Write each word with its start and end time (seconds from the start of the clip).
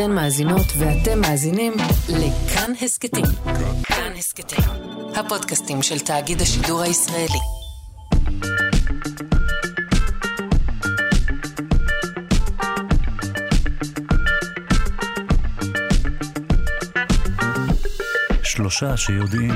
אתן 0.00 0.10
מאזינות 0.10 0.66
ואתם 0.78 1.20
מאזינים 1.20 1.72
לכאן 2.08 2.72
הסכתים. 2.82 3.24
כאן 3.84 4.12
הסכתים, 4.18 4.64
הפודקאסטים 5.14 5.82
של 5.82 5.98
תאגיד 5.98 6.40
השידור 6.40 6.80
הישראלי. 6.80 7.38
שלושה 18.42 18.96
שיודעים. 18.96 19.54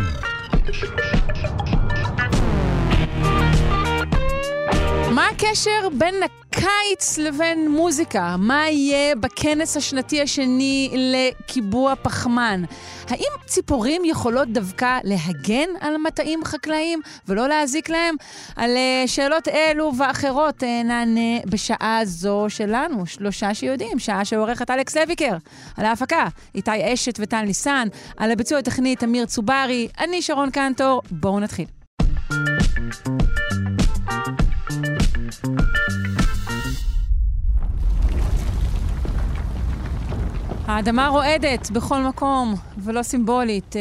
מה 5.14 5.28
הקשר 5.28 5.88
בין 5.98 6.14
הקיץ 6.62 7.18
לבין 7.18 7.70
מוזיקה? 7.70 8.36
מה 8.38 8.68
יהיה 8.68 9.16
בכנס 9.16 9.76
השנתי 9.76 10.22
השני 10.22 10.90
לקיבוע 10.96 11.94
פחמן? 12.02 12.62
האם 13.08 13.30
ציפורים 13.46 14.02
יכולות 14.04 14.48
דווקא 14.48 14.98
להגן 15.04 15.68
על 15.80 15.96
מטעים 15.96 16.44
חקלאיים 16.44 17.00
ולא 17.28 17.48
להזיק 17.48 17.88
להם? 17.88 18.14
על 18.56 18.70
אה, 18.76 19.04
שאלות 19.06 19.48
אלו 19.48 19.92
ואחרות 19.98 20.62
אה, 20.62 20.82
נענה 20.82 21.40
בשעה 21.46 22.00
זו 22.04 22.46
שלנו, 22.48 23.06
שלושה 23.06 23.54
שיודעים, 23.54 23.98
שעה 23.98 24.24
שעורכת 24.24 24.70
אלכס 24.70 24.96
לויקר. 24.96 25.36
על 25.76 25.86
ההפקה, 25.86 26.26
איתי 26.54 26.94
אשת 26.94 27.14
וטל 27.20 27.42
ניסן, 27.42 27.88
על 28.16 28.30
הביצוע 28.30 28.58
הטכני 28.58 28.96
תמיר 28.96 29.26
צוברי, 29.26 29.88
אני 30.00 30.22
שרון 30.22 30.50
קנטור, 30.50 31.02
בואו 31.10 31.40
נתחיל. 31.40 31.66
האדמה 40.72 41.08
רועדת 41.08 41.70
בכל 41.70 42.02
מקום, 42.02 42.54
ולא 42.78 43.02
סימבולית. 43.02 43.74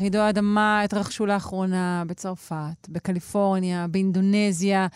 רעידו 0.00 0.18
האדמה 0.18 0.82
התרחשו 0.82 1.26
לאחרונה 1.26 2.02
בצרפת, 2.06 2.88
בקליפורניה, 2.88 3.86
באינדונזיה. 3.90 4.86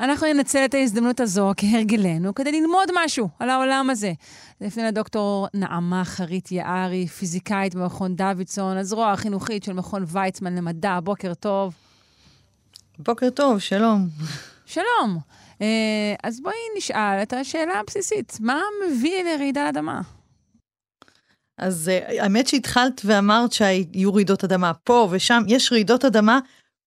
אנחנו 0.00 0.26
ננצל 0.26 0.64
את 0.64 0.74
ההזדמנות 0.74 1.20
הזו 1.20 1.52
כהרגלנו 1.56 2.34
כדי 2.34 2.52
ללמוד 2.52 2.88
משהו 3.04 3.28
על 3.38 3.50
העולם 3.50 3.90
הזה. 3.90 4.12
לפני 4.60 4.82
לדוקטור 4.82 5.46
נעמה 5.54 6.04
חרית 6.04 6.52
יערי, 6.52 7.06
פיזיקאית 7.06 7.74
במכון 7.74 8.16
דוידסון, 8.16 8.76
הזרוע 8.76 9.12
החינוכית 9.12 9.64
של 9.64 9.72
מכון 9.72 10.04
ויצמן 10.06 10.54
למדע. 10.54 10.98
בוקר 11.04 11.34
טוב. 11.34 11.74
בוקר 12.98 13.30
טוב, 13.30 13.58
שלום. 13.58 14.08
שלום. 14.66 15.18
אז 16.22 16.40
בואי 16.42 16.54
נשאל 16.76 17.22
את 17.22 17.32
השאלה 17.32 17.80
הבסיסית, 17.80 18.38
מה 18.40 18.60
מביא 18.86 19.24
לרעידת 19.24 19.68
אדמה? 19.68 20.00
אז 21.62 21.90
uh, 21.90 22.12
האמת 22.22 22.48
שהתחלת 22.48 23.00
ואמרת 23.04 23.52
שהיו 23.52 24.14
רעידות 24.14 24.44
אדמה 24.44 24.72
פה 24.74 25.08
ושם, 25.10 25.42
יש 25.46 25.72
רעידות 25.72 26.04
אדמה 26.04 26.38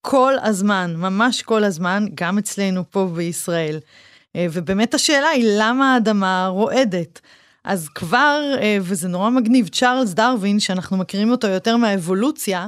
כל 0.01 0.33
הזמן, 0.41 0.93
ממש 0.97 1.41
כל 1.41 1.63
הזמן, 1.63 2.05
גם 2.15 2.37
אצלנו 2.37 2.83
פה 2.89 3.09
בישראל. 3.15 3.77
Uh, 3.77 4.37
ובאמת 4.51 4.93
השאלה 4.93 5.27
היא, 5.27 5.45
למה 5.59 5.93
האדמה 5.93 6.47
רועדת? 6.47 7.21
אז 7.63 7.89
כבר, 7.89 8.41
uh, 8.55 8.61
וזה 8.81 9.07
נורא 9.07 9.29
מגניב, 9.29 9.67
צ'ארלס 9.67 10.13
דרווין, 10.13 10.59
שאנחנו 10.59 10.97
מכירים 10.97 11.31
אותו 11.31 11.47
יותר 11.47 11.77
מהאבולוציה, 11.77 12.67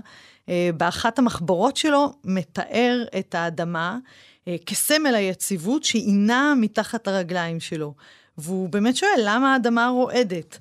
באחת 0.78 1.20
המחברות 1.20 1.78
שלו 1.78 2.14
מתאר 2.26 3.04
את 3.20 3.36
האדמה 3.36 3.98
כסמל 4.66 5.16
היציבות 5.16 5.84
שהיא 5.84 6.14
נעה 6.14 6.56
מתחת 6.56 7.08
לרגליים 7.08 7.60
שלו. 7.60 7.94
והוא 8.38 8.70
באמת 8.70 8.96
שואל, 8.96 9.20
למה 9.26 9.54
האדמה 9.54 9.88
רועדת? 9.88 10.60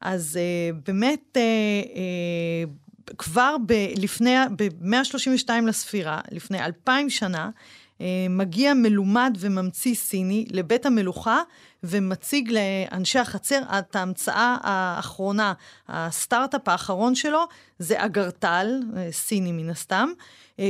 אז 0.00 0.38
uh, 0.38 0.76
באמת, 0.86 1.36
uh, 1.36 1.88
uh, 1.88 3.14
כבר 3.18 3.56
ב- 3.66 3.92
לפני, 3.98 4.34
ב-132 4.56 5.50
לספירה, 5.66 6.20
לפני 6.30 6.64
אלפיים 6.64 7.10
שנה, 7.10 7.50
uh, 7.98 8.02
מגיע 8.30 8.74
מלומד 8.74 9.36
וממציא 9.40 9.94
סיני 9.94 10.46
לבית 10.50 10.86
המלוכה 10.86 11.40
ומציג 11.82 12.52
לאנשי 12.52 13.18
החצר 13.18 13.60
את 13.78 13.96
ההמצאה 13.96 14.56
האחרונה, 14.62 15.52
הסטארט-אפ 15.88 16.68
האחרון 16.68 17.14
שלו, 17.14 17.44
זה 17.78 18.04
אגרטל, 18.04 18.80
סיני 19.10 19.52
מן 19.52 19.70
הסתם, 19.70 20.08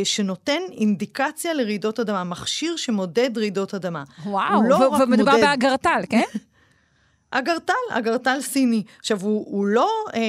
שנותן 0.05 0.61
אינדיקציה 0.73 1.55
לרעידות 1.55 2.01
אדמה, 2.01 2.25
מכשיר 2.25 2.77
שמודד 2.77 3.39
רעידות 3.39 3.75
אדמה. 3.75 4.05
וואו, 4.27 4.62
לא 4.62 4.75
ו- 4.75 5.03
ומדובר. 5.03 5.33
באגרטל, 5.33 6.01
כן? 6.11 6.23
אגרטל, 7.37 7.72
אגרטל 7.91 8.41
סיני. 8.41 8.83
עכשיו, 8.99 9.21
הוא, 9.21 9.47
הוא 9.49 9.67
לא 9.67 9.91
אה, 10.15 10.21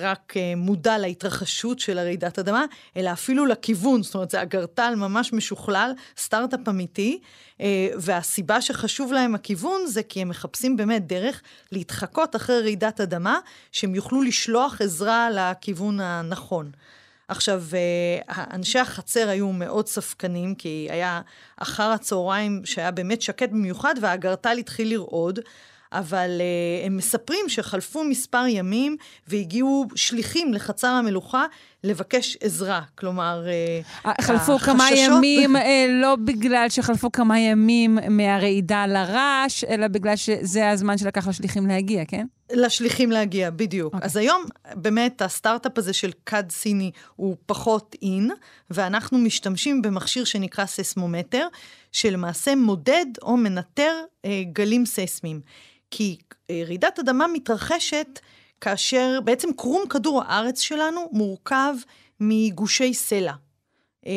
רק 0.00 0.34
אה, 0.36 0.52
מודע 0.56 0.98
להתרחשות 0.98 1.78
של 1.78 1.98
הרעידת 1.98 2.38
אדמה, 2.38 2.64
אלא 2.96 3.12
אפילו 3.12 3.46
לכיוון. 3.46 4.02
זאת 4.02 4.14
אומרת, 4.14 4.30
זה 4.30 4.42
אגרטל 4.42 4.94
ממש 4.96 5.32
משוכלל, 5.32 5.92
סטארט-אפ 6.18 6.68
אמיתי, 6.68 7.18
אה, 7.60 7.88
והסיבה 7.96 8.60
שחשוב 8.60 9.12
להם 9.12 9.34
הכיוון 9.34 9.86
זה 9.86 10.02
כי 10.02 10.22
הם 10.22 10.28
מחפשים 10.28 10.76
באמת 10.76 11.06
דרך 11.06 11.42
להתחקות 11.72 12.36
אחרי 12.36 12.60
רעידת 12.60 13.00
אדמה, 13.00 13.38
שהם 13.72 13.94
יוכלו 13.94 14.22
לשלוח 14.22 14.80
עזרה 14.80 15.28
לכיוון 15.30 16.00
הנכון. 16.00 16.70
עכשיו, 17.28 17.62
אנשי 18.28 18.78
החצר 18.78 19.28
היו 19.28 19.52
מאוד 19.52 19.86
ספקנים, 19.86 20.54
כי 20.54 20.88
היה 20.90 21.20
אחר 21.56 21.90
הצהריים 21.90 22.62
שהיה 22.64 22.90
באמת 22.90 23.22
שקט 23.22 23.50
במיוחד, 23.50 23.94
והאגרטל 24.00 24.58
התחיל 24.58 24.90
לרעוד. 24.90 25.40
אבל 25.94 26.40
uh, 26.40 26.86
הם 26.86 26.96
מספרים 26.96 27.48
שחלפו 27.48 28.04
מספר 28.04 28.44
ימים 28.48 28.96
והגיעו 29.28 29.86
שליחים 29.94 30.54
לחצר 30.54 30.88
המלוכה 30.88 31.46
לבקש 31.84 32.36
עזרה. 32.40 32.80
כלומר, 32.94 33.44
uh, 34.04 34.08
חלפו 34.22 34.52
החששות... 34.52 34.60
כמה 34.62 34.88
ימים, 34.96 35.56
uh, 35.56 35.60
לא 36.02 36.16
בגלל 36.16 36.66
שחלפו 36.68 37.12
כמה 37.12 37.40
ימים 37.40 37.98
מהרעידה 38.10 38.86
לרעש, 38.86 39.64
אלא 39.64 39.88
בגלל 39.88 40.16
שזה 40.16 40.70
הזמן 40.70 40.98
שלקח 40.98 41.28
לשליחים 41.28 41.66
להגיע, 41.66 42.04
כן? 42.04 42.26
לשליחים 42.52 43.10
להגיע, 43.10 43.50
בדיוק. 43.50 43.92
Okay. 43.92 43.96
אוקיי. 43.96 44.06
אז 44.06 44.16
היום 44.16 44.44
באמת 44.74 45.22
הסטארט-אפ 45.22 45.78
הזה 45.78 45.92
של 45.92 46.10
כד 46.26 46.44
סיני 46.50 46.90
הוא 47.16 47.36
פחות 47.46 47.96
אין, 48.02 48.30
ואנחנו 48.70 49.18
משתמשים 49.18 49.82
במכשיר 49.82 50.24
שנקרא 50.24 50.66
ססמומטר, 50.66 51.46
שלמעשה 51.92 52.54
מודד 52.54 53.06
או 53.22 53.36
מנטר 53.36 53.92
אה, 54.24 54.42
גלים 54.52 54.86
ססמיים. 54.86 55.40
כי 55.90 56.16
אה, 56.50 56.62
רעידת 56.66 56.98
אדמה 56.98 57.26
מתרחשת 57.32 58.20
כאשר 58.64 59.18
בעצם 59.24 59.48
קרום 59.56 59.88
כדור 59.88 60.22
הארץ 60.22 60.60
שלנו 60.60 61.08
מורכב 61.12 61.74
מגושי 62.20 62.94
סלע. 62.94 63.32
אה, 64.06 64.12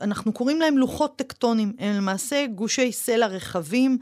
אנחנו 0.00 0.32
קוראים 0.32 0.60
להם 0.60 0.78
לוחות 0.78 1.16
טקטונים, 1.16 1.72
הם 1.78 1.96
למעשה 1.96 2.46
גושי 2.46 2.92
סלע 2.92 3.26
רחבים, 3.26 3.98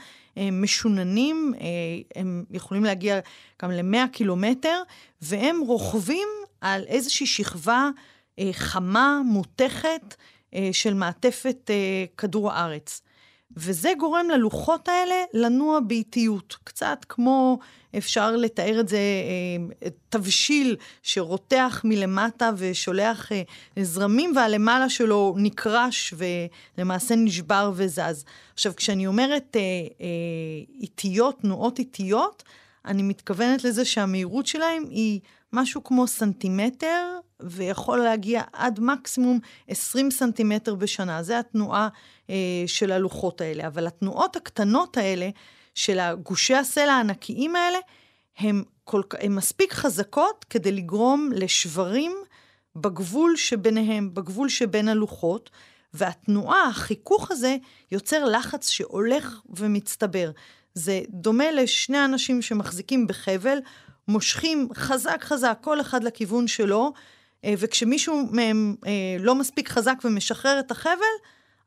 משוננים, 0.52 1.52
אה, 1.60 1.66
הם 2.20 2.44
יכולים 2.50 2.84
להגיע 2.84 3.20
גם 3.62 3.70
ל-100 3.70 4.08
קילומטר, 4.12 4.82
והם 5.22 5.60
רוכבים 5.60 6.28
על 6.60 6.84
איזושהי 6.86 7.26
שכבה 7.26 7.90
חמה, 8.52 9.20
מותכת, 9.24 10.14
של 10.72 10.94
מעטפת 10.94 11.70
כדור 12.16 12.52
הארץ. 12.52 13.02
וזה 13.56 13.92
גורם 13.98 14.26
ללוחות 14.30 14.88
האלה 14.88 15.14
לנוע 15.34 15.80
באיטיות. 15.80 16.56
קצת 16.64 17.06
כמו, 17.08 17.58
אפשר 17.98 18.36
לתאר 18.36 18.80
את 18.80 18.88
זה, 18.88 18.98
אה, 19.82 19.88
תבשיל 20.08 20.76
שרותח 21.02 21.80
מלמטה 21.84 22.50
ושולח 22.56 23.32
אה, 23.32 23.42
זרמים, 23.82 24.32
והלמעלה 24.36 24.88
שלו 24.88 25.34
נקרש 25.38 26.14
ולמעשה 26.16 27.14
נשבר 27.14 27.72
וזז. 27.74 28.24
עכשיו, 28.54 28.72
כשאני 28.76 29.06
אומרת 29.06 29.56
אה, 29.56 30.06
איטיות, 30.80 31.40
תנועות 31.40 31.78
איטיות, 31.78 32.42
אני 32.84 33.02
מתכוונת 33.02 33.64
לזה 33.64 33.84
שהמהירות 33.84 34.46
שלהם 34.46 34.84
היא 34.90 35.20
משהו 35.52 35.84
כמו 35.84 36.06
סנטימטר, 36.06 37.19
ויכול 37.40 37.98
להגיע 37.98 38.43
עד 38.52 38.81
מקסימום 38.81 39.38
20 39.69 40.10
סנטימטר 40.10 40.75
בשנה. 40.75 41.22
זה 41.22 41.38
התנועה 41.38 41.88
אה, 42.31 42.34
של 42.66 42.93
הלוחות 42.93 43.40
האלה. 43.40 43.66
אבל 43.66 43.86
התנועות 43.86 44.36
הקטנות 44.36 44.96
האלה, 44.96 45.28
של 45.75 45.99
הגושי 45.99 46.55
הסלע 46.55 46.93
הענקיים 46.93 47.56
האלה, 47.56 47.78
הן 48.38 48.64
מספיק 49.31 49.72
חזקות 49.72 50.44
כדי 50.50 50.72
לגרום 50.72 51.31
לשברים 51.34 52.12
בגבול 52.76 53.37
שביניהם, 53.37 54.14
בגבול 54.14 54.49
שבין 54.49 54.88
הלוחות, 54.88 55.50
והתנועה, 55.94 56.69
החיכוך 56.69 57.31
הזה, 57.31 57.56
יוצר 57.93 58.25
לחץ 58.25 58.69
שהולך 58.69 59.40
ומצטבר. 59.49 60.31
זה 60.75 61.00
דומה 61.08 61.50
לשני 61.50 62.05
אנשים 62.05 62.43
שמחזיקים 62.43 63.06
בחבל, 63.06 63.58
מושכים 64.08 64.69
חזק 64.75 65.25
חזק, 65.25 65.58
כל 65.61 65.81
אחד 65.81 66.05
לכיוון 66.05 66.46
שלו, 66.46 66.93
אה, 67.44 67.55
וכשמישהו 67.58 68.28
מהם 68.31 68.76
אה, 68.87 69.17
לא 69.19 69.34
מספיק 69.34 69.69
חזק 69.69 69.96
ומשחרר 70.05 70.61
את 70.61 70.70
החבל, 70.70 71.17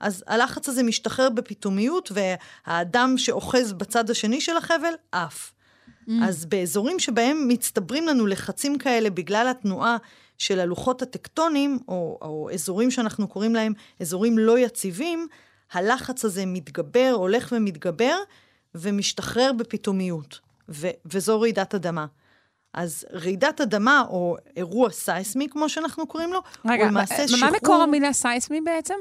אז 0.04 0.24
הלחץ 0.28 0.70
הזה 0.70 0.84
משתחרר 0.84 1.30
בפתאומיות, 1.30 2.12
והאדם 2.12 3.18
שאוחז 3.18 3.74
בצד 3.74 4.10
השני 4.10 4.42
של 4.42 4.58
החבל 4.58 4.94
עף. 5.12 5.54
Mm. 6.08 6.12
אז 6.24 6.46
באזורים 6.46 7.00
שבהם 7.00 7.48
מצטברים 7.48 8.08
לנו 8.08 8.26
לחצים 8.26 8.78
כאלה 8.78 9.10
בגלל 9.10 9.48
התנועה 9.48 9.98
של 10.38 10.60
הלוחות 10.60 11.02
הטקטונים, 11.02 11.80
או, 11.88 12.18
או 12.22 12.50
אזורים 12.54 12.92
שאנחנו 12.92 13.28
קוראים 13.28 13.56
להם 13.56 13.74
אזורים 14.00 14.38
לא 14.38 14.60
יציבים, 14.60 15.28
הלחץ 15.72 16.26
הזה 16.26 16.46
מתגבר, 16.46 17.12
הולך 17.16 17.54
ומתגבר, 17.56 18.18
ומשתחרר 18.76 19.52
בפתאומיות, 19.58 20.40
ו, 20.70 20.88
וזו 21.06 21.42
רעידת 21.42 21.76
אדמה. 21.76 22.06
אז 22.74 23.06
רעידת 23.14 23.62
אדמה, 23.62 24.04
או 24.10 24.38
אירוע 24.58 24.90
סייסמי, 24.90 25.50
כמו 25.50 25.70
שאנחנו 25.70 26.08
קוראים 26.08 26.34
לו, 26.34 26.40
רגע, 26.66 26.84
הוא 26.84 26.92
למעשה 26.92 27.28
שחרור... 27.28 27.52
מה 27.52 27.58
מקור 27.58 27.76
המילה 27.76 28.14
סייסמי 28.14 28.62
בעצם? 28.62 28.96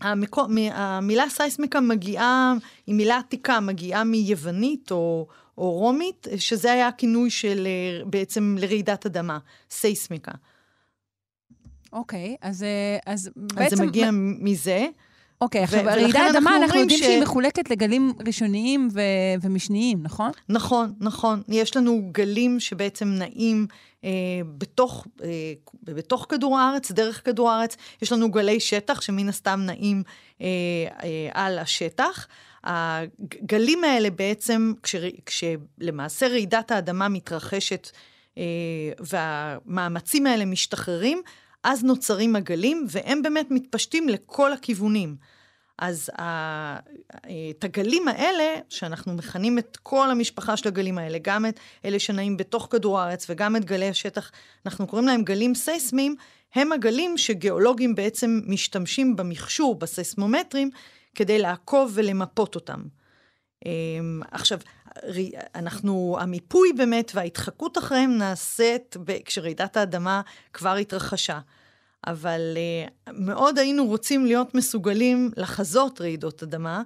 המקור, 0.00 0.46
מ- 0.50 0.72
המילה 0.72 1.28
סייסמיקה 1.28 1.80
מגיעה, 1.80 2.54
היא 2.86 2.94
מילה 2.94 3.18
עתיקה, 3.18 3.60
מגיעה 3.60 4.04
מיוונית 4.04 4.90
או, 4.90 5.26
או 5.58 5.70
רומית, 5.70 6.26
שזה 6.36 6.72
היה 6.72 6.88
הכינוי 6.88 7.30
של 7.30 7.66
אה, 7.66 8.04
בעצם 8.04 8.56
לרעידת 8.58 9.06
אדמה, 9.06 9.38
סייסמיקה. 9.70 10.32
אוקיי, 11.92 12.36
אז, 12.40 12.62
אה, 12.62 12.98
אז 13.12 13.30
בעצם... 13.36 13.62
אז 13.74 13.78
זה 13.78 13.86
מגיע 13.86 14.10
מזה. 14.12 14.86
אוקיי, 15.40 15.62
עכשיו, 15.62 15.84
רעידת 15.84 16.16
אנחנו 16.16 16.38
אדמה, 16.38 16.56
אנחנו 16.56 16.80
יודעים 16.80 16.98
ש- 16.98 17.02
שהיא 17.02 17.22
מחולקת 17.22 17.70
לגלים 17.70 18.12
ראשוניים 18.26 18.88
ו- 18.92 19.00
ומשניים, 19.42 19.98
נכון? 20.02 20.30
נכון, 20.48 20.92
נכון. 21.00 21.42
יש 21.48 21.76
לנו 21.76 22.08
גלים 22.12 22.60
שבעצם 22.60 23.08
נעים 23.08 23.66
אה, 24.04 24.10
בתוך, 24.58 25.06
אה, 25.24 25.28
בתוך 25.82 26.26
כדור 26.28 26.58
הארץ, 26.58 26.90
דרך 26.92 27.24
כדור 27.24 27.50
הארץ. 27.50 27.76
יש 28.02 28.12
לנו 28.12 28.30
גלי 28.30 28.60
שטח 28.60 29.00
שמן 29.00 29.28
הסתם 29.28 29.60
נעים 29.66 30.02
אה, 30.40 30.46
אה, 31.04 31.28
על 31.32 31.58
השטח. 31.58 32.26
הגלים 32.64 33.84
האלה 33.84 34.10
בעצם, 34.10 34.72
כשר, 34.82 35.02
כשלמעשה 35.26 36.28
רעידת 36.28 36.70
האדמה 36.70 37.08
מתרחשת 37.08 37.90
אה, 38.38 38.42
והמאמצים 39.00 40.26
האלה 40.26 40.44
משתחררים, 40.44 41.22
אז 41.64 41.84
נוצרים 41.84 42.36
הגלים, 42.36 42.86
והם 42.90 43.22
באמת 43.22 43.50
מתפשטים 43.50 44.08
לכל 44.08 44.52
הכיוונים. 44.52 45.16
אז 45.78 46.10
את 47.50 47.64
הגלים 47.64 48.08
האלה, 48.08 48.54
שאנחנו 48.68 49.14
מכנים 49.14 49.58
את 49.58 49.78
כל 49.82 50.10
המשפחה 50.10 50.56
של 50.56 50.68
הגלים 50.68 50.98
האלה, 50.98 51.18
גם 51.22 51.46
את 51.46 51.60
אלה 51.84 51.98
שנעים 51.98 52.36
בתוך 52.36 52.68
כדור 52.70 53.00
הארץ 53.00 53.26
וגם 53.30 53.56
את 53.56 53.64
גלי 53.64 53.88
השטח, 53.88 54.30
אנחנו 54.66 54.86
קוראים 54.86 55.08
להם 55.08 55.22
גלים 55.22 55.54
סייסמיים, 55.54 56.16
הם 56.54 56.72
הגלים 56.72 57.18
שגיאולוגים 57.18 57.94
בעצם 57.94 58.40
משתמשים 58.46 59.16
במכשור, 59.16 59.74
בסייסמומטרים, 59.74 60.70
כדי 61.14 61.38
לעקוב 61.38 61.92
ולמפות 61.94 62.54
אותם. 62.54 62.82
אמ, 63.66 64.20
עכשיו, 64.30 64.58
אנחנו, 65.54 66.16
המיפוי 66.20 66.72
באמת 66.72 67.12
וההתחקות 67.14 67.78
אחריהם 67.78 68.18
נעשית 68.18 68.96
כשרעידת 69.24 69.76
האדמה 69.76 70.20
כבר 70.52 70.74
התרחשה. 70.74 71.38
אבל 72.06 72.56
uh, 72.56 73.12
מאוד 73.12 73.58
היינו 73.58 73.86
רוצים 73.86 74.26
להיות 74.26 74.54
מסוגלים 74.54 75.30
לחזות 75.36 76.00
רעידות 76.00 76.42
אדמה, 76.42 76.82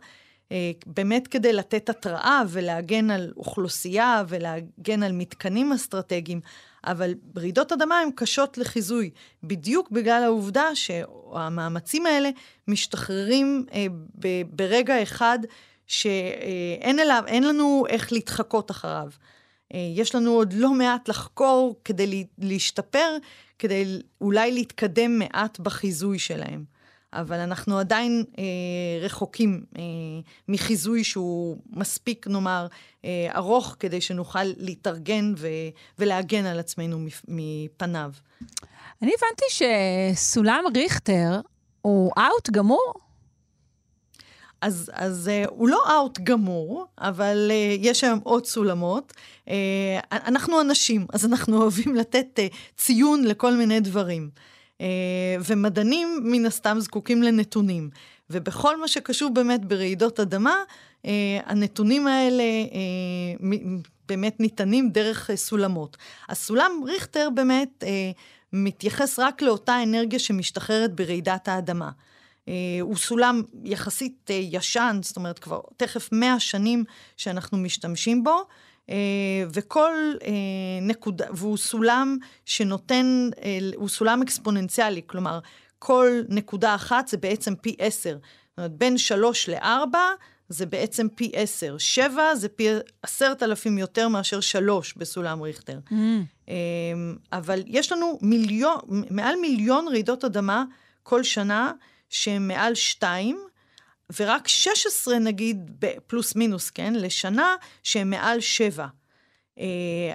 uh, 0.49 0.53
באמת 0.87 1.29
כדי 1.29 1.53
לתת 1.53 1.89
התראה 1.89 2.43
ולהגן 2.49 3.11
על 3.11 3.33
אוכלוסייה 3.37 4.25
ולהגן 4.29 5.03
על 5.03 5.13
מתקנים 5.13 5.73
אסטרטגיים, 5.73 6.41
אבל 6.87 7.15
רעידות 7.37 7.73
אדמה 7.73 7.99
הן 7.99 8.11
קשות 8.15 8.59
לחיזוי, 8.59 9.11
בדיוק 9.45 9.91
בגלל 9.91 10.23
העובדה 10.25 10.75
שהמאמצים 10.75 12.07
האלה 12.07 12.31
משתחררים 12.69 13.67
ב- 14.19 14.43
ברגע 14.51 15.03
אחד 15.03 15.39
שאין 15.93 16.99
אליו, 16.99 17.25
אין 17.27 17.45
לנו 17.45 17.85
איך 17.89 18.13
להתחקות 18.13 18.71
אחריו. 18.71 19.09
Uh, 19.73 19.77
יש 19.97 20.15
לנו 20.15 20.31
עוד 20.31 20.53
לא 20.53 20.73
מעט 20.73 21.09
לחקור 21.09 21.77
כדי 21.85 22.07
לה- 22.07 22.17
להשתפר, 22.49 23.17
כדי 23.59 23.85
אולי 24.21 24.53
להתקדם 24.53 25.19
מעט 25.19 25.59
בחיזוי 25.61 26.19
שלהם. 26.19 26.65
אבל 27.13 27.39
אנחנו 27.39 27.79
עדיין 27.79 28.25
אה, 28.39 28.45
רחוקים 29.05 29.65
אה, 29.79 29.83
מחיזוי 30.49 31.05
שהוא 31.05 31.57
מספיק, 31.71 32.27
נאמר, 32.27 32.67
אה, 33.05 33.29
ארוך, 33.37 33.77
כדי 33.81 34.01
שנוכל 34.01 34.45
להתארגן 34.57 35.35
ו- 35.37 35.49
ולהגן 35.99 36.47
על 36.47 36.59
עצמנו 36.59 36.99
מפ- 36.99 37.25
מפניו. 37.29 38.13
אני 39.03 39.13
הבנתי 39.19 39.45
שסולם 40.17 40.65
ריכטר 40.75 41.41
הוא 41.83 42.13
אאוט 42.19 42.51
גמור? 42.51 42.93
אז, 44.63 44.91
אז 44.95 45.31
uh, 45.47 45.51
הוא 45.51 45.69
לא 45.69 45.83
אאוט 45.97 46.19
גמור, 46.19 46.87
אבל 46.99 47.51
uh, 47.51 47.79
יש 47.81 48.05
היום 48.05 48.21
עוד 48.23 48.47
סולמות. 48.47 49.13
Uh, 49.47 49.51
אנחנו 50.13 50.61
אנשים, 50.61 51.07
אז 51.13 51.27
אנחנו 51.27 51.63
אוהבים 51.63 51.95
לתת 51.95 52.39
uh, 52.39 52.57
ציון 52.77 53.25
לכל 53.25 53.55
מיני 53.55 53.81
דברים. 53.81 54.31
Uh, 54.79 54.83
ומדענים 55.47 56.21
מן 56.23 56.47
הסתם 56.47 56.77
זקוקים 56.81 57.23
לנתונים. 57.23 57.91
ובכל 58.31 58.81
מה 58.81 58.89
שקשור 58.89 59.31
באמת 59.31 59.65
ברעידות 59.65 60.21
אדמה, 60.21 60.57
uh, 61.03 61.07
הנתונים 61.47 62.07
האלה 62.07 62.45
uh, 62.69 63.43
באמת 64.09 64.41
ניתנים 64.41 64.91
דרך 64.91 65.31
uh, 65.31 65.37
סולמות. 65.37 65.97
הסולם 66.29 66.73
ריכטר 66.87 67.29
באמת 67.35 67.85
uh, 67.85 67.87
מתייחס 68.53 69.19
רק 69.19 69.43
לאותה 69.43 69.83
אנרגיה 69.83 70.19
שמשתחררת 70.19 70.95
ברעידת 70.95 71.49
האדמה. 71.49 71.91
Uh, 72.47 72.51
הוא 72.81 72.97
סולם 72.97 73.43
יחסית 73.65 74.31
uh, 74.31 74.33
ישן, 74.33 75.01
זאת 75.03 75.17
אומרת 75.17 75.39
כבר 75.39 75.61
תכף 75.77 76.09
100 76.13 76.41
שנים 76.41 76.85
שאנחנו 77.17 77.59
משתמשים 77.59 78.25
בו, 78.25 78.41
uh, 78.87 78.93
וכל 79.53 79.95
נקודה, 80.83 81.27
והוא 81.31 81.57
סולם 81.57 82.19
שנותן, 82.45 83.31
הוא 83.75 83.89
סולם 83.89 84.23
אקספוננציאלי, 84.23 85.01
כלומר, 85.07 85.39
כל 85.79 86.09
נקודה 86.29 86.75
אחת 86.75 87.09
זה 87.09 87.17
בעצם 87.17 87.55
פי 87.55 87.77
10. 87.79 88.11
זאת 88.11 88.21
אומרת, 88.59 88.73
בין 88.73 88.99
3 88.99 89.49
ל-4 89.49 89.97
זה 90.49 90.67
בעצם 90.67 91.09
פי 91.15 91.31
10. 91.35 91.79
7 91.79 92.35
זה 92.35 92.49
פי 92.49 92.69
10,000 93.03 93.79
יותר 93.79 94.09
מאשר 94.09 94.41
3 94.41 94.95
בסולם 94.97 95.43
ריכטר. 95.43 95.79
Mm. 95.91 96.53
אבל 97.33 97.63
יש 97.67 97.93
לנו 97.93 98.19
מיליון, 98.23 98.79
מעל 99.11 99.37
מיליון 99.41 99.89
רעידות 99.89 100.25
אדמה 100.25 100.65
כל 101.03 101.23
שנה, 101.23 101.73
שהן 102.13 102.49
מעל 102.49 102.75
שתיים, 102.75 103.47
ורק 104.21 104.49
16 104.49 105.19
נגיד, 105.19 105.85
פלוס 106.07 106.37
מינוס, 106.37 106.71
כן, 106.71 106.95
לשנה, 106.95 107.57
שהן 107.83 108.11
מעל 108.11 108.41
שבע. 108.41 108.87
אה, 109.59 109.65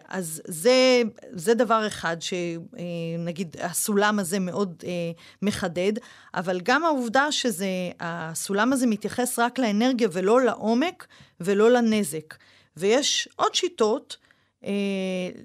אז 0.07 0.41
זה, 0.45 1.01
זה 1.31 1.53
דבר 1.53 1.87
אחד 1.87 2.17
שנגיד 2.19 3.55
הסולם 3.59 4.19
הזה 4.19 4.39
מאוד 4.39 4.83
אה, 4.87 4.91
מחדד, 5.41 5.93
אבל 6.33 6.59
גם 6.63 6.83
העובדה 6.83 7.31
שזה, 7.31 7.67
הסולם 7.99 8.73
הזה 8.73 8.87
מתייחס 8.87 9.39
רק 9.39 9.59
לאנרגיה 9.59 10.07
ולא 10.11 10.41
לעומק 10.41 11.07
ולא 11.39 11.71
לנזק. 11.71 12.35
ויש 12.77 13.29
עוד 13.35 13.55
שיטות 13.55 14.17
אה, 14.21 14.26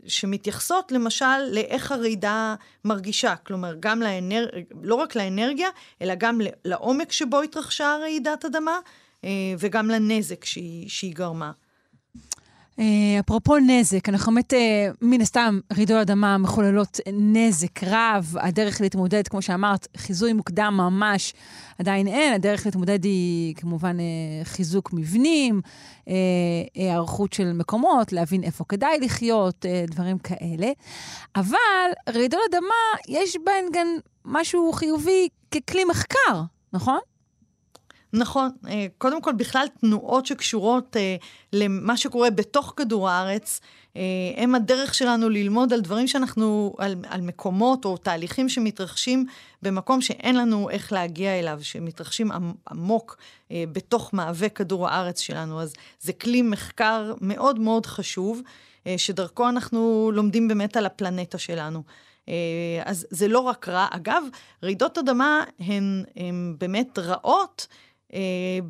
שמתייחסות 0.07 0.93
למשל 0.93 1.39
לאיך 1.53 1.93
הרעידה 1.93 2.55
מרגישה, 2.85 3.37
כלומר 3.37 3.75
גם 3.81 4.03
לאנר... 4.03 4.47
לא 4.83 4.95
רק 4.95 5.17
לאנרגיה, 5.17 5.69
אלא 6.03 6.15
גם 6.15 6.41
לעומק 6.65 7.13
שבו 7.13 7.41
התרחשה 7.41 7.97
רעידת 8.01 8.45
אדמה 8.45 8.79
אה, 9.25 9.31
וגם 9.59 9.91
לנזק 9.91 10.45
שהיא, 10.45 10.89
שהיא 10.89 11.15
גרמה. 11.15 11.53
אה, 12.79 13.21
אפרופו 13.21 13.59
נזק, 13.59 14.09
אנחנו 14.09 14.33
באמת, 14.33 14.55
אה, 14.55 14.89
מן 15.03 15.21
הסתם, 15.21 15.61
רעידות 15.77 15.97
אדמה 15.97 16.39
מחוללות 16.39 17.01
נזק 17.13 17.85
רב. 17.85 18.35
הדרך 18.41 18.81
להתמודד, 18.81 19.29
כמו 19.29 19.43
שאמרת, 19.43 19.89
חיזוי 19.97 20.33
מוקדם 20.33 20.75
ממש 20.77 21.35
עדיין 21.79 22.07
אין. 22.07 22.33
הדרך 22.35 22.67
להתמודד 22.67 23.05
היא 23.05 23.55
כמובן 23.55 24.01
אה, 24.01 24.45
חיזוק 24.45 24.93
מבנים, 24.93 25.61
היערכות 26.75 27.33
של 27.33 27.53
מקומות, 27.53 28.13
להבין 28.13 28.43
איפה 28.45 28.65
כדאי 28.69 28.99
לחיות, 29.01 29.67
דברים 29.87 30.19
כאלה. 30.19 30.71
אבל 31.37 31.57
רעידות 32.09 32.41
אדמה, 32.51 32.75
יש 33.09 33.37
בהן 33.45 33.65
גם 33.73 33.87
משהו 34.25 34.73
חיובי 34.73 35.29
ככלי 35.51 35.85
מחקר, 35.85 36.43
נכון? 36.73 36.99
נכון, 38.13 38.51
אה, 38.69 38.87
קודם 38.99 39.23
כל 39.23 39.33
בכלל 39.33 39.67
תנועות 39.81 40.27
שקשורות 40.27 40.97
אה, 40.97 41.17
למה 41.53 41.97
שקורה 41.97 42.31
בתוך 42.31 42.75
כדור 42.77 43.09
הארץ, 43.09 43.61
אה, 43.97 44.03
הם 44.37 44.55
הדרך 44.55 44.95
שלנו 44.95 45.29
ללמוד 45.29 45.73
על 45.73 45.81
דברים 45.81 46.09
שאנחנו, 46.09 46.75
על, 46.79 46.95
על 47.09 47.21
מקומות 47.21 47.85
או 47.85 47.97
תהליכים 47.97 48.49
שמתרחשים 48.49 49.27
במקום 49.63 50.01
שאין 50.01 50.37
לנו 50.37 50.71
איך 50.71 50.93
להגיע 50.93 51.39
אליו, 51.39 51.59
שמתרחשים 51.63 52.31
עמוק 52.71 53.17
בתוך 53.53 54.13
מאווה 54.13 54.49
כדור 54.49 54.89
הארץ 54.89 55.21
שלנו. 55.21 55.61
אז 55.61 55.73
זה 56.01 56.13
כלי 56.13 56.43
מחקר 56.43 57.15
מאוד 57.21 57.59
מאוד 57.59 57.87
חשוב, 57.87 58.41
שדרכו 58.97 59.49
אנחנו 59.49 60.11
לומדים 60.15 60.49
באמת 60.49 60.77
על 60.77 60.87
הפלנטה 60.87 61.39
שלנו. 61.39 61.83
אז 62.85 63.07
זה 63.11 63.29
לא 63.29 63.39
רק 63.39 63.69
רע. 63.69 63.87
אגב, 63.91 64.23
רעידות 64.63 64.99
אדמה 64.99 65.45
הן, 65.61 66.05
הן 66.17 66.55
באמת 66.59 66.99
רעות. 66.99 67.67
אה, 68.15 68.21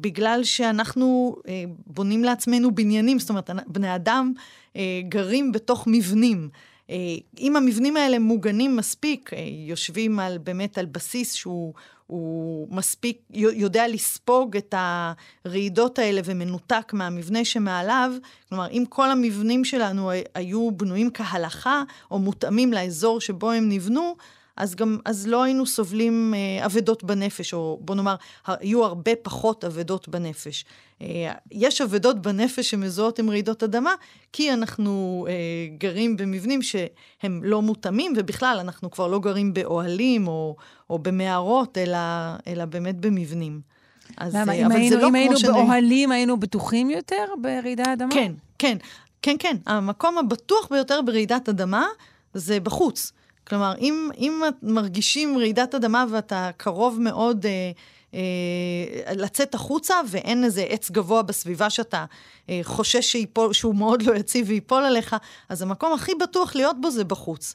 בגלל 0.00 0.40
שאנחנו 0.44 1.36
אה, 1.48 1.64
בונים 1.86 2.24
לעצמנו 2.24 2.74
בניינים, 2.74 3.18
זאת 3.18 3.30
אומרת, 3.30 3.50
בני 3.66 3.94
אדם 3.94 4.32
אה, 4.76 5.00
גרים 5.08 5.52
בתוך 5.52 5.84
מבנים. 5.86 6.48
אה, 6.90 6.96
אם 7.40 7.56
המבנים 7.56 7.96
האלה 7.96 8.18
מוגנים 8.18 8.76
מספיק, 8.76 9.30
אה, 9.32 9.38
יושבים 9.66 10.18
על, 10.18 10.38
באמת 10.38 10.78
על 10.78 10.86
בסיס 10.86 11.34
שהוא 11.34 11.74
הוא 12.06 12.68
מספיק, 12.70 13.18
יודע 13.34 13.88
לספוג 13.88 14.56
את 14.56 14.74
הרעידות 14.76 15.98
האלה 15.98 16.20
ומנותק 16.24 16.92
מהמבנה 16.92 17.44
שמעליו, 17.44 18.12
כלומר, 18.48 18.68
אם 18.70 18.84
כל 18.88 19.10
המבנים 19.10 19.64
שלנו 19.64 20.10
היו 20.34 20.70
בנויים 20.70 21.10
כהלכה, 21.14 21.82
או 22.10 22.18
מותאמים 22.18 22.72
לאזור 22.72 23.20
שבו 23.20 23.50
הם 23.50 23.68
נבנו, 23.68 24.16
אז 24.56 24.74
גם, 24.74 24.98
אז 25.04 25.26
לא 25.26 25.42
היינו 25.42 25.66
סובלים 25.66 26.34
אה, 26.34 26.66
אבדות 26.66 27.04
בנפש, 27.04 27.54
או 27.54 27.78
בוא 27.80 27.94
נאמר, 27.94 28.14
היו 28.46 28.84
הרבה 28.84 29.12
פחות 29.22 29.64
אבדות 29.64 30.08
בנפש. 30.08 30.64
אה, 31.02 31.32
יש 31.52 31.80
אבדות 31.80 32.22
בנפש 32.22 32.70
שמזוהות 32.70 33.18
עם 33.18 33.30
רעידות 33.30 33.62
אדמה, 33.62 33.94
כי 34.32 34.52
אנחנו 34.52 35.26
אה, 35.28 35.34
גרים 35.78 36.16
במבנים 36.16 36.62
שהם 36.62 37.40
לא 37.44 37.62
מותאמים, 37.62 38.12
ובכלל, 38.16 38.56
אנחנו 38.60 38.90
כבר 38.90 39.06
לא 39.06 39.18
גרים 39.18 39.54
באוהלים 39.54 40.28
או, 40.28 40.56
או 40.90 40.98
במערות, 40.98 41.78
אלא, 41.78 41.98
אלא 42.46 42.64
באמת 42.64 42.96
במבנים. 42.96 43.60
אז, 44.16 44.34
למה, 44.34 44.52
אה, 44.52 44.66
אם 44.66 44.70
היינו, 44.70 44.96
לא 44.96 45.08
אם 45.08 45.14
היינו 45.14 45.36
שאני... 45.36 45.52
באוהלים, 45.52 46.12
היינו 46.12 46.36
בטוחים 46.36 46.90
יותר 46.90 47.24
ברעידת 47.42 47.88
אדמה? 47.88 48.14
כן, 48.14 48.32
כן, 48.58 48.78
כן, 49.22 49.36
כן. 49.38 49.56
המקום 49.66 50.18
הבטוח 50.18 50.68
ביותר 50.70 51.02
ברעידת 51.02 51.48
אדמה 51.48 51.86
זה 52.34 52.60
בחוץ. 52.60 53.12
כלומר, 53.46 53.74
אם, 53.78 54.10
אם 54.18 54.42
מרגישים 54.62 55.38
רעידת 55.38 55.74
אדמה 55.74 56.04
ואתה 56.10 56.50
קרוב 56.56 56.98
מאוד 57.00 57.46
אה, 57.46 57.70
אה, 58.14 59.14
לצאת 59.14 59.54
החוצה 59.54 59.94
ואין 60.10 60.44
איזה 60.44 60.62
עץ 60.62 60.90
גבוה 60.90 61.22
בסביבה 61.22 61.70
שאתה 61.70 62.04
אה, 62.48 62.60
חושש 62.62 63.12
שיפול, 63.12 63.52
שהוא 63.52 63.74
מאוד 63.74 64.02
לא 64.02 64.14
יציב 64.14 64.48
וייפול 64.48 64.84
עליך, 64.84 65.16
אז 65.48 65.62
המקום 65.62 65.92
הכי 65.92 66.12
בטוח 66.20 66.54
להיות 66.56 66.80
בו 66.80 66.90
זה 66.90 67.04
בחוץ. 67.04 67.54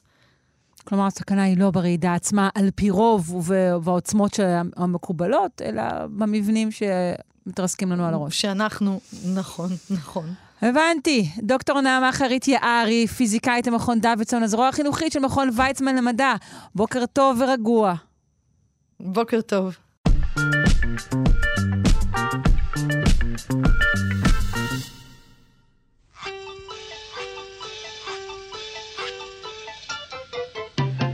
כלומר, 0.84 1.06
הסכנה 1.06 1.42
היא 1.42 1.58
לא 1.58 1.70
ברעידה 1.70 2.14
עצמה 2.14 2.48
על 2.54 2.70
פי 2.74 2.90
רוב 2.90 3.50
ובעוצמות 3.50 4.40
המקובלות, 4.76 5.62
אלא 5.62 5.82
במבנים 6.06 6.68
שמתרסקים 6.70 7.92
לנו 7.92 8.06
על 8.06 8.14
הראש. 8.14 8.40
שאנחנו, 8.40 9.00
נכון, 9.34 9.70
נכון. 9.90 10.34
הבנתי. 10.62 11.28
דוקטור 11.38 11.80
נעמה 11.80 12.12
חרית 12.12 12.48
יערי, 12.48 13.06
פיזיקאית 13.06 13.66
המכון 13.66 14.00
דוידסון, 14.00 14.42
הזרוע 14.42 14.68
החינוכית 14.68 15.12
של 15.12 15.20
מכון 15.20 15.50
ויצמן 15.56 15.96
למדע. 15.96 16.34
בוקר 16.74 17.06
טוב 17.06 17.40
ורגוע. 17.40 17.94
בוקר 19.00 19.40
טוב. 19.40 19.76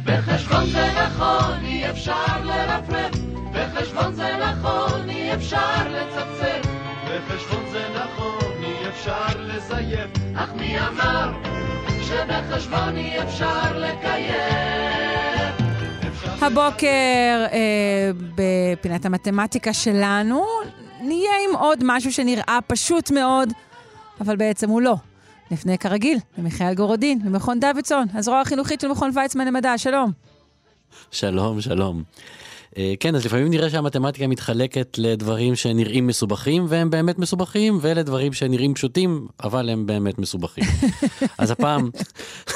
בחשבון 0.05 0.67
זה 0.67 0.87
נכון, 1.07 1.65
אי 1.65 1.91
אפשר 1.91 2.45
לרפרף, 2.45 3.15
בחשבון 3.53 4.15
זה 4.15 4.37
נכון, 4.37 5.09
אי 5.09 5.35
אפשר 5.35 5.84
אפשר 8.95 9.27
לזייף, 9.39 10.11
אך 10.35 10.53
מי 10.55 10.79
אמר 10.81 11.33
שבחשבון 12.03 12.97
אי 12.97 13.23
אפשר 13.23 13.79
לקיים? 13.79 15.55
הבוקר 16.41 17.47
אה, 17.53 18.11
בפינת 18.35 19.07
המתמטיקה 19.07 19.73
שלנו 19.73 20.45
נהיה 21.01 21.31
עם 21.49 21.57
עוד 21.57 21.79
משהו 21.83 22.13
שנראה 22.13 22.59
פשוט 22.67 23.11
מאוד, 23.11 23.49
אבל 24.21 24.37
בעצם 24.37 24.71
הוא 24.71 24.83
לא. 24.83 24.95
נפנה 25.51 25.77
כרגיל 25.77 26.19
למיכאל 26.39 26.75
גורודין 26.75 27.21
ממכון 27.25 27.61
דוידסון, 27.61 28.07
הזרוע 28.15 28.41
החינוכית 28.41 28.81
של 28.81 28.89
מכון 28.89 29.11
ויצמן 29.15 29.47
למדע, 29.47 29.79
שלום. 29.79 30.13
שלום, 31.11 31.61
שלום. 31.61 32.03
אה, 32.79 32.95
כן, 33.01 33.15
אז 33.15 33.25
לפעמים 33.25 33.51
נראה 33.51 33.71
שהמתמטיקה 33.71 34.27
מתחלקת 34.27 34.99
לדברים 34.99 35.55
שנראים 35.55 36.07
מסובכים 36.07 36.67
והם 36.69 36.91
באמת 36.91 37.19
מסובכים, 37.19 37.79
ולדברים 37.81 38.33
שנראים 38.33 38.75
פשוטים, 38.75 39.27
אבל 39.43 39.71
הם 39.71 39.87
באמת 39.87 40.19
מסובכים. 40.19 40.65
אז 41.39 41.51
הפעם, 41.51 41.91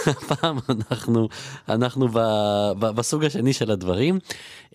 הפעם 0.07 0.59
אנחנו, 0.69 1.29
אנחנו 1.69 2.09
ב, 2.09 2.19
ב, 2.79 2.87
בסוג 2.87 3.25
השני 3.25 3.53
של 3.53 3.71
הדברים. 3.71 4.19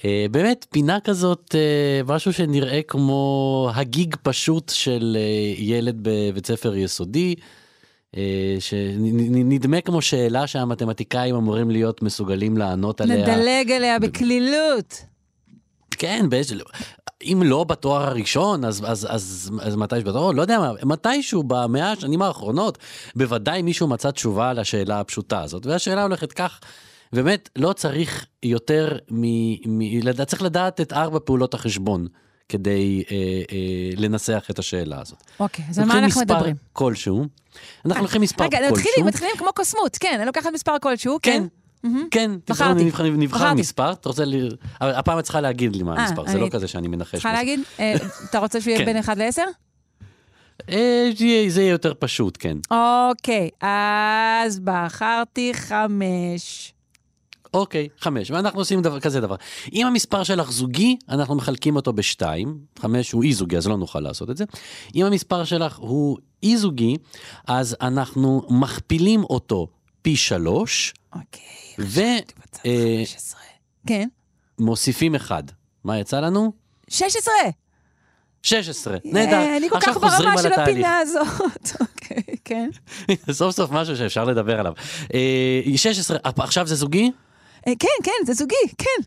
אה, 0.06 0.26
באמת, 0.32 0.66
פינה 0.70 1.00
כזאת, 1.00 1.56
אה, 1.56 2.14
משהו 2.16 2.34
שנראה 2.34 2.82
כמו 2.82 3.70
הגיג 3.76 4.16
פשוט 4.22 4.70
של 4.70 5.18
ילד 5.58 6.00
בבית 6.02 6.46
ספר 6.46 6.76
יסודי. 6.76 7.36
שנדמה 8.60 9.82
כמו 9.82 10.02
שאלה 10.02 10.48
שהמתמטיקאים 10.48 11.36
אמורים 11.36 11.72
להיות 11.72 12.02
מסוגלים 12.02 12.58
לענות 12.58 13.02
עליה. 13.02 13.18
נדלג 13.18 13.72
עליה 13.72 14.00
בקלילות. 14.00 15.12
כן, 15.96 16.26
באיזה... 16.30 16.56
אם 17.24 17.42
לא 17.46 17.64
בתואר 17.64 18.04
הראשון, 18.04 18.66
אז, 18.66 18.84
אז, 18.88 19.08
אז, 19.10 19.52
אז 19.62 19.76
מתי 19.76 19.96
בתואר, 19.96 20.32
לא 20.32 20.42
יודע 20.42 20.60
מה, 20.60 20.72
מתישהו 20.84 21.44
במאה 21.44 21.92
השנים 21.92 22.22
האחרונות, 22.22 22.78
בוודאי 23.16 23.62
מישהו 23.62 23.88
מצא 23.88 24.12
תשובה 24.12 24.54
לשאלה 24.54 25.00
הפשוטה 25.00 25.42
הזאת. 25.42 25.66
והשאלה 25.66 26.04
הולכת 26.04 26.32
כך, 26.32 26.60
באמת, 27.14 27.50
לא 27.56 27.74
צריך 27.74 28.26
יותר 28.44 28.98
מ... 29.12 29.24
מ 29.80 30.14
צריך 30.26 30.42
לדעת 30.42 30.82
את 30.82 30.94
ארבע 30.94 31.20
פעולות 31.26 31.54
החשבון. 31.54 32.08
כדי 32.50 33.04
אה, 33.12 33.18
אה, 33.52 33.90
לנסח 33.98 34.48
את 34.50 34.60
השאלה 34.60 35.02
הזאת. 35.02 35.24
אוקיי, 35.40 35.66
אז 35.70 35.80
על 35.80 35.86
מה 35.86 36.00
אנחנו 36.00 36.22
מדברים? 36.22 36.56
כלשהו, 36.74 37.26
אנחנו 37.86 38.04
לוקחים 38.04 38.22
מספר 38.22 38.46
כלשהו. 38.50 38.76
רגע, 38.76 39.06
מתחילים 39.06 39.36
כמו 39.38 39.54
קוסמות, 39.56 39.98
כן, 39.98 40.16
אני 40.18 40.26
לוקחת 40.26 40.50
מספר 40.54 40.76
כלשהו, 40.82 41.20
כן. 41.22 41.32
כן. 41.32 41.62
כן, 42.12 42.32
בחרתי. 42.50 42.92
נבחר 43.04 43.54
מספר, 43.54 43.92
אתה 43.92 44.10
רוצה, 44.10 44.25
ל... 44.25 44.50
הפעם 44.80 45.20
את 45.20 45.24
צריכה 45.24 45.42
להגיד 45.42 45.75
לי 45.75 45.84
מה 45.84 45.98
אה, 45.98 46.02
המספר, 46.02 46.28
זה 46.28 46.38
לא 46.38 46.50
כזה 46.50 46.68
שאני 46.68 46.88
מנחש. 46.88 47.12
צריכה 47.12 47.34
להגיד? 47.34 47.60
אה, 47.80 47.96
אתה 48.30 48.40
רוצה 48.40 48.62
שהוא 48.62 48.72
יהיה 48.72 48.80
כן. 48.80 48.86
בין 48.86 48.98
1 48.98 49.18
ל-10? 49.18 49.42
אה, 50.70 51.10
זה 51.48 51.62
יהיה 51.62 51.72
יותר 51.72 51.94
פשוט, 52.00 52.38
כן. 52.40 52.58
אוקיי, 52.72 53.50
אז 53.62 54.60
בחרתי 54.60 55.54
5. 55.54 56.74
אוקיי, 57.54 57.88
חמש. 58.00 58.32
ואנחנו 58.32 58.60
עושים 58.60 58.82
דבר, 58.82 59.00
כזה 59.00 59.22
דבר. 59.22 59.36
אם 59.74 59.88
המספר 59.88 60.24
שלך 60.24 60.52
זוגי, 60.52 60.98
אנחנו 61.10 61.36
מחלקים 61.36 61.75
אותו 61.75 61.94
בשתיים. 61.94 62.58
חמש 62.80 63.12
הוא 63.12 63.24
אי 63.24 63.34
זוגי, 63.34 63.58
אז 63.58 63.68
לא 63.68 63.78
נוכל 63.78 64.00
לעשות 64.00 64.30
את 64.30 64.38
זה. 64.38 64.46
אם 64.96 65.06
המספר 65.06 65.44
שלך 65.44 65.78
הוא 65.78 66.18
אי 66.44 66.58
זוגי, 66.58 66.98
אז 67.48 67.75
אנחנו 67.82 68.42
מכפילים 68.50 69.24
אותו 69.24 69.68
פי 70.03 70.15
שלוש. 70.15 70.93
אוקיי, 71.13 71.75
ו... 71.79 72.01
אה, 72.65 73.03
כן. 73.88 74.07
מוסיפים 74.60 75.15
אחד. 75.15 75.43
מה 75.83 76.00
יצא 76.00 76.19
לנו? 76.19 76.53
16! 76.89 77.33
16, 78.43 78.98
נהדר. 79.05 79.57
אני 79.57 79.69
כל 79.69 79.79
כך 79.81 79.98
ברמה 79.98 80.41
של 80.41 80.53
הפינה 80.53 80.98
הזאת. 80.98 81.72
אוקיי, 81.81 82.36
כן. 82.45 82.69
סוף 83.31 83.55
סוף 83.55 83.72
משהו 83.72 83.98
שאפשר 83.98 84.24
לדבר 84.25 84.60
עליו. 84.60 84.74
16, 85.75 86.17
אה, 86.25 86.31
עכשיו 86.38 86.67
זה 86.67 86.75
זוגי? 86.75 87.12
אה, 87.67 87.74
כן, 87.79 87.88
כן, 88.03 88.25
זה 88.25 88.33
זוגי, 88.33 88.55
כן. 88.77 89.03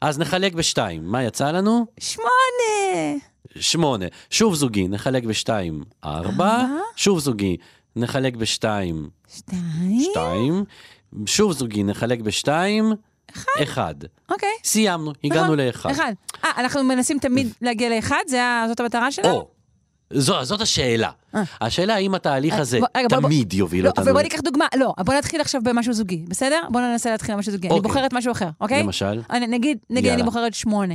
אז 0.00 0.18
נחלק 0.18 0.52
בשתיים. 0.52 1.04
מה 1.04 1.24
יצא 1.24 1.50
לנו? 1.50 1.86
שמונה. 2.00 3.18
שמונה. 3.60 4.06
שוב 4.30 4.54
זוגי, 4.54 4.88
נחלק 4.88 5.24
בשתיים. 5.24 5.84
ארבע. 6.04 6.66
שוב 6.96 7.18
זוגי, 7.18 7.56
נחלק 7.96 8.36
בשתיים. 8.36 9.08
שתיים. 9.36 10.00
שתיים. 10.10 10.64
שוב 11.26 11.52
זוגי, 11.52 11.84
נחלק 11.84 12.20
בשתיים. 12.20 12.92
אחד. 13.34 13.62
אחד. 13.62 13.94
אוקיי. 14.30 14.48
סיימנו, 14.64 15.12
הגענו 15.24 15.44
נכון, 15.44 15.60
לאחד. 15.60 15.90
אחד. 15.90 16.12
אה, 16.44 16.50
אנחנו 16.56 16.84
מנסים 16.84 17.18
תמיד 17.18 17.48
להגיע 17.62 17.88
לאחד? 17.96 18.22
זאת 18.68 18.80
המטרה 18.80 19.12
שלנו? 19.12 19.34
או. 19.34 19.48
זו, 20.10 20.44
זאת 20.44 20.60
השאלה. 20.60 21.10
אה. 21.34 21.42
השאלה 21.60 21.94
האם 21.94 22.14
התהליך 22.14 22.54
אה, 22.54 22.60
הזה 22.60 22.78
רגע, 22.96 23.08
תמיד 23.08 23.48
בוא, 23.48 23.58
יוביל 23.58 23.84
לא, 23.84 23.88
אותנו... 23.88 24.06
ובוא 24.06 24.22
ניקח 24.22 24.40
דוגמה, 24.40 24.66
לא, 24.76 24.94
בוא 25.04 25.14
נתחיל 25.14 25.40
עכשיו 25.40 25.60
במשהו 25.64 25.92
זוגי, 25.92 26.24
בסדר? 26.28 26.62
בוא 26.70 26.80
ננסה 26.80 27.10
להתחיל 27.10 27.34
במשהו 27.34 27.52
זוגי. 27.52 27.68
אוקיי. 27.68 27.80
אני 27.80 27.88
בוחרת 27.88 28.12
משהו 28.12 28.32
אחר, 28.32 28.48
אוקיי? 28.60 28.82
למשל? 28.82 29.20
אני, 29.30 29.46
נגיד, 29.46 29.78
נגיד 29.90 30.12
אני 30.12 30.22
בוחרת 30.22 30.54
שמונה. 30.54 30.94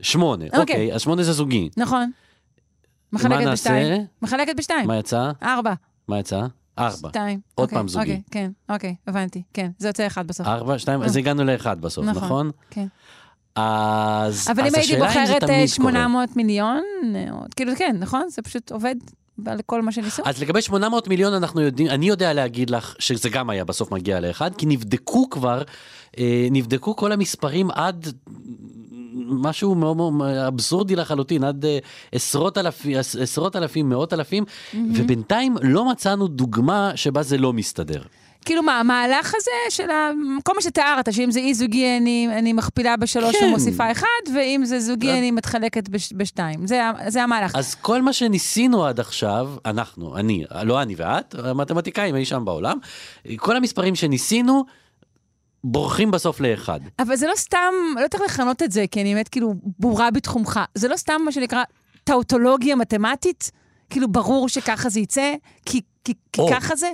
שמונה, 0.00 0.44
אוקיי. 0.44 0.60
אוקיי, 0.60 0.94
אז 0.94 1.00
שמונה 1.00 1.22
זה 1.22 1.32
זוגי. 1.32 1.68
נכון. 1.76 2.10
מחלקת 3.14 3.52
בשתיים. 3.52 4.04
מחלקת 4.22 4.56
בשתיים. 4.56 4.86
מה 4.86 4.98
יצא? 4.98 5.30
ארבע. 5.42 5.74
מה 6.08 6.18
יצא? 6.18 6.46
ארבע. 6.78 7.08
שתיים. 7.08 7.40
עוד 7.54 7.64
אוקיי, 7.64 7.78
פעם 7.78 7.88
זוגי. 7.88 8.02
אוקיי, 8.02 8.22
כן, 8.30 8.50
אוקיי, 8.68 8.94
הבנתי, 9.06 9.42
כן. 9.52 9.70
זה 9.78 9.88
יוצא 9.88 10.06
אחד 10.06 10.26
בסוף. 10.26 10.46
ארבע, 10.46 10.78
שתיים, 10.78 11.02
אז 11.02 11.16
אה. 11.16 11.20
הגענו 11.20 11.44
לאחד 11.44 11.80
בסוף, 11.80 12.04
נכון? 12.04 12.24
נכון? 12.24 12.50
כן. 12.70 12.86
אז, 13.56 14.48
אבל 14.50 14.66
אם 14.66 14.74
הייתי 14.74 14.96
בוחרת 14.96 15.42
800 15.66 16.28
אה, 16.28 16.34
מיליון, 16.36 16.82
אה, 17.14 17.30
כאילו 17.56 17.72
כן, 17.76 17.96
נכון? 17.98 18.28
זה 18.28 18.42
פשוט 18.42 18.72
עובד 18.72 18.94
על 19.46 19.60
כל 19.66 19.82
מה 19.82 19.92
שניסו? 19.92 20.22
אז 20.26 20.42
לגבי 20.42 20.62
800 20.62 21.08
מיליון 21.08 21.34
אנחנו 21.34 21.60
יודעים, 21.60 21.88
אני 21.90 22.08
יודע 22.08 22.32
להגיד 22.32 22.70
לך 22.70 22.94
שזה 22.98 23.28
גם 23.28 23.50
היה 23.50 23.64
בסוף 23.64 23.92
מגיע 23.92 24.20
לאחד, 24.20 24.54
כי 24.54 24.66
נבדקו 24.66 25.30
כבר, 25.30 25.62
נבדקו 26.50 26.96
כל 26.96 27.12
המספרים 27.12 27.70
עד 27.70 28.08
משהו 29.26 29.74
מאוד 29.74 29.96
מאוד 29.96 30.22
אבסורדי 30.22 30.96
לחלוטין, 30.96 31.44
עד 31.44 31.64
אה, 31.64 31.78
עשרות 32.12 32.58
אלפים, 32.58 32.96
עשרות 33.20 33.56
אלפים, 33.56 33.88
מאות 33.88 34.12
אלפים, 34.12 34.44
ובינתיים 34.74 35.56
לא 35.62 35.90
מצאנו 35.90 36.28
דוגמה 36.28 36.92
שבה 36.94 37.22
זה 37.22 37.38
לא 37.38 37.52
מסתדר. 37.52 38.02
כאילו 38.44 38.62
מה, 38.62 38.80
המהלך 38.80 39.34
הזה 39.36 39.50
של 39.68 39.90
ה... 39.90 40.10
כל 40.44 40.52
מה 40.54 40.62
שתיארת, 40.62 41.12
שאם 41.12 41.30
זה 41.30 41.40
אי 41.40 41.54
זוגי 41.54 41.96
אני, 41.96 42.28
אני 42.32 42.52
מכפילה 42.52 42.96
בשלוש 42.96 43.36
כן. 43.36 43.46
ומוסיפה 43.46 43.92
אחד, 43.92 44.34
ואם 44.34 44.62
זה 44.64 44.80
זוגי 44.80 45.12
אני 45.12 45.30
מתחלקת 45.30 45.88
בש, 45.88 46.12
בשתיים. 46.16 46.66
זה, 46.66 46.80
זה 47.08 47.22
המהלך. 47.22 47.54
אז 47.54 47.74
כל 47.74 48.02
מה 48.02 48.12
שניסינו 48.12 48.86
עד 48.86 49.00
עכשיו, 49.00 49.50
אנחנו, 49.66 50.16
אני, 50.16 50.44
לא 50.62 50.82
אני 50.82 50.94
ואת, 50.96 51.34
המתמטיקאים 51.38 52.16
אי 52.16 52.24
שם 52.24 52.44
בעולם, 52.44 52.78
כל 53.36 53.56
המספרים 53.56 53.94
שניסינו, 53.94 54.64
בורחים 55.64 56.10
בסוף 56.10 56.40
לאחד. 56.40 56.80
אבל 56.98 57.16
זה 57.16 57.26
לא 57.26 57.32
סתם, 57.36 57.72
לא 58.02 58.08
צריך 58.08 58.22
לכנות 58.22 58.62
את 58.62 58.72
זה, 58.72 58.84
כי 58.90 59.00
אני 59.00 59.14
באמת 59.14 59.28
כאילו 59.28 59.54
בורה 59.78 60.10
בתחומך. 60.10 60.60
זה 60.74 60.88
לא 60.88 60.96
סתם 60.96 61.20
מה 61.24 61.32
שנקרא 61.32 61.62
טאוטולוגיה 62.04 62.76
מתמטית? 62.76 63.50
כאילו 63.90 64.08
ברור 64.08 64.48
שככה 64.48 64.88
זה 64.88 65.00
יצא? 65.00 65.34
כי, 65.66 65.80
כי, 66.04 66.12
כי 66.32 66.40
או. 66.40 66.48
ככה 66.50 66.76
זה? 66.76 66.88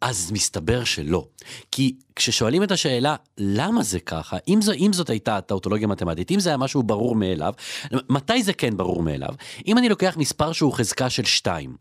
אז 0.00 0.32
מסתבר 0.32 0.84
שלא. 0.84 1.26
כי 1.70 1.96
כששואלים 2.16 2.62
את 2.62 2.70
השאלה, 2.70 3.16
למה 3.38 3.82
זה 3.82 4.00
ככה, 4.00 4.36
אם, 4.48 4.58
זו, 4.62 4.72
אם 4.72 4.92
זאת 4.92 5.10
הייתה 5.10 5.40
טאוטולוגיה 5.40 5.86
מתמטית, 5.86 6.30
אם 6.30 6.40
זה 6.40 6.50
היה 6.50 6.56
משהו 6.56 6.82
ברור 6.82 7.14
מאליו, 7.14 7.52
מתי 8.08 8.42
זה 8.42 8.52
כן 8.52 8.76
ברור 8.76 9.02
מאליו? 9.02 9.34
אם 9.66 9.78
אני 9.78 9.88
לוקח 9.88 10.16
מספר 10.16 10.52
שהוא 10.52 10.72
חזקה 10.72 11.10
של 11.10 11.24
2, 11.24 11.76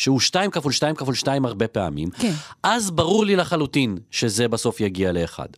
שהוא 0.00 0.20
2 0.20 0.50
כפול 0.50 0.72
2 0.72 0.94
כפול 0.94 1.14
2 1.14 1.44
הרבה 1.44 1.68
פעמים, 1.68 2.10
כן. 2.10 2.32
אז 2.62 2.90
ברור 2.90 3.24
לי 3.24 3.36
לחלוטין 3.36 3.98
שזה 4.10 4.48
בסוף 4.48 4.80
יגיע 4.80 5.12
לאחד. 5.12 5.48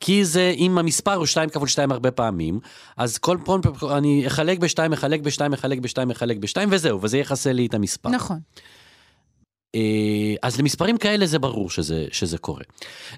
כי 0.00 0.24
זה, 0.24 0.54
אם 0.56 0.78
המספר 0.78 1.14
הוא 1.14 1.26
2 1.26 1.48
כפול 1.48 1.68
2 1.68 1.92
הרבה 1.92 2.10
פעמים, 2.10 2.60
אז 2.96 3.18
כל 3.18 3.38
פעם 3.44 3.60
אני 3.96 4.26
אחלק 4.26 4.58
ב-2, 4.58 4.94
אחלק 4.94 5.20
ב-2, 5.20 5.54
אחלק 5.54 5.78
ב-2, 5.78 6.12
אחלק 6.12 6.36
ב-2, 6.36 6.56
וזהו, 6.70 7.02
וזה 7.02 7.18
יכסה 7.18 7.52
לי 7.52 7.66
את 7.66 7.74
המספר. 7.74 8.08
נכון. 8.08 8.38
אה, 9.74 10.34
אז 10.42 10.60
למספרים 10.60 10.98
כאלה 10.98 11.26
זה 11.26 11.38
ברור 11.38 11.70
שזה, 11.70 12.06
שזה 12.12 12.38
קורה. 12.38 12.64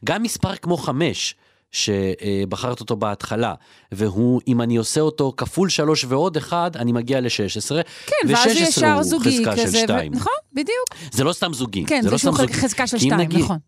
גם 0.05 0.23
מספר 0.23 0.57
כמו 0.57 0.77
5, 0.77 1.35
שבחרת 1.75 2.81
אותו 2.81 2.97
בהתחלה, 2.97 3.55
והוא, 3.93 4.41
אם 4.49 4.61
אני 4.63 4.77
עושה 4.77 5.01
אותו 5.01 5.33
כפול 5.37 5.69
3 5.69 6.05
ועוד 6.09 6.37
1, 6.37 6.77
אני 6.77 6.93
מגיע 6.93 7.21
ל-16, 7.21 7.83
כן, 8.07 8.15
ואז 8.29 8.47
הוא 8.57 8.63
ישר 8.63 9.03
זוגי 9.03 9.39
חזקה 9.39 9.53
כזה. 9.53 9.79
של 9.79 9.85
2. 9.85 10.13
ו... 10.13 10.17
נכון, 10.17 10.33
בדיוק. 10.53 10.89
זה 11.13 11.25
לא 11.25 11.33
סתם 11.33 11.53
זוגי. 11.55 11.85
כן, 11.87 12.01
זה 12.03 12.09
זה 12.09 12.13
לא 12.13 12.19
סתם 12.19 12.33
זוגי. 12.33 12.53
חזקה 12.53 12.87
של 12.87 12.99
שתיים, 12.99 13.15
נגיד- 13.15 13.39
נכון. 13.41 13.59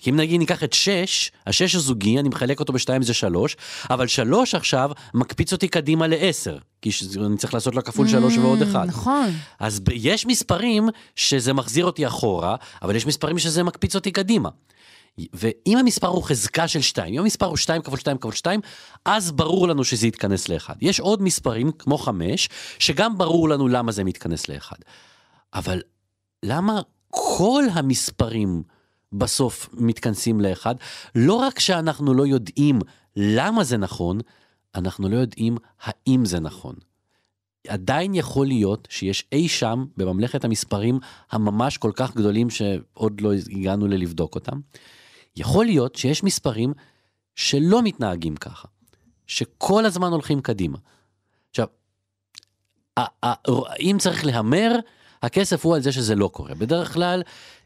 כי 0.00 0.10
אם 0.10 0.16
נגיד 0.16 0.38
ניקח 0.40 0.64
את 0.64 0.72
6, 0.72 1.30
ה-6 1.46 1.52
הזוגי, 1.76 2.18
אני 2.18 2.28
מחלק 2.28 2.60
אותו 2.60 2.72
ב-2 2.72 3.02
זה 3.02 3.14
3, 3.14 3.56
אבל 3.90 4.06
3 4.06 4.54
עכשיו 4.54 4.90
מקפיץ 5.14 5.52
אותי 5.52 5.68
קדימה 5.68 6.06
ל-10, 6.06 6.58
כי 6.82 6.92
ש- 6.92 7.16
אני 7.16 7.36
צריך 7.36 7.54
לעשות 7.54 7.74
לו 7.74 7.84
כפול 7.84 8.08
3 8.08 8.36
ועוד 8.38 8.62
1. 8.62 8.86
נכון. 8.86 9.30
אז 9.60 9.80
ב- 9.80 9.88
יש 9.92 10.26
מספרים 10.26 10.88
שזה 11.16 11.52
מחזיר 11.52 11.84
אותי 11.86 12.06
אחורה, 12.06 12.56
אבל 12.82 12.96
יש 12.96 13.06
מספרים 13.06 13.38
שזה 13.38 13.62
מקפיץ 13.62 13.94
אותי 13.94 14.10
קדימה. 14.10 14.48
ואם 15.32 15.78
המספר 15.78 16.06
הוא 16.06 16.22
חזקה 16.22 16.68
של 16.68 16.80
2, 16.80 17.14
אם 17.14 17.20
המספר 17.20 17.46
הוא 17.46 17.56
2 17.56 17.82
כפול 17.82 17.98
2 17.98 18.18
כפול 18.18 18.32
2, 18.32 18.60
אז 19.04 19.32
ברור 19.32 19.68
לנו 19.68 19.84
שזה 19.84 20.06
יתכנס 20.06 20.48
לאחד. 20.48 20.74
יש 20.80 21.00
עוד 21.00 21.22
מספרים, 21.22 21.72
כמו 21.72 21.98
5, 21.98 22.48
שגם 22.78 23.18
ברור 23.18 23.48
לנו 23.48 23.68
למה 23.68 23.92
זה 23.92 24.04
מתכנס 24.04 24.48
לאחד. 24.48 24.76
אבל 25.54 25.80
למה 26.42 26.80
כל 27.10 27.64
המספרים 27.72 28.62
בסוף 29.12 29.68
מתכנסים 29.72 30.40
לאחד? 30.40 30.74
לא 31.14 31.34
רק 31.34 31.58
שאנחנו 31.58 32.14
לא 32.14 32.26
יודעים 32.26 32.78
למה 33.16 33.64
זה 33.64 33.76
נכון, 33.76 34.18
אנחנו 34.74 35.08
לא 35.08 35.16
יודעים 35.16 35.56
האם 35.80 36.24
זה 36.24 36.40
נכון. 36.40 36.74
עדיין 37.68 38.14
יכול 38.14 38.46
להיות 38.46 38.88
שיש 38.90 39.24
אי 39.32 39.48
שם 39.48 39.84
בממלכת 39.96 40.44
המספרים 40.44 40.98
הממש 41.30 41.78
כל 41.78 41.92
כך 41.94 42.16
גדולים 42.16 42.50
שעוד 42.50 43.20
לא 43.20 43.32
הגענו 43.50 43.86
ללבדוק 43.86 44.34
אותם. 44.34 44.60
יכול 45.36 45.66
להיות 45.66 45.94
שיש 45.94 46.24
מספרים 46.24 46.72
שלא 47.34 47.82
מתנהגים 47.82 48.36
ככה, 48.36 48.68
שכל 49.26 49.84
הזמן 49.84 50.12
הולכים 50.12 50.40
קדימה. 50.40 50.78
עכשיו, 51.50 51.66
אם 53.80 53.96
צריך 53.98 54.26
להמר, 54.26 54.78
הכסף 55.22 55.64
הוא 55.64 55.74
על 55.74 55.82
זה 55.82 55.92
שזה 55.92 56.14
לא 56.14 56.28
קורה. 56.28 56.54
בדרך 56.54 56.92
כלל, 56.92 57.22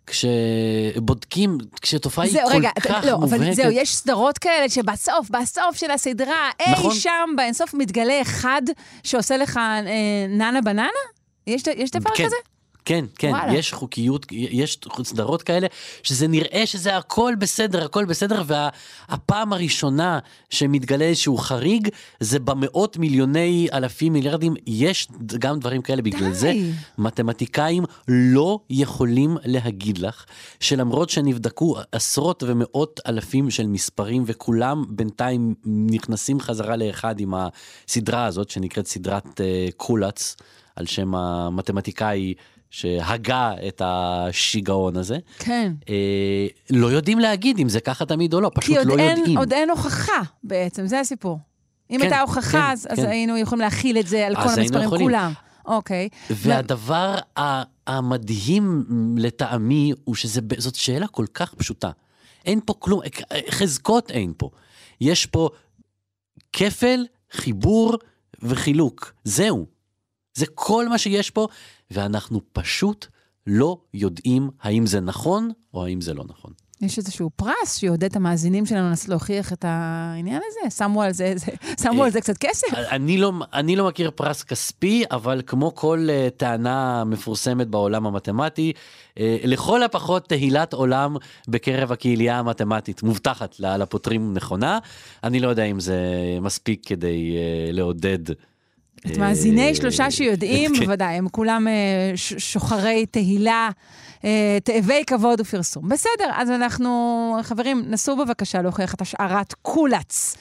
כשבודקים, 0.07 1.59
כשתופעה 1.83 2.25
היא 2.25 2.39
כל 2.45 2.57
רגע, 2.57 2.71
כך 2.83 3.05
לא, 3.07 3.19
מובהקת... 3.19 3.43
אבל 3.43 3.55
זהו, 3.55 3.71
יש 3.71 3.97
סדרות 3.97 4.39
כאלה 4.39 4.69
שבסוף, 4.69 5.31
בסוף 5.31 5.77
של 5.77 5.91
הסדרה, 5.91 6.51
אי 6.61 6.73
נכון. 6.73 6.95
שם 6.95 7.31
באינסוף 7.37 7.75
מתגלה 7.75 8.23
אחד 8.23 8.63
שעושה 9.03 9.37
לך 9.37 9.57
אה, 9.57 9.81
ננה 10.29 10.61
בננה? 10.61 10.89
יש, 11.47 11.63
יש 11.77 11.91
דבר 11.91 12.11
כן. 12.15 12.25
כזה? 12.25 12.37
כן, 12.85 13.05
כן, 13.19 13.29
וואלה. 13.29 13.55
יש 13.55 13.73
חוקיות, 13.73 14.27
יש 14.31 14.79
סדרות 15.05 15.43
כאלה, 15.43 15.67
שזה 16.03 16.29
נראה 16.29 16.67
שזה 16.67 16.97
הכל 16.97 17.35
בסדר, 17.39 17.85
הכל 17.85 18.05
בסדר, 18.05 18.43
והפעם 18.47 19.53
הראשונה 19.53 20.19
שמתגלה 20.51 21.05
איזשהו 21.05 21.37
חריג, 21.37 21.89
זה 22.21 22.39
במאות 22.39 22.97
מיליוני 22.97 23.69
אלפים 23.73 24.13
מיליארדים, 24.13 24.55
יש 24.67 25.09
גם 25.39 25.59
דברים 25.59 25.83
כאלה, 25.83 26.03
בגלל 26.03 26.29
די. 26.29 26.35
זה 26.35 26.53
מתמטיקאים 26.99 27.85
לא 28.09 28.61
יכולים 28.71 29.37
להגיד 29.45 29.99
לך 29.99 30.25
שלמרות 30.61 31.11
שנבדקו 31.11 31.77
עשרות 31.93 32.43
ומאות 32.47 33.01
אלפים 33.07 33.51
של 33.51 33.67
מספרים, 33.67 34.23
וכולם 34.27 34.85
בינתיים 34.89 35.55
נכנסים 35.67 36.41
חזרה 36.41 36.77
לאחד 36.77 37.21
עם 37.21 37.35
הסדרה 37.35 38.25
הזאת, 38.25 38.51
שנקראת 38.51 38.87
סדרת 38.87 39.41
אה, 39.41 39.69
קולץ, 39.77 40.37
על 40.77 40.87
שם 40.87 41.15
המתמטיקאי 41.15 42.35
שהגה 42.73 43.53
את 43.69 43.83
השיגעון 43.85 44.97
הזה, 44.97 45.19
כן. 45.39 45.73
אה, 45.89 46.47
לא 46.71 46.87
יודעים 46.87 47.19
להגיד 47.19 47.59
אם 47.59 47.69
זה 47.69 47.81
ככה 47.81 48.05
תמיד 48.07 48.35
או 48.35 48.41
לא, 48.41 48.51
פשוט 48.55 48.79
כי 48.79 48.85
לא 48.85 48.99
אין, 48.99 49.17
יודעים. 49.19 49.39
עוד 49.39 49.53
אין 49.53 49.71
הוכחה 49.71 50.21
בעצם, 50.45 50.87
זה 50.87 51.01
הסיפור. 51.01 51.39
אם 51.91 51.97
כן, 51.97 52.03
הייתה 52.03 52.21
הוכחה, 52.21 52.51
כן, 52.51 52.71
אז, 52.73 52.89
אז 52.91 52.99
כן. 52.99 53.07
היינו 53.07 53.39
יכולים 53.39 53.61
להכיל 53.63 53.99
את 53.99 54.07
זה 54.07 54.27
על 54.27 54.37
אז 54.37 54.55
כל 54.55 54.61
המספרים. 54.61 54.89
כולם. 55.01 55.33
אוקיי. 55.67 56.09
והדבר 56.31 57.17
ה- 57.39 57.63
המדהים 57.87 58.85
לטעמי 59.19 59.93
הוא 60.05 60.15
שזאת 60.15 60.75
שאלה 60.75 61.07
כל 61.09 61.27
כך 61.35 61.55
פשוטה. 61.55 61.91
אין 62.45 62.61
פה 62.67 62.75
כלום, 62.79 63.01
חזקות 63.51 64.11
אין 64.11 64.33
פה. 64.37 64.51
יש 65.01 65.27
פה 65.27 65.49
כפל, 66.53 67.07
חיבור 67.33 67.97
וחילוק. 68.43 69.13
זהו. 69.25 69.67
זה 70.35 70.47
כל 70.55 70.89
מה 70.89 70.99
שיש 70.99 71.31
פה, 71.31 71.49
ואנחנו 71.93 72.41
פשוט 72.53 73.07
לא 73.47 73.79
יודעים 73.95 74.51
האם 74.63 74.87
זה 74.87 75.01
נכון 75.01 75.51
או 75.75 75.85
האם 75.85 76.01
זה 76.01 76.15
לא 76.15 76.25
נכון. 76.29 76.53
יש 76.83 76.99
איזשהו 76.99 77.31
פרס 77.37 77.79
שיעודד 77.79 78.05
את 78.05 78.17
המאזינים 78.17 78.67
שלנו 78.67 78.89
לנסות 78.89 79.09
להוכיח 79.09 79.53
את 79.53 79.65
העניין 79.69 80.41
הזה? 80.47 80.71
שמו 80.77 81.03
על 81.03 81.13
זה, 81.13 81.33
זה, 81.37 81.47
שמו 81.83 82.05
על 82.05 82.11
זה 82.11 82.21
קצת 82.21 82.39
כסף? 82.39 82.67
אני 82.75 83.19
לא, 83.19 83.33
אני 83.53 83.77
לא 83.77 83.87
מכיר 83.87 84.11
פרס 84.11 84.43
כספי, 84.43 85.05
אבל 85.11 85.43
כמו 85.47 85.75
כל 85.75 86.09
uh, 86.09 86.31
טענה 86.37 87.05
מפורסמת 87.05 87.69
בעולם 87.69 88.07
המתמטי, 88.07 88.73
uh, 89.15 89.19
לכל 89.45 89.83
הפחות 89.83 90.29
תהילת 90.29 90.73
עולם 90.73 91.17
בקרב 91.49 91.93
הקהילייה 91.93 92.39
המתמטית 92.39 93.03
מובטחת 93.03 93.61
לפותרים 93.61 94.35
נכונה. 94.35 94.79
אני 95.25 95.41
לא 95.41 95.49
יודע 95.49 95.65
אם 95.65 95.81
זה 95.81 95.99
מספיק 96.41 96.87
כדי 96.87 97.37
uh, 97.37 97.73
לעודד. 97.73 98.35
את 99.07 99.17
אה, 99.17 99.19
מאזיני 99.19 99.75
שלושה 99.75 100.11
שיודעים, 100.11 100.75
כן. 100.75 100.81
בוודאי, 100.81 101.15
הם 101.15 101.29
כולם 101.29 101.69
אה, 101.69 102.13
שוחרי 102.17 103.07
תהילה, 103.07 103.71
אה, 104.25 104.59
תאבי 104.65 105.05
כבוד 105.07 105.41
ופרסום. 105.41 105.89
בסדר, 105.89 106.31
אז 106.35 106.51
אנחנו, 106.51 107.37
חברים, 107.43 107.83
נסו 107.87 108.17
בבקשה 108.17 108.63
להוכיח 108.63 108.95
את 108.95 109.01
השערת 109.01 109.55
קולץ. 109.63 110.37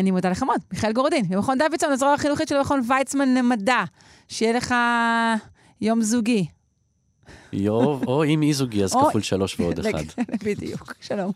אני 0.00 0.10
מודה 0.10 0.30
לך 0.30 0.42
מאוד, 0.42 0.60
מיכאל 0.72 0.92
גורדין, 0.92 1.24
ממכון 1.30 1.58
דוידסון, 1.58 1.92
הזרוע 1.92 2.12
החינוכית 2.12 2.48
של 2.48 2.60
מכון 2.60 2.80
ויצמן 2.88 3.34
למדע. 3.34 3.84
שיהיה 4.28 4.52
לך 4.52 4.74
יום 5.80 6.02
זוגי. 6.02 6.46
יוב, 7.52 8.04
או 8.06 8.24
אם 8.24 8.42
אי 8.42 8.52
זוגי, 8.52 8.84
אז 8.84 8.94
כפול 8.94 9.22
שלוש 9.22 9.60
ועוד 9.60 9.78
אחד. 9.78 10.04
בדיוק, 10.44 10.94
שלום. 11.00 11.32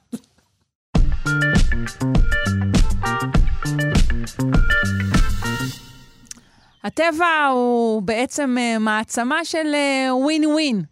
הטבע 6.89 7.47
הוא 7.53 8.03
בעצם 8.03 8.57
אה, 8.59 8.79
מעצמה 8.79 9.45
של 9.45 9.75
ווין 10.11 10.47
ווין. 10.47 10.83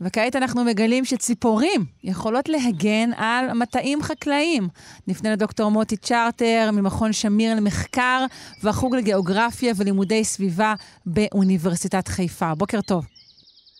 וכעת 0.00 0.36
אנחנו 0.36 0.64
מגלים 0.64 1.04
שציפורים 1.04 1.84
יכולות 2.04 2.48
להגן 2.48 3.10
על 3.16 3.52
מטעים 3.52 4.02
חקלאיים. 4.02 4.68
נפנה 5.08 5.32
לדוקטור 5.32 5.70
מוטי 5.70 5.96
צ'רטר 5.96 6.70
ממכון 6.72 7.12
שמיר 7.12 7.54
למחקר 7.56 8.24
והחוג 8.62 8.94
לגיאוגרפיה 8.96 9.72
ולימודי 9.76 10.24
סביבה 10.24 10.74
באוניברסיטת 11.06 12.08
חיפה. 12.08 12.54
בוקר 12.54 12.80
טוב. 12.80 13.06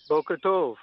בוקר 0.09 0.35
טוב. 0.37 0.75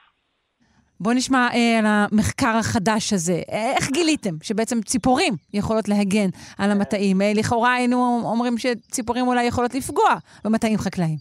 בואו 1.01 1.15
נשמע 1.15 1.47
אה, 1.53 1.79
על 1.79 1.85
המחקר 1.87 2.57
החדש 2.59 3.13
הזה. 3.13 3.41
איך 3.77 3.89
גיליתם 3.91 4.35
שבעצם 4.43 4.81
ציפורים 4.81 5.33
יכולות 5.53 5.89
להגן 5.89 6.29
על 6.59 6.71
המטעים? 6.71 7.21
אה, 7.21 7.31
לכאורה 7.35 7.73
היינו 7.73 8.21
אומרים 8.23 8.57
שציפורים 8.57 9.27
אולי 9.27 9.43
יכולות 9.43 9.75
לפגוע 9.75 10.09
במטעים 10.45 10.77
חקלאיים. 10.77 11.17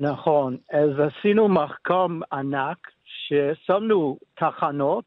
נכון, 0.00 0.56
אז 0.72 0.90
עשינו 0.98 1.48
מחקר 1.48 2.06
ענק 2.32 2.78
ששמנו 3.04 4.18
תחנות, 4.34 5.04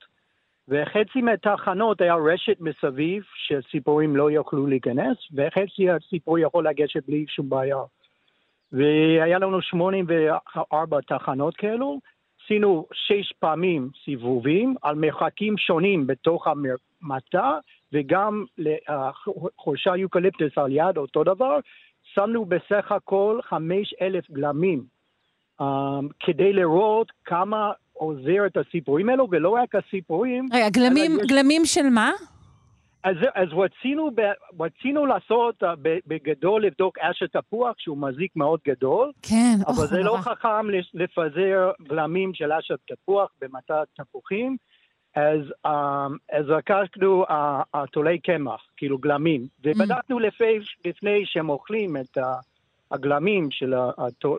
וחצי 0.67 1.21
מהתחנות 1.21 2.01
היה 2.01 2.15
רשת 2.15 2.58
מסביב 2.60 3.23
שציפורים 3.36 4.15
לא 4.15 4.32
יוכלו 4.32 4.67
להיכנס, 4.67 5.17
וחצי 5.34 5.89
הציפור 5.89 6.39
יכול 6.39 6.67
לגשת 6.67 7.08
בלי 7.08 7.25
שום 7.28 7.49
בעיה. 7.49 7.78
והיה 8.71 9.39
לנו 9.39 9.62
84 9.62 10.97
תחנות 11.08 11.56
כאלו, 11.56 11.99
עשינו 12.45 12.86
שש 12.93 13.34
פעמים 13.39 13.89
סיבובים 14.05 14.75
על 14.81 14.95
מרחקים 14.95 15.58
שונים 15.58 16.08
בתוך 16.08 16.47
המטע, 16.47 17.51
וגם 17.93 18.45
לחורשה 18.58 19.95
יוקליפטוס 19.95 20.58
על 20.58 20.71
יד, 20.71 20.97
אותו 20.97 21.23
דבר, 21.23 21.58
שמנו 22.13 22.45
בסך 22.45 22.91
הכל 22.91 23.39
חמש 23.43 23.93
אלף 24.01 24.31
גלמים, 24.31 24.84
um, 25.62 25.63
כדי 26.19 26.53
לראות 26.53 27.12
כמה 27.25 27.71
עוזר 27.93 28.45
את 28.45 28.58
הסיפורים 28.58 29.10
האלו, 29.10 29.27
ולא 29.31 29.49
רק 29.49 29.75
הסיפורים. 29.75 30.45
רגע, 30.53 30.69
גלמים, 30.69 31.12
יש... 31.19 31.27
גלמים 31.27 31.65
של 31.65 31.89
מה? 31.89 32.12
אז, 33.05 33.15
אז 33.35 33.47
רצינו, 33.53 34.09
רצינו 34.59 35.05
לעשות 35.05 35.63
uh, 35.63 35.67
בגדול 36.07 36.65
לבדוק 36.65 36.97
אשת 36.99 37.37
תפוח, 37.37 37.75
שהוא 37.77 37.97
מזיק 37.97 38.35
מאוד 38.35 38.59
גדול. 38.67 39.11
כן. 39.21 39.55
אבל 39.67 39.87
זה 39.87 39.99
לא 39.99 40.17
חכם 40.21 40.69
לפזר 40.93 41.71
גלמים 41.81 42.33
של 42.33 42.51
אשת 42.51 42.79
תפוח 42.87 43.29
במטע 43.41 43.83
תפוחים. 43.93 44.57
אז, 45.15 45.39
um, 45.67 45.69
אז 46.31 46.45
לקחנו 46.47 47.25
תולי 47.91 48.19
קמח, 48.19 48.61
כאילו 48.77 48.97
גלמים, 48.97 49.47
ובדקנו 49.63 50.19
mm. 50.19 50.21
לפי, 50.21 50.59
לפני 50.85 51.25
שהם 51.25 51.49
אוכלים 51.49 51.97
את 51.97 52.17
הגלמים 52.91 53.51
של 53.51 53.73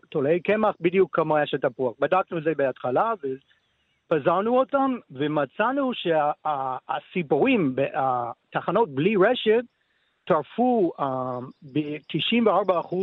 תולי 0.09 0.41
קמח, 0.41 0.75
בדיוק 0.81 1.17
כמו 1.17 1.43
אשת 1.43 1.65
תפוח. 1.65 1.95
בדקנו 2.01 2.39
את 2.39 2.43
זה 2.43 2.53
בהתחלה, 2.57 3.13
פזרנו 4.09 4.59
אותם 4.59 4.97
ומצאנו 5.11 5.91
שהסיפורים 5.95 7.75
בתחנות 7.75 8.89
בלי 8.95 9.15
רשת 9.17 9.65
טרפו 10.25 10.93
uh, 10.99 11.03
ב-94% 11.73 12.97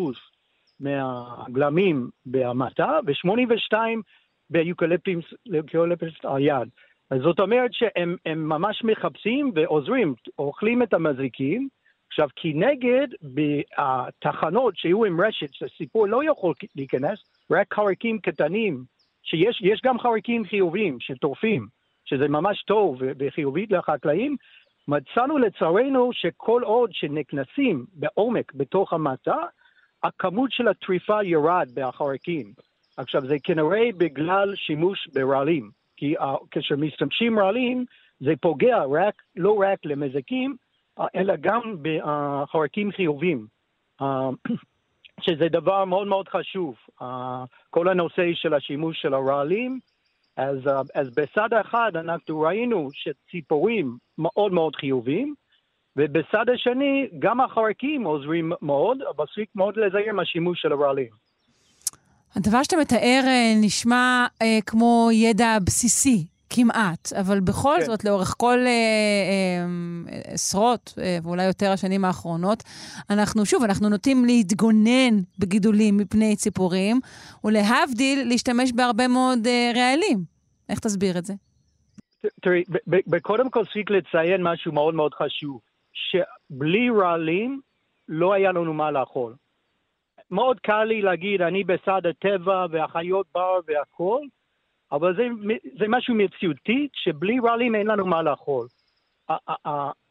מהגלמים 0.79 2.09
במטע 2.25 2.99
ו-82 3.05 3.77
באיוקליפטוס 4.49 5.25
על 6.23 6.41
יד. 6.41 6.69
אז 7.09 7.21
זאת 7.21 7.39
אומרת 7.39 7.73
שהם 7.73 8.17
ממש 8.35 8.83
מחפשים 8.83 9.51
ועוזרים, 9.55 10.13
אוכלים 10.39 10.83
את 10.83 10.93
המזיקים. 10.93 11.67
עכשיו, 12.07 12.29
כנגד 12.35 13.07
בתחנות 13.23 14.77
שהיו 14.77 15.05
עם 15.05 15.21
רשת, 15.21 15.53
שהסיפור 15.53 16.07
לא 16.07 16.21
יכול 16.31 16.53
להיכנס, 16.75 17.19
רק 17.51 17.73
חרקים 17.73 18.19
קטנים 18.19 18.83
שיש 19.23 19.81
גם 19.83 19.99
חריקים 19.99 20.45
חיוביים 20.45 20.97
שטורפים, 20.99 21.67
שזה 22.05 22.27
ממש 22.27 22.63
טוב 22.63 23.01
וחיובית 23.19 23.71
לחקלאים, 23.71 24.35
מצאנו 24.87 25.37
לצערנו 25.37 26.09
שכל 26.13 26.61
עוד 26.65 26.89
שנכנסים 26.93 27.85
בעומק 27.93 28.53
בתוך 28.53 28.93
המטע, 28.93 29.35
הכמות 30.03 30.51
של 30.51 30.67
הטריפה 30.67 31.23
ירד 31.23 31.67
בחריקים. 31.75 32.53
עכשיו, 32.97 33.21
זה 33.21 33.35
כנראה 33.43 33.89
בגלל 33.97 34.55
שימוש 34.55 35.07
ברעלים, 35.13 35.69
כי 35.97 36.15
כשמשתמשים 36.51 37.39
רעלים, 37.39 37.85
זה 38.19 38.33
פוגע 38.41 38.83
רק, 38.91 39.21
לא 39.35 39.57
רק 39.59 39.79
למזיקים, 39.85 40.55
אלא 41.15 41.33
גם 41.41 41.75
בחריקים 41.81 42.91
חיוביים. 42.91 43.47
Uh, 44.01 44.05
שזה 45.21 45.47
דבר 45.49 45.85
מאוד 45.85 46.07
מאוד 46.07 46.27
חשוב, 46.27 46.75
uh, 47.01 47.05
כל 47.69 47.87
הנושא 47.87 48.33
של 48.33 48.53
השימוש 48.53 49.01
של 49.01 49.13
הרעלים. 49.13 49.79
אז, 50.37 50.57
uh, 50.67 50.71
אז 50.95 51.15
בצד 51.15 51.53
אחד 51.61 51.91
אנחנו 51.95 52.41
ראינו 52.41 52.89
שציפורים 52.93 53.97
מאוד 54.17 54.51
מאוד 54.53 54.75
חיוביים, 54.75 55.33
ובצד 55.95 56.49
השני 56.53 57.07
גם 57.19 57.41
החרקים 57.41 58.03
עוזרים 58.03 58.51
מאוד, 58.61 58.97
אבל 59.01 59.25
צריך 59.35 59.47
מאוד 59.55 59.77
לזהר 59.77 60.13
מהשימוש 60.13 60.61
של 60.61 60.71
הרעלים. 60.71 61.23
הדבר 62.35 62.63
שאתה 62.63 62.77
מתאר 62.77 63.21
אה, 63.25 63.53
נשמע 63.61 64.25
אה, 64.41 64.59
כמו 64.65 65.09
ידע 65.11 65.57
בסיסי, 65.65 66.25
כמעט, 66.55 67.13
אבל 67.19 67.39
בכל 67.39 67.75
כן. 67.79 67.85
זאת, 67.85 68.03
לאורך 68.03 68.35
כל 68.37 68.59
אה, 68.59 68.65
אה, 68.65 70.33
עשרות 70.33 70.93
אה, 70.97 71.17
ואולי 71.23 71.45
יותר 71.45 71.71
השנים 71.71 72.05
האחרונות, 72.05 72.63
אנחנו, 73.09 73.45
שוב, 73.45 73.63
אנחנו 73.63 73.89
נוטים 73.89 74.25
להתגונן 74.25 75.19
בגידולים 75.39 75.97
מפני 75.97 76.35
ציפורים, 76.35 76.99
ולהבדיל, 77.43 78.27
להשתמש 78.27 78.71
בהרבה 78.71 79.07
מאוד 79.07 79.47
אה, 79.47 79.71
רעלים. 79.75 80.23
איך 80.69 80.79
תסביר 80.79 81.17
את 81.17 81.25
זה? 81.25 81.33
תראי, 82.41 82.63
קודם 83.21 83.49
כל 83.49 83.65
צריך 83.73 83.91
לציין 83.91 84.43
משהו 84.43 84.71
מאוד 84.71 84.95
מאוד 84.95 85.13
חשוב, 85.13 85.59
שבלי 85.93 86.89
רעלים 87.01 87.61
לא 88.07 88.33
היה 88.33 88.51
לנו 88.51 88.73
מה 88.73 88.91
לאכול. 88.91 89.35
מאוד 90.31 90.59
קל 90.59 90.83
לי 90.83 91.01
להגיד, 91.01 91.41
אני 91.41 91.63
בסד 91.63 92.01
הטבע 92.05 92.65
והחיות 92.71 93.27
בר 93.33 93.59
והכול, 93.67 94.27
אבל 94.93 95.15
זה, 95.15 95.27
זה 95.79 95.85
משהו 95.87 96.15
מציאותי, 96.15 96.87
שבלי 96.93 97.39
רעלים 97.43 97.75
אין 97.75 97.87
לנו 97.87 98.05
מה 98.05 98.21
לאכול. 98.21 98.67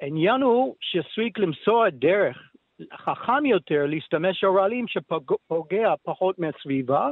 העניין 0.01 0.43
הוא 0.43 0.75
שצריך 0.81 1.39
למצוא 1.39 1.89
דרך 1.89 2.53
חכם 2.97 3.47
יותר 3.47 3.87
להשתמש 3.87 4.45
ברעלים 4.45 4.89
שפוגע 4.89 5.95
פחות 6.03 6.39
מהסביבה, 6.39 7.11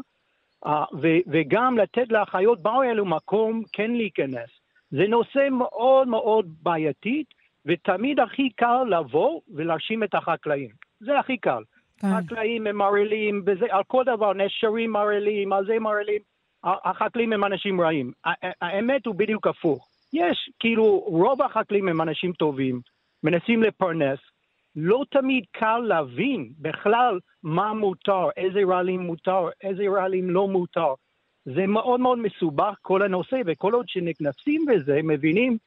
וגם 1.27 1.79
לתת 1.79 2.13
לחיות 2.13 2.63
בר 2.63 2.81
האלו 2.83 3.05
מקום 3.05 3.63
כן 3.73 3.91
להיכנס. 3.91 4.51
זה 4.91 5.05
נושא 5.09 5.49
מאוד 5.51 6.09
מאוד 6.09 6.47
בעייתי, 6.63 7.25
ותמיד 7.67 8.21
הכי 8.21 8.51
קל 8.51 8.85
לבוא 8.91 9.41
ולהאשים 9.55 10.03
את 10.03 10.15
החקלאים. 10.15 10.71
זה 11.01 11.19
הכי 11.19 11.37
קל. 11.37 11.63
כן. 12.01 12.09
חקלאים 12.17 12.67
הם 12.67 12.77
מרעילים, 12.77 13.45
על 13.71 13.83
כל 13.87 14.05
דבר, 14.05 14.33
נשרים 14.33 14.91
מרעילים, 14.91 15.53
על 15.53 15.67
זה 15.67 15.79
מרעילים. 15.79 16.21
החקלאים 16.65 17.33
הם 17.33 17.45
אנשים 17.45 17.81
רעים. 17.81 18.13
האמת 18.61 19.07
הוא 19.07 19.15
בדיוק 19.15 19.47
הפוך. 19.47 19.89
יש, 20.13 20.51
כאילו, 20.59 20.85
רוב 20.99 21.43
החקלאים 21.43 21.89
הם 21.89 22.01
אנשים 22.01 22.33
טובים, 22.33 22.81
מנסים 23.23 23.63
לפרנס. 23.63 24.19
לא 24.77 25.05
תמיד 25.11 25.45
קל 25.53 25.79
להבין 25.79 26.53
בכלל 26.59 27.19
מה 27.43 27.73
מותר, 27.73 28.29
איזה 28.37 28.61
רעלים 28.69 29.01
מותר, 29.01 29.49
איזה 29.63 29.83
רעלים 29.97 30.31
לא 30.31 30.49
מותר. 30.49 30.95
זה 31.45 31.67
מאוד 31.67 32.01
מאוד 32.01 32.19
מסובך 32.19 32.75
כל 32.83 33.03
הנושא, 33.03 33.37
וכל 33.47 33.75
עוד 33.75 33.89
שנכנסים 33.89 34.65
בזה, 34.69 35.01
מבינים, 35.05 35.59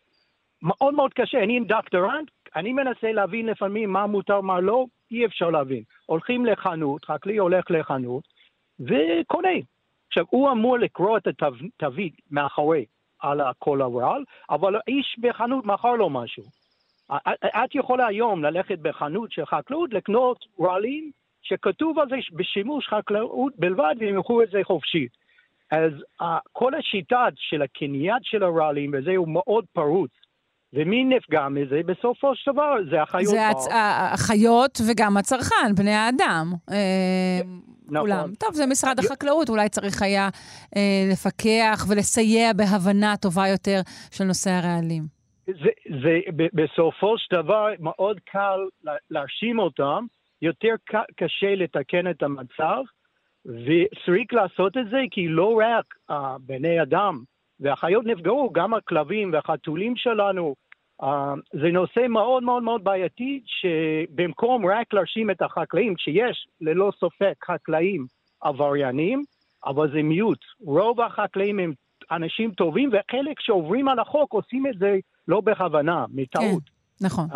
מאוד 0.62 0.94
מאוד 0.94 1.14
קשה. 1.14 1.44
אני 1.44 1.58
עם 1.58 1.64
דוקטורנט, 1.64 2.30
אני 2.56 2.74
מנסה 2.74 3.12
להבין 3.12 3.46
לפעמים 3.46 3.90
מה 3.90 4.08
מותר, 4.08 4.42
מה 4.42 4.60
לא, 4.60 4.86
אי 5.12 5.26
אפשר 5.26 5.50
להבין. 5.50 5.84
הולכים 6.06 6.46
לחנות, 6.46 7.06
חקלאי 7.06 7.38
הולך 7.38 7.72
לחנות, 7.72 8.24
וקונה. 8.80 9.50
עכשיו, 10.14 10.26
הוא 10.30 10.52
אמור 10.52 10.80
לקרוא 10.80 11.18
את 11.18 11.28
התווית 11.28 12.14
מאחורי 12.32 12.86
על 13.20 13.42
כל 13.60 13.82
הרעל, 13.82 14.24
אבל 14.50 14.76
האיש 14.76 15.16
בחנות 15.20 15.66
מכר 15.66 15.92
לו 15.92 16.10
משהו. 16.10 16.44
את 17.36 17.76
יכולה 17.76 18.08
היום 18.08 18.44
ללכת 18.44 18.80
בחנות 18.80 19.32
של 19.32 19.46
חקלאות 19.46 19.94
לקנות 19.94 20.46
רעלים 20.62 21.12
שכתוב 21.42 22.00
על 22.00 22.10
זה 22.10 22.16
בשימוש 22.32 22.88
חקלאות 22.88 23.54
בלבד 23.58 23.96
והם 24.00 24.16
ילכו 24.16 24.44
את 24.44 24.50
זה 24.50 24.60
חופשי. 24.64 25.08
אז 25.72 25.92
כל 26.52 26.76
השיטה 26.76 27.28
של 27.36 27.62
הקניית 27.62 28.24
של 28.24 28.44
הרעלים 28.44 28.92
וזה 28.94 29.16
הוא 29.16 29.28
מאוד 29.28 29.66
פרוץ. 29.74 30.12
ומי 30.74 31.04
נפגע 31.06 31.48
מזה? 31.50 31.82
בסופו 31.86 32.36
של 32.36 32.52
דבר 32.52 32.76
זה 32.90 33.02
החיות. 33.02 33.28
זה 33.28 33.50
הצ... 33.50 33.68
החיות 34.14 34.80
וגם 34.90 35.18
הצרכן, 35.18 35.76
בני 35.78 35.92
האדם. 35.92 36.54
אה, 36.72 37.42
נכון. 37.86 38.02
כולם. 38.02 38.30
טוב, 38.40 38.54
זה 38.54 38.66
משרד 38.66 39.00
החקלאות, 39.00 39.50
אולי 39.50 39.70
צריך 39.70 40.02
היה 40.02 40.30
אה, 40.76 41.04
לפקח 41.12 41.86
ולסייע 41.90 42.54
בהבנה 42.54 43.18
טובה 43.18 43.48
יותר 43.48 43.80
של 44.12 44.24
נושא 44.24 44.50
הרעלים. 44.52 45.04
זה, 45.46 45.70
זה 46.04 46.20
בסופו 46.54 47.18
של 47.18 47.36
דבר 47.36 47.68
מאוד 47.80 48.20
קל 48.20 48.60
להאשים 49.12 49.60
אותם, 49.60 50.06
יותר 50.42 50.74
קשה 51.16 51.56
לתקן 51.56 52.10
את 52.10 52.24
המצב, 52.24 52.82
וצריך 53.46 54.34
לעשות 54.34 54.78
את 54.78 54.90
זה 54.90 54.98
כי 55.12 55.28
לא 55.28 55.62
רק 55.62 55.86
uh, 56.12 56.14
בני 56.40 56.82
אדם 56.82 57.24
והחיות 57.64 58.06
נפגעו, 58.06 58.50
גם 58.54 58.74
הכלבים 58.74 59.34
והחתולים 59.34 59.96
שלנו, 59.96 60.56
Uh, 61.02 61.06
זה 61.54 61.68
נושא 61.74 62.08
מאוד 62.10 62.44
מאוד 62.44 62.64
מאוד 62.64 62.84
בעייתי, 62.84 63.42
שבמקום 63.46 64.66
רק 64.66 64.94
להרשים 64.94 65.32
את 65.32 65.42
החקלאים, 65.42 65.94
שיש 65.98 66.48
ללא 66.62 66.92
ספק 67.00 67.34
חקלאים 67.46 68.06
עבריינים, 68.42 69.24
אבל 69.66 69.92
זה 69.92 70.04
מיעוט. 70.04 70.40
רוב 70.60 71.02
החקלאים 71.02 71.60
הם 71.60 71.74
אנשים 72.12 72.52
טובים, 72.52 72.90
וחלק 72.90 73.40
שעוברים 73.40 73.88
על 73.88 74.00
החוק 74.00 74.34
עושים 74.34 74.68
את 74.68 74.80
זה 74.80 74.98
לא 75.28 75.42
בכוונה, 75.42 76.06
מטעות. 76.14 76.64
כן, 77.00 77.06
נכון. 77.06 77.26
Um, 77.32 77.36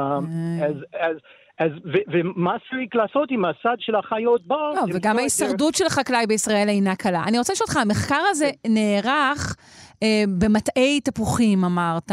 אז, 0.64 0.76
אז, 1.00 1.18
אז, 1.60 1.72
ו, 1.86 1.98
ומה 2.12 2.56
צריך 2.70 2.96
לעשות 2.96 3.32
עם 3.32 3.46
הסד 3.46 3.76
של 3.80 3.96
החיות 3.96 4.48
בר? 4.48 4.72
לא, 4.74 4.82
וגם 4.94 5.18
ההישרדות 5.18 5.76
של 5.76 5.90
חקלאי 5.90 6.28
בישראל 6.28 6.70
אינה 6.70 6.96
קלה. 6.96 7.24
אני 7.28 7.38
רוצה 7.38 7.54
לשאול 7.54 7.68
אותך, 7.70 7.78
המחקר 7.78 8.24
הזה 8.30 8.50
כן. 8.64 8.74
נערך 8.74 9.56
אה, 10.04 10.24
במטעי 10.40 11.02
תפוחים, 11.02 11.64
אמרת, 11.64 12.12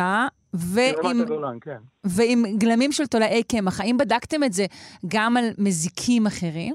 ועם, 0.54 1.20
הגולן, 1.20 1.58
כן. 1.60 1.78
ועם 2.04 2.44
גלמים 2.58 2.92
של 2.92 3.06
תולעי 3.06 3.42
קמח. 3.42 3.80
האם 3.80 3.96
בדקתם 3.96 4.44
את 4.44 4.52
זה 4.52 4.64
גם 5.08 5.36
על 5.36 5.44
מזיקים 5.58 6.26
אחרים? 6.26 6.74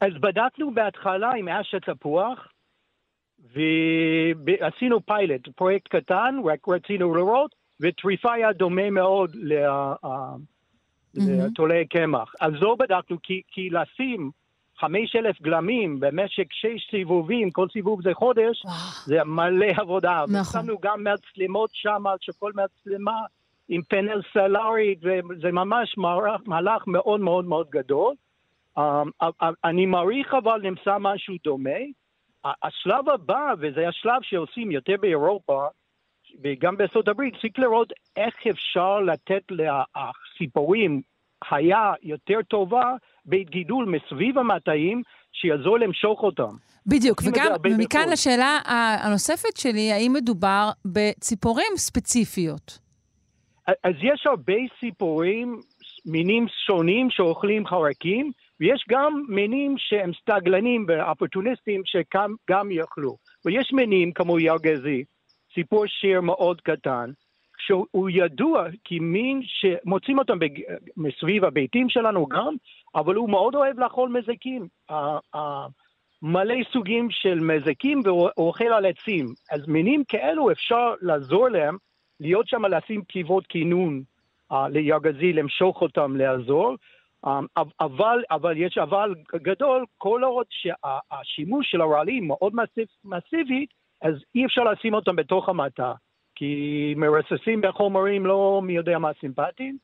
אז 0.00 0.12
בדקנו 0.20 0.74
בהתחלה 0.74 1.30
עם 1.38 1.48
אש 1.48 1.74
התפוח, 1.74 2.48
ועשינו 3.54 5.06
פיילוט, 5.06 5.48
פרויקט 5.56 5.88
קטן, 5.88 6.34
רק 6.44 6.68
רצינו 6.68 7.14
לראות, 7.14 7.54
וטריפה 7.80 8.32
היה 8.32 8.52
דומה 8.52 8.90
מאוד 8.90 9.30
ל- 9.34 9.66
לתולעי 11.14 11.86
קמח. 11.86 12.32
אז 12.40 12.52
לא 12.60 12.76
בדקנו, 12.78 13.16
כי, 13.22 13.42
כי 13.48 13.70
לשים 13.70 14.30
חמש 14.78 15.16
אלף 15.16 15.42
גלמים 15.42 16.00
במשך 16.00 16.44
שש 16.50 16.90
סיבובים, 16.90 17.50
כל 17.50 17.68
סיבוב 17.72 18.02
זה 18.02 18.14
חודש, 18.14 18.62
זה 19.04 19.24
מלא 19.24 19.66
עבודה. 19.76 20.24
נכון. 20.28 20.60
ושמנו 20.60 20.78
גם 20.82 21.04
מצלמות 21.04 21.70
שם, 21.72 22.04
שכל 22.20 22.52
מצלמה 22.54 23.20
עם 23.68 23.82
פאנל 23.82 24.20
סלארי, 24.32 24.94
וזה 25.02 25.52
ממש 25.52 25.98
מהלך, 25.98 26.40
מהלך 26.46 26.86
מאוד 26.86 27.20
מאוד 27.20 27.44
מאוד 27.44 27.70
גדול. 27.70 28.14
Um, 28.78 28.80
אני 29.64 29.86
מעריך 29.86 30.34
אבל 30.34 30.60
נמצא 30.62 30.96
משהו 31.00 31.34
דומה. 31.44 31.80
השלב 32.62 33.08
הבא, 33.08 33.54
וזה 33.58 33.88
השלב 33.88 34.22
שעושים 34.22 34.70
יותר 34.70 34.94
באירופה, 35.00 35.66
וגם 36.44 36.76
בארצות 36.76 37.08
הברית, 37.08 37.34
צריך 37.40 37.58
לראות 37.58 37.92
איך 38.16 38.34
אפשר 38.50 39.00
לתת 39.00 39.42
לציפורים 39.50 41.02
חיה 41.44 41.92
יותר 42.02 42.38
טובה 42.48 42.92
בית 43.24 43.50
גידול 43.50 43.84
מסביב 43.86 44.38
המטעים, 44.38 45.02
שיעזור 45.32 45.78
למשוך 45.78 46.22
אותם. 46.22 46.54
בדיוק, 46.86 47.22
וגם, 47.26 47.46
הרבה 47.52 47.70
ומכאן 47.74 48.00
בחו"ל. 48.00 48.12
לשאלה 48.12 48.58
הנוספת 49.04 49.56
שלי, 49.56 49.92
האם 49.92 50.12
מדובר 50.12 50.70
בציפורים 50.84 51.72
ספציפיות? 51.76 52.78
אז 53.66 53.94
יש 54.02 54.26
הרבה 54.26 54.54
סיפורים, 54.80 55.60
מינים 56.06 56.46
שונים 56.66 57.10
שאוכלים 57.10 57.66
חרקים, 57.66 58.30
ויש 58.60 58.84
גם 58.88 59.22
מינים 59.28 59.74
שהם 59.78 60.10
סטגלנים 60.20 60.86
ואופורטוניסטים 60.88 61.82
שגם 61.84 62.34
גם 62.50 62.70
יאכלו. 62.70 63.16
ויש 63.44 63.72
מינים 63.72 64.12
כמו 64.12 64.38
ירגזי, 64.38 65.04
סיפור 65.54 65.86
שיר 65.86 66.20
מאוד 66.20 66.60
קטן, 66.60 67.10
שהוא 67.58 68.10
ידוע 68.10 68.64
כמין 68.84 69.40
שמוצאים 69.44 70.18
אותם 70.18 70.38
בג... 70.38 70.60
מסביב 70.96 71.44
הביתים 71.44 71.88
שלנו 71.88 72.26
גם, 72.26 72.54
אבל 72.94 73.14
הוא 73.14 73.30
מאוד 73.30 73.54
אוהב 73.54 73.78
לאכול 73.78 74.08
מזיקים. 74.08 74.68
מלא 76.22 76.54
סוגים 76.72 77.10
של 77.10 77.40
מזיקים 77.40 78.00
והוא 78.04 78.28
אוכל 78.36 78.64
על 78.64 78.86
עצים. 78.86 79.26
אז 79.50 79.68
מינים 79.68 80.04
כאלו 80.08 80.50
אפשר 80.50 80.94
לעזור 81.00 81.48
להם 81.48 81.76
להיות 82.20 82.48
שם 82.48 82.64
לשים 82.64 83.02
קיבות 83.04 83.46
כינון 83.46 84.02
uh, 84.52 84.56
לירגזי, 84.68 85.32
למשוך 85.32 85.82
אותם, 85.82 86.16
לעזור. 86.16 86.76
Um, 87.26 87.30
אבל, 87.80 88.22
אבל 88.30 88.56
יש 88.56 88.78
אבל 88.78 89.14
גדול, 89.34 89.84
כל 89.98 90.24
עוד 90.24 90.46
שהשימוש 90.50 91.70
של 91.70 91.80
הרעלים 91.80 92.28
מאוד 92.28 92.52
מסיב, 92.54 92.86
מסיבי, 93.04 93.66
אז 94.02 94.14
אי 94.34 94.46
אפשר 94.46 94.64
לשים 94.64 94.94
אותם 94.94 95.16
בתוך 95.16 95.48
המטע, 95.48 95.92
כי 96.34 96.94
מרססים 96.96 97.60
בחומרים 97.60 98.26
לא 98.26 98.60
מי 98.64 98.72
יודע 98.72 98.98
מה 98.98 99.10
סימפטיים. 99.20 99.76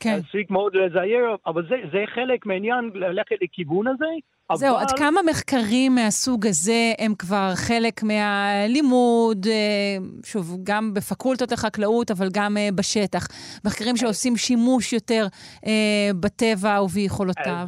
כן. 0.00 0.14
אז 0.14 0.22
צריך 0.32 0.50
מאוד 0.50 0.76
לזהר, 0.76 1.34
אבל 1.46 1.66
זה, 1.68 1.76
זה 1.92 2.04
חלק 2.14 2.46
מהעניין 2.46 2.90
ללכת 2.94 3.36
לכיוון 3.42 3.86
הזה. 3.86 4.06
זהו, 4.54 4.76
אבל... 4.76 4.82
עד 4.82 4.98
כמה 4.98 5.20
מחקרים 5.30 5.94
מהסוג 5.94 6.46
הזה 6.46 6.92
הם 6.98 7.14
כבר 7.14 7.50
חלק 7.68 8.02
מהלימוד, 8.02 9.46
אה, 9.46 9.96
שוב, 10.24 10.56
גם 10.62 10.94
בפקולטות 10.94 11.52
לחקלאות, 11.52 12.10
אבל 12.10 12.28
גם 12.34 12.56
אה, 12.56 12.68
בשטח. 12.74 13.26
מחקרים 13.64 13.96
שעושים 13.96 14.36
שימוש 14.36 14.92
יותר 14.92 15.24
אה, 15.66 16.10
בטבע 16.20 16.82
וביכולותיו. 16.82 17.66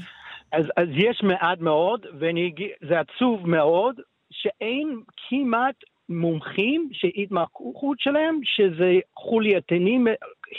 אז, 0.53 0.65
אז 0.77 0.89
יש 0.95 1.23
מעט 1.23 1.59
מאוד, 1.61 2.07
וזה 2.15 3.01
עצוב 3.01 3.49
מאוד, 3.49 3.95
שאין 4.31 5.01
כמעט 5.29 5.75
מומחים 6.09 6.89
שהתמחות 6.93 8.01
שלהם, 8.01 8.41
שזה 8.45 8.99
חולייתנים 9.17 10.07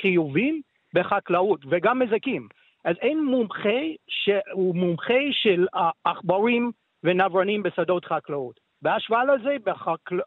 חיובים 0.02 0.62
בחקלאות, 0.94 1.60
וגם 1.70 2.00
מזיקים. 2.00 2.48
אז 2.86 2.96
אין 3.02 3.24
מומחה 3.24 3.80
שהוא 4.08 4.76
מומחה 4.76 5.20
של 5.32 5.66
עכברים 6.04 6.72
ונברנים 7.04 7.64
בשדות 7.64 8.06
חקלאות. 8.06 8.60
בהשוואה 8.82 9.24
לזה, 9.26 9.56
בחקל... 9.64 10.20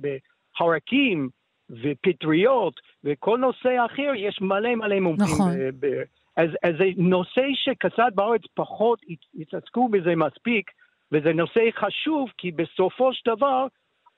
בחרקים 0.00 1.28
ופטריות 1.70 2.80
וכל 3.04 3.38
נושא 3.38 3.84
אחר, 3.86 4.12
יש 4.16 4.40
מלא 4.40 4.74
מלא 4.74 5.00
מומחים. 5.00 5.34
נכון. 5.34 5.52
ב... 5.58 5.86
ב... 5.86 6.02
אז, 6.36 6.48
אז 6.62 6.74
זה 6.78 6.84
נושא 6.96 7.46
שקצת 7.54 8.12
בארץ 8.14 8.42
פחות 8.54 9.00
התעסקו 9.38 9.88
בזה 9.88 10.16
מספיק, 10.16 10.70
וזה 11.12 11.32
נושא 11.32 11.60
חשוב, 11.76 12.28
כי 12.38 12.50
בסופו 12.52 13.14
של 13.14 13.30
דבר, 13.30 13.66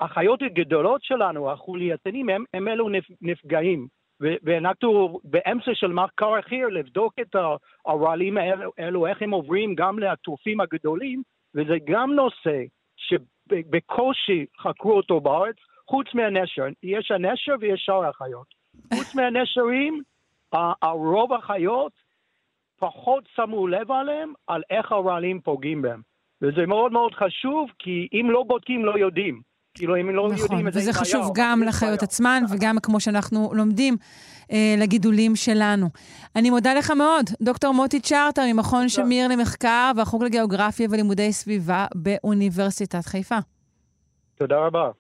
החיות 0.01 0.43
הגדולות 0.43 1.05
שלנו, 1.05 1.51
החולייתנים, 1.51 2.29
הם, 2.29 2.45
הם 2.55 2.69
אלו 2.69 2.89
נפגעים. 3.21 3.89
ואנחנו 4.21 5.21
באמצע 5.25 5.71
של 5.75 5.93
מחקר 5.93 6.39
אחר 6.39 6.67
לבדוק 6.71 7.15
את 7.21 7.37
הרעלים 7.87 8.39
האלו, 8.39 8.73
האלו, 8.79 9.07
איך 9.07 9.23
הם 9.23 9.31
עוברים 9.31 9.75
גם 9.75 9.99
לטורפים 9.99 10.61
הגדולים, 10.61 11.23
וזה 11.55 11.75
גם 11.85 12.13
נושא 12.13 12.63
שבקושי 12.97 14.47
חקרו 14.59 14.93
אותו 14.93 15.21
בארץ, 15.21 15.57
חוץ 15.89 16.07
מהנשר. 16.15 16.65
יש 16.83 17.11
הנשר 17.11 17.55
ויש 17.61 17.81
שאר 17.85 18.05
החיות. 18.05 18.47
חוץ 18.95 19.15
מהנשרים, 19.15 20.03
הרוב 20.83 21.33
החיות 21.33 21.93
פחות 22.79 23.25
שמו 23.35 23.67
לב 23.67 23.91
עליהם, 23.91 24.33
על 24.47 24.63
איך 24.71 24.93
הרעלים 24.93 25.41
פוגעים 25.41 25.83
בהם. 25.83 26.01
וזה 26.43 26.67
מאוד 26.67 26.93
מאוד 26.93 27.15
חשוב, 27.15 27.71
כי 27.79 28.09
אם 28.13 28.31
לא 28.31 28.43
בודקים, 28.43 28.85
לא 28.85 28.99
יודעים. 28.99 29.50
כאילו, 29.75 30.01
אם 30.01 30.11
לא 30.11 30.29
נכון, 30.29 30.39
יודעים 30.39 30.69
את 30.69 30.73
זה, 30.73 30.79
וזה 30.79 30.91
אין 30.91 30.99
חשוב 30.99 31.21
בעיה, 31.21 31.33
גם 31.35 31.63
לחיות. 31.63 32.03
עצמן, 32.03 32.43
וגם 32.51 32.79
כמו 32.83 33.01
שאנחנו 33.01 33.51
לומדים, 33.55 33.97
אה, 34.53 34.75
לגידולים 34.79 35.37
שלנו. 35.37 35.89
אני 36.37 36.51
מודה 36.51 36.75
לך 36.75 36.91
מאוד, 36.91 37.31
דוקטור 37.43 37.75
מוטי 37.75 38.01
צ'רטר 38.01 38.43
ממכון 38.53 38.89
שמיר 38.89 39.29
למחקר 39.29 39.93
והחוג 39.97 40.25
לגיאוגרפיה 40.25 40.89
ולימודי 40.91 41.33
סביבה 41.33 41.87
באוניברסיטת 41.95 43.07
חיפה. 43.07 43.39
תודה 44.35 44.57
רבה. 44.57 44.91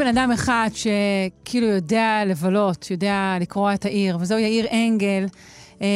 בן 0.00 0.06
אדם 0.06 0.28
אחד 0.34 0.68
שכאילו 0.74 1.66
יודע 1.66 2.22
לבלות, 2.26 2.90
יודע 2.90 3.36
לקרוע 3.40 3.74
את 3.74 3.84
העיר, 3.84 4.16
וזהו 4.16 4.38
יאיר 4.38 4.66
אנגל, 4.72 5.24
אה, 5.82 5.86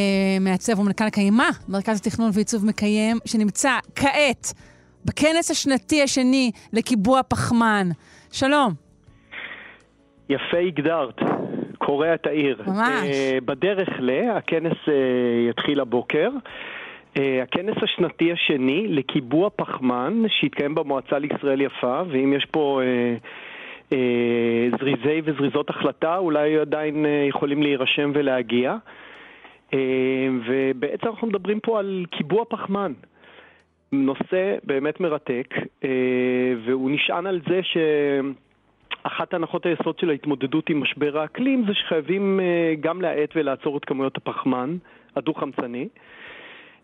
מעצב 0.40 0.78
ומנכ"ל 0.78 1.10
קיימה, 1.10 1.48
מרכז 1.68 2.00
התכנון 2.00 2.30
ועיצוב 2.34 2.66
מקיים, 2.66 3.16
שנמצא 3.24 3.70
כעת 3.94 4.52
בכנס 5.04 5.50
השנתי 5.50 6.02
השני 6.02 6.50
לקיבוע 6.72 7.20
פחמן. 7.28 7.86
שלום. 8.32 8.72
יפה 10.28 10.58
הגדרת, 10.66 11.18
קורע 11.78 12.14
את 12.14 12.26
העיר. 12.26 12.62
ממש. 12.66 13.08
Uh, 13.08 13.44
בדרך 13.44 13.88
ל... 13.98 14.10
הכנס 14.36 14.76
uh, 14.86 14.90
יתחיל 15.50 15.80
הבוקר. 15.80 16.30
Uh, 17.14 17.18
הכנס 17.42 17.76
השנתי 17.82 18.32
השני 18.32 18.86
לקיבוע 18.88 19.48
פחמן, 19.56 20.22
שהתקיים 20.28 20.74
במועצה 20.74 21.18
לישראל 21.18 21.60
יפה, 21.60 22.02
ואם 22.10 22.32
יש 22.36 22.46
פה 22.50 22.80
uh, 22.82 23.26
זריזי 24.78 25.20
וזריזות 25.24 25.70
החלטה, 25.70 26.16
אולי 26.16 26.58
עדיין 26.58 27.04
uh, 27.04 27.28
יכולים 27.28 27.62
להירשם 27.62 28.10
ולהגיע. 28.14 28.76
Uh, 29.70 29.74
ובעצם 30.46 31.06
אנחנו 31.06 31.26
מדברים 31.26 31.60
פה 31.60 31.78
על 31.78 32.04
קיבוע 32.10 32.44
פחמן. 32.48 32.92
נושא 33.92 34.56
באמת 34.64 35.00
מרתק, 35.00 35.54
והוא 36.64 36.90
נשען 36.90 37.26
על 37.26 37.40
זה 37.48 37.60
ש... 37.62 37.76
אחת 39.06 39.34
הנחות 39.34 39.66
היסוד 39.66 39.98
של 39.98 40.10
ההתמודדות 40.10 40.70
עם 40.70 40.80
משבר 40.80 41.18
האקלים 41.18 41.64
זה 41.66 41.74
שחייבים 41.74 42.40
גם 42.80 43.02
להאט 43.02 43.30
ולעצור 43.36 43.76
את 43.76 43.84
כמויות 43.84 44.16
הפחמן 44.16 44.76
הדו-חמצני. 45.16 45.88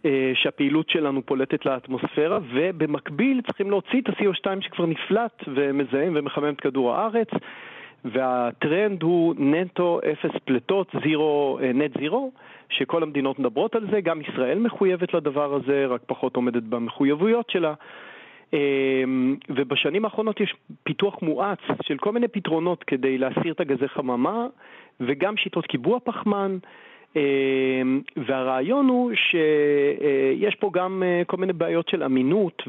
אה, 0.05 0.33
שהפעילות 0.35 0.91
שלנו 0.91 1.23
פולטת 1.27 1.67
לאטמוספירה, 1.67 2.39
ובמקביל 2.55 3.41
צריכים 3.47 3.71
להוציא 3.71 4.01
את 4.01 4.09
ה-CO2 4.09 4.61
שכבר 4.61 4.87
נפלט 4.87 5.45
ומזהם 5.47 6.13
ומחמם 6.17 6.55
את 6.55 6.61
כדור 6.61 6.95
הארץ. 6.95 7.29
והטרנד 8.05 9.03
הוא 9.03 9.35
נטו 9.39 10.01
אפס 10.13 10.31
פליטות, 10.45 10.93
זירו, 11.03 11.59
נט 11.75 11.99
זירו, 11.99 12.33
שכל 12.69 13.03
המדינות 13.03 13.39
מדברות 13.39 13.75
על 13.75 13.87
זה, 13.91 14.01
גם 14.01 14.21
ישראל 14.21 14.59
מחויבת 14.59 15.15
לדבר 15.15 15.55
הזה, 15.55 15.87
רק 15.87 16.01
פחות 16.07 16.37
עומדת 16.37 16.63
במחויבויות 16.63 17.51
שלה. 17.51 17.75
אמ, 18.53 19.37
ובשנים 19.49 20.05
האחרונות 20.05 20.41
יש 20.41 20.55
פיתוח 20.83 21.23
מואץ 21.23 21.59
של 21.83 21.99
כל 21.99 22.13
מיני 22.13 22.29
פתרונות 22.29 22.85
כדי 22.85 23.19
להסיר 23.19 23.53
את 23.53 23.61
הגזי 23.61 23.89
חממה, 23.89 24.47
וגם 25.01 25.37
שיטות 25.37 25.67
קיבוע 25.67 25.99
פחמן. 26.05 26.59
אמ, 27.16 28.01
והרעיון 28.16 28.88
הוא 28.88 29.12
שיש 29.14 30.55
פה 30.55 30.70
גם 30.73 31.03
אה, 31.07 31.23
כל 31.27 31.37
מיני 31.37 31.53
בעיות 31.53 31.88
של 31.88 32.03
אמינות 32.03 32.62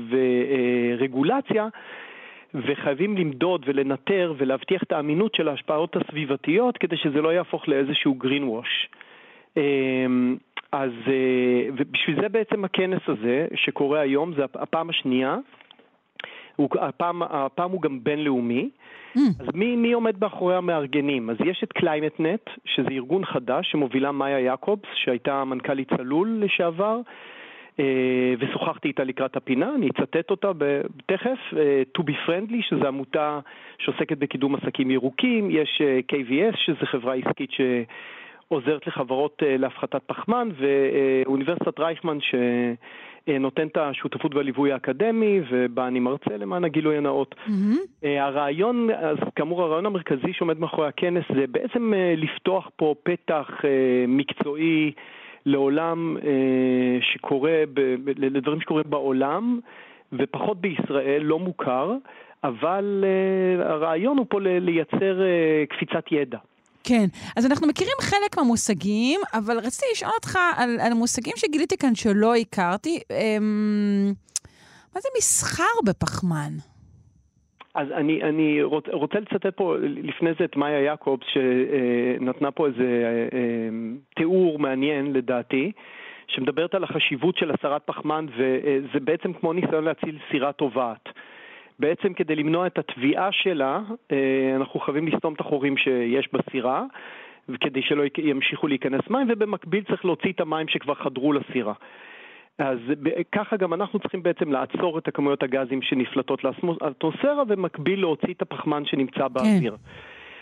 ורגולציה, 0.98 1.68
וחייבים 2.54 3.18
למדוד 3.18 3.64
ולנטר 3.68 4.34
ולהבטיח 4.38 4.84
את 4.84 4.92
האמינות 4.92 5.36
של 5.36 5.48
ההשפעות 5.48 5.96
הסביבתיות 5.96 6.78
כדי 6.78 6.98
שזה 6.98 7.22
לא 7.22 7.30
יהפוך 7.34 7.68
לאיזשהו 7.68 8.16
green 8.24 8.44
wash. 8.44 8.98
אמ, 9.58 10.38
אז 10.72 10.92
אה, 11.08 11.70
ובשביל 11.78 12.22
זה 12.22 12.30
בעצם 12.30 12.66
הכנס 12.66 13.02
הזה 13.08 13.48
שקורה 13.56 14.00
היום, 14.00 14.34
זה 14.34 14.44
הפעם 14.54 14.90
השנייה, 14.90 15.38
הוא, 16.62 16.70
הפעם, 16.82 17.24
הפעם 17.24 17.72
הוא 17.72 17.82
גם 17.82 18.04
בינלאומי. 18.04 18.70
Mm. 19.16 19.20
אז 19.40 19.48
מי, 19.54 19.76
מי 19.76 19.94
עומד 19.94 20.16
מאחורי 20.22 20.56
המארגנים? 20.56 21.30
אז 21.30 21.36
יש 21.46 21.64
את 21.64 21.74
קליימטנט, 21.74 22.50
שזה 22.66 22.90
ארגון 22.92 23.26
חדש 23.26 23.72
שמובילה 23.72 24.12
מאיה 24.12 24.40
יעקובס, 24.40 24.90
שהייתה 24.94 25.44
מנכ"לית 25.44 25.94
צלול 25.98 26.44
לשעבר, 26.44 27.02
אה, 27.80 28.34
ושוחחתי 28.40 28.88
איתה 28.88 29.04
לקראת 29.04 29.36
הפינה, 29.36 29.76
אני 29.76 29.90
אצטט 29.90 30.32
אותה 30.32 30.52
תכף. 31.06 31.38
אה, 31.58 31.84
to 31.98 32.02
be 32.02 32.14
friendly, 32.28 32.62
שזו 32.62 32.88
עמותה 32.88 33.40
שעוסקת 33.78 34.18
בקידום 34.18 34.56
עסקים 34.56 34.92
ירוקים, 34.92 35.52
יש 35.52 35.82
אה, 35.82 36.00
KVS, 36.12 36.58
שזו 36.58 36.86
חברה 36.86 37.16
עסקית 37.16 37.50
שעוזרת 37.52 38.88
לחברות 38.88 39.44
להפחתת 39.46 40.02
פחמן, 40.06 40.50
ואוניברסיטת 40.58 41.80
רייכמן, 41.80 42.18
שנותן 43.30 43.68
את 43.68 43.78
השותפות 43.78 44.36
והליווי 44.36 44.72
האקדמי, 44.72 45.42
ובה 45.52 45.88
אני 45.88 46.00
מרצה 46.00 46.38
למען 46.38 46.64
הגילוי 46.64 46.98
הנאות. 46.98 47.36
Mm-hmm. 47.48 48.08
הרעיון, 48.08 48.90
אז 48.90 49.18
כאמור, 49.36 49.64
הרעיון 49.64 49.86
המרכזי 49.86 50.34
שעומד 50.34 50.60
מאחורי 50.60 50.88
הכנס 50.88 51.24
זה 51.36 51.46
בעצם 51.48 51.94
לפתוח 52.18 52.70
פה 52.76 52.96
פתח 53.04 53.48
מקצועי, 54.08 54.92
לעולם 55.46 56.18
אה, 56.24 56.98
שקורה, 57.02 57.64
לדברים 58.18 58.62
שקורים 58.62 58.86
בעולם, 58.90 59.60
ופחות 60.14 60.62
בישראל, 60.62 61.22
לא 61.22 61.40
מוכר, 61.40 61.94
אבל 62.44 63.04
אה, 63.08 63.72
הרעיון 63.72 64.18
הוא 64.18 64.26
פה 64.30 64.40
לייצר 64.42 65.22
אה, 65.22 65.64
קפיצת 65.70 66.12
ידע. 66.12 66.38
כן, 66.84 67.06
אז 67.38 67.46
אנחנו 67.46 67.68
מכירים 67.68 67.98
חלק 68.02 68.38
מהמושגים, 68.38 69.20
אבל 69.34 69.58
רציתי 69.58 69.86
לשאול 69.92 70.12
אותך 70.16 70.38
על, 70.58 70.70
על 70.80 70.94
מושגים 70.94 71.34
שגיליתי 71.36 71.78
כאן 71.78 71.96
שלא 71.96 72.36
הכרתי. 72.36 73.00
אה, 73.12 73.38
מה 74.96 75.02
זה 75.02 75.10
מסחר 75.18 75.74
בפחמן? 75.86 76.54
אז 77.76 77.88
אני, 77.92 78.24
אני 78.24 78.64
רוצ, 78.64 78.84
רוצה 78.92 79.20
לצטט 79.20 79.56
פה 79.56 79.76
לפני 79.82 80.30
זה 80.40 80.46
את 80.46 80.56
מאיה 80.56 80.82
יעקובס, 80.82 81.26
שנתנה 81.34 82.52
פה 82.52 82.68
איזה 82.68 83.04
אה, 83.34 83.70
תיאור 84.16 84.60
מעניין 84.60 85.14
לדעתי, 85.14 85.72
שמדברת 86.28 86.76
על 86.76 86.84
החשיבות 86.84 87.38
של 87.38 87.52
הסרת 87.52 87.82
פחמן, 87.86 88.26
וזה 88.38 89.00
בעצם 89.00 89.34
כמו 89.34 89.54
ניסיון 89.54 89.84
להציל 89.84 90.18
סירה 90.32 90.52
טובעת. 90.52 91.10
בעצם 91.82 92.14
כדי 92.14 92.36
למנוע 92.36 92.68
את 92.68 92.78
התביעה 92.78 93.32
שלה, 93.32 93.80
אה, 94.12 94.56
אנחנו 94.56 94.80
חייבים 94.80 95.08
לסתום 95.08 95.34
את 95.34 95.40
החורים 95.40 95.78
שיש 95.78 96.30
בסירה, 96.34 96.84
וכדי 97.50 97.82
שלא 97.82 98.04
ימשיכו 98.18 98.68
להיכנס 98.68 99.02
מים, 99.10 99.28
ובמקביל 99.30 99.84
צריך 99.84 100.06
להוציא 100.06 100.32
את 100.32 100.42
המים 100.42 100.68
שכבר 100.68 100.94
חדרו 100.94 101.34
לסירה. 101.34 101.74
אז 102.58 102.78
ככה 103.32 103.58
גם 103.58 103.74
אנחנו 103.74 104.00
צריכים 104.00 104.24
בעצם 104.24 104.52
לעצור 104.52 104.98
את 104.98 105.08
הכמויות 105.08 105.44
הגזים 105.44 105.82
שנפלטות 105.82 106.44
לאטמוספירה 106.44 107.44
ומקביל 107.48 108.00
להוציא 108.00 108.34
את 108.34 108.42
הפחמן 108.42 108.86
שנמצא 108.86 109.28
כן. 109.28 109.34
באוויר. 109.34 109.72
כן. 109.72 109.92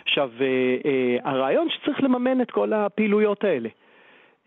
עכשיו, 0.06 0.32
אה, 0.42 0.46
אה, 0.86 1.18
הרעיון 1.32 1.68
שצריך 1.70 2.04
לממן 2.04 2.42
את 2.42 2.52
כל 2.52 2.74
הפעילויות 2.74 3.44
האלה. 3.44 3.70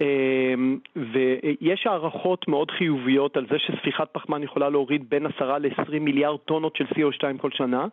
אה, 0.02 0.54
ויש 0.96 1.86
הערכות 1.86 2.48
מאוד 2.48 2.70
חיוביות 2.70 3.36
על 3.36 3.46
זה 3.50 3.58
שספיחת 3.58 4.08
פחמן 4.12 4.42
יכולה 4.42 4.68
להוריד 4.68 5.10
בין 5.10 5.26
10 5.26 5.58
ל-20 5.58 5.98
מיליארד 6.00 6.38
טונות 6.38 6.76
של 6.76 6.84
CO2 6.84 7.38
כל 7.38 7.50
שנה, 7.50 7.86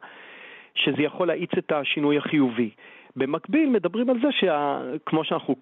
שזה 0.75 1.03
יכול 1.03 1.27
להאיץ 1.27 1.51
את 1.57 1.71
השינוי 1.71 2.17
החיובי. 2.17 2.69
במקביל 3.15 3.69
מדברים 3.69 4.09
על 4.09 4.17
זה 4.21 4.27
שכמו 4.31 5.23
שאנחנו 5.23 5.55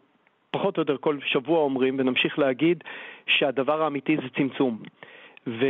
פחות 0.51 0.77
או 0.77 0.81
יותר 0.81 0.97
כל 0.97 1.17
שבוע 1.25 1.59
אומרים, 1.59 1.95
ונמשיך 1.99 2.39
להגיד, 2.39 2.83
שהדבר 3.27 3.83
האמיתי 3.83 4.17
זה 4.17 4.29
צמצום. 4.37 4.77
ו, 5.47 5.65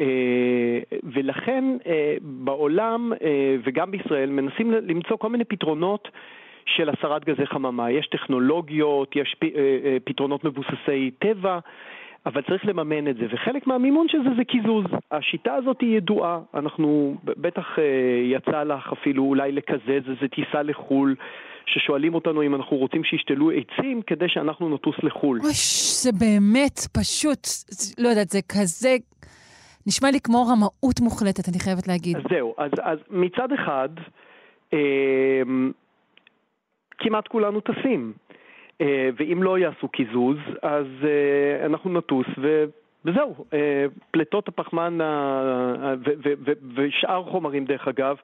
אה, 0.00 0.98
ולכן 1.02 1.64
אה, 1.86 2.14
בעולם 2.20 3.12
אה, 3.22 3.56
וגם 3.64 3.90
בישראל 3.90 4.30
מנסים 4.30 4.72
למצוא 4.72 5.16
כל 5.16 5.28
מיני 5.28 5.44
פתרונות 5.44 6.08
של 6.66 6.88
הסרת 6.88 7.24
גזי 7.24 7.46
חממה. 7.46 7.90
יש 7.90 8.06
טכנולוגיות, 8.06 9.16
יש 9.16 9.36
פתרונות 10.04 10.44
מבוססי 10.44 11.10
טבע, 11.18 11.58
אבל 12.26 12.42
צריך 12.42 12.66
לממן 12.66 13.08
את 13.08 13.16
זה, 13.16 13.26
וחלק 13.30 13.66
מהמימון 13.66 14.08
של 14.08 14.18
זה 14.22 14.30
זה 14.36 14.44
קיזוז. 14.44 14.84
השיטה 15.10 15.54
הזאת 15.54 15.80
היא 15.80 15.96
ידועה, 15.96 16.40
אנחנו, 16.54 17.16
בטח 17.24 17.66
יצא 18.24 18.62
לך 18.62 18.92
אפילו 18.92 19.22
אולי 19.24 19.52
לקזז 19.52 20.10
איזה 20.10 20.28
טיסה 20.28 20.62
לחו"ל. 20.62 21.14
ששואלים 21.66 22.14
אותנו 22.14 22.42
אם 22.42 22.54
אנחנו 22.54 22.76
רוצים 22.76 23.04
שישתלו 23.04 23.50
עצים 23.50 24.02
כדי 24.02 24.28
שאנחנו 24.28 24.74
נטוס 24.74 24.96
לחו"ל. 25.02 25.38
אוי, 25.42 25.52
זה 26.02 26.10
באמת 26.12 26.78
פשוט, 26.92 27.46
לא 27.98 28.08
יודעת, 28.08 28.28
זה 28.28 28.40
כזה... 28.48 28.96
נשמע 29.86 30.10
לי 30.10 30.20
כמו 30.20 30.46
רמאות 30.46 31.00
מוחלטת, 31.00 31.48
אני 31.48 31.58
חייבת 31.58 31.88
להגיד. 31.88 32.16
אז 32.16 32.22
זהו, 32.30 32.54
אז, 32.58 32.70
אז 32.82 32.98
מצד 33.10 33.52
אחד, 33.52 33.88
אה, 34.72 35.42
כמעט 37.02 37.28
כולנו 37.28 37.60
טסים. 37.60 38.12
אה, 38.82 39.10
ואם 39.16 39.42
לא 39.42 39.58
יעשו 39.58 39.88
קיזוז, 39.88 40.36
אז 40.62 40.86
אה, 41.04 41.66
אנחנו 41.66 41.98
נטוס 41.98 42.26
ו... 42.38 42.64
וזהו, 43.04 43.34
אה, 43.52 43.86
פליטות 44.10 44.48
הפחמן 44.48 44.98
ושאר 46.74 47.24
חומרים 47.24 47.64
דרך 47.64 47.88
אגב 47.88 48.16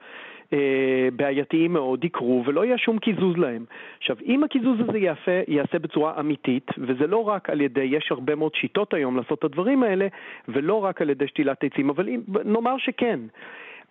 בעייתיים 1.13 1.73
מאוד 1.73 2.05
יקרו 2.05 2.43
ולא 2.47 2.65
יהיה 2.65 2.79
שום 2.79 2.99
קיזוז 2.99 3.37
להם. 3.37 3.65
עכשיו, 3.99 4.17
אם 4.27 4.45
הקיזוז 4.45 4.81
הזה 4.81 4.99
יעשה, 4.99 5.43
יעשה 5.49 5.79
בצורה 5.79 6.21
אמיתית, 6.21 6.71
וזה 6.79 7.07
לא 7.07 7.29
רק 7.29 7.51
על 7.51 7.61
ידי, 7.61 7.81
יש 7.81 8.09
הרבה 8.11 8.35
מאוד 8.35 8.55
שיטות 8.55 8.95
היום 8.95 9.17
לעשות 9.17 9.39
את 9.39 9.45
הדברים 9.45 9.83
האלה, 9.83 10.07
ולא 10.49 10.85
רק 10.85 11.03
על 11.03 11.11
ידי 11.11 11.29
שתילת 11.29 11.65
עצים, 11.65 11.91
אבל 11.91 12.09
אם, 12.09 12.21
נאמר 12.45 12.79
שכן. 12.79 13.21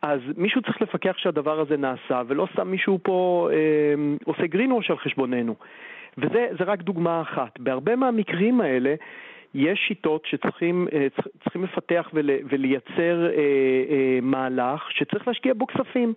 אז 0.02 0.20
מישהו 0.38 0.62
צריך 0.62 0.82
לפקח 0.82 1.18
שהדבר 1.18 1.60
הזה 1.60 1.78
נעשה, 1.78 2.22
ולא 2.28 2.48
סתם 2.54 2.68
מישהו 2.68 3.00
פה 3.04 3.50
אה, 3.52 3.58
עושה 4.26 4.48
גרינווש 4.48 4.92
על 4.92 4.98
חשבוננו. 4.98 5.56
וזה 6.18 6.64
רק 6.66 6.82
דוגמה 6.82 7.22
אחת. 7.22 7.60
בהרבה 7.60 7.96
מהמקרים 7.96 8.62
האלה, 8.62 8.96
יש 9.54 9.80
שיטות 9.88 10.26
שצריכים 10.26 10.88
אה, 10.94 11.08
לפתח 11.56 12.10
ולייצר 12.50 13.26
אה, 13.26 13.34
אה, 13.90 14.20
מהלך 14.22 14.92
שצריך 14.92 15.28
להשקיע 15.28 15.54
בו 15.54 15.68
כספים. 15.68 16.14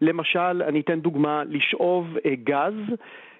למשל, 0.00 0.62
אני 0.62 0.80
אתן 0.80 1.00
דוגמה, 1.00 1.42
לשאוב 1.48 2.16
גז 2.44 2.74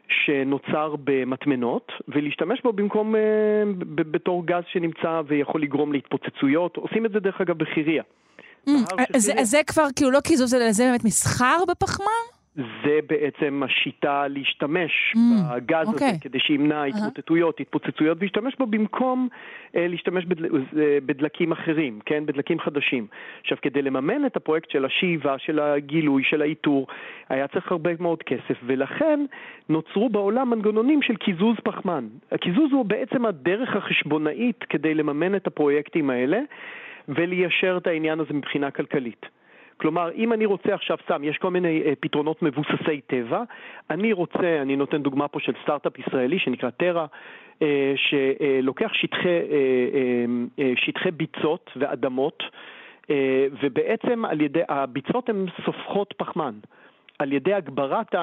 שנוצר 0.08 0.94
במטמנות 1.04 1.92
ולהשתמש 2.08 2.62
בו 2.62 2.72
במקום 2.72 3.14
בתור 3.94 4.46
גז 4.46 4.62
שנמצא 4.66 5.22
ויכול 5.26 5.62
לגרום 5.62 5.92
להתפוצצויות. 5.92 6.76
עושים 6.76 7.06
את 7.06 7.12
זה 7.12 7.20
דרך 7.20 7.40
אגב 7.40 7.58
בחירייה. 7.58 8.02
Mm, 8.68 8.72
אז 9.16 9.50
זה 9.50 9.60
כבר 9.66 9.86
כאילו 9.96 10.10
לא 10.10 10.20
קיזוז, 10.20 10.54
אלא 10.54 10.72
זה 10.72 10.84
באמת 10.84 11.04
מסחר 11.04 11.56
בפחמן? 11.68 12.33
זה 12.56 12.98
בעצם 13.08 13.62
השיטה 13.64 14.28
להשתמש 14.28 15.14
mm, 15.16 15.18
בגז 15.54 15.86
okay. 15.86 15.90
הזה 15.90 15.92
אוקיי. 15.92 16.18
כדי 16.20 16.40
שימנע 16.40 16.84
התמוטטויות, 16.84 17.60
התפוצצויות, 17.60 18.18
וישתמש 18.20 18.54
בו 18.58 18.66
במקום 18.66 19.28
אה, 19.76 19.86
להשתמש 19.88 20.24
בדל, 20.24 20.44
אה, 20.54 20.98
בדלקים 21.06 21.52
אחרים, 21.52 22.00
כן? 22.06 22.26
בדלקים 22.26 22.60
חדשים. 22.60 23.06
עכשיו, 23.40 23.58
כדי 23.62 23.82
לממן 23.82 24.26
את 24.26 24.36
הפרויקט 24.36 24.70
של 24.70 24.84
השאיבה, 24.84 25.38
של 25.38 25.60
הגילוי, 25.60 26.22
של 26.24 26.42
האיתור, 26.42 26.86
היה 27.28 27.48
צריך 27.48 27.72
הרבה 27.72 27.90
מאוד 28.00 28.22
כסף, 28.22 28.58
ולכן 28.66 29.20
נוצרו 29.68 30.08
בעולם 30.08 30.50
מנגנונים 30.50 31.02
של 31.02 31.16
קיזוז 31.16 31.56
פחמן. 31.64 32.06
הקיזוז 32.32 32.72
הוא 32.72 32.84
בעצם 32.84 33.26
הדרך 33.26 33.76
החשבונאית 33.76 34.64
כדי 34.68 34.94
לממן 34.94 35.34
את 35.34 35.46
הפרויקטים 35.46 36.10
האלה 36.10 36.38
וליישר 37.08 37.76
את 37.76 37.86
העניין 37.86 38.20
הזה 38.20 38.34
מבחינה 38.34 38.70
כלכלית. 38.70 39.26
כלומר, 39.76 40.12
אם 40.12 40.32
אני 40.32 40.46
רוצה 40.46 40.74
עכשיו, 40.74 40.96
סתם, 41.04 41.24
יש 41.24 41.38
כל 41.38 41.50
מיני 41.50 41.82
אה, 41.86 41.92
פתרונות 42.00 42.42
מבוססי 42.42 43.00
טבע, 43.06 43.42
אני 43.90 44.12
רוצה, 44.12 44.58
אני 44.62 44.76
נותן 44.76 45.02
דוגמה 45.02 45.28
פה 45.28 45.40
של 45.40 45.52
סטארט-אפ 45.62 45.98
ישראלי 45.98 46.38
שנקרא 46.38 46.70
טרה, 46.70 47.06
אה, 47.62 47.92
שלוקח 47.96 48.90
שטחי, 48.92 49.28
אה, 49.28 49.34
אה, 49.34 50.24
אה, 50.58 50.72
שטחי 50.76 51.10
ביצות 51.10 51.70
ואדמות, 51.76 52.42
אה, 53.10 53.46
ובעצם 53.62 54.24
על 54.24 54.40
ידי, 54.40 54.60
הביצות 54.68 55.28
הן 55.28 55.46
סופחות 55.64 56.14
פחמן. 56.16 56.54
על 57.18 57.32
ידי 57.32 57.54
הגברת 57.54 58.14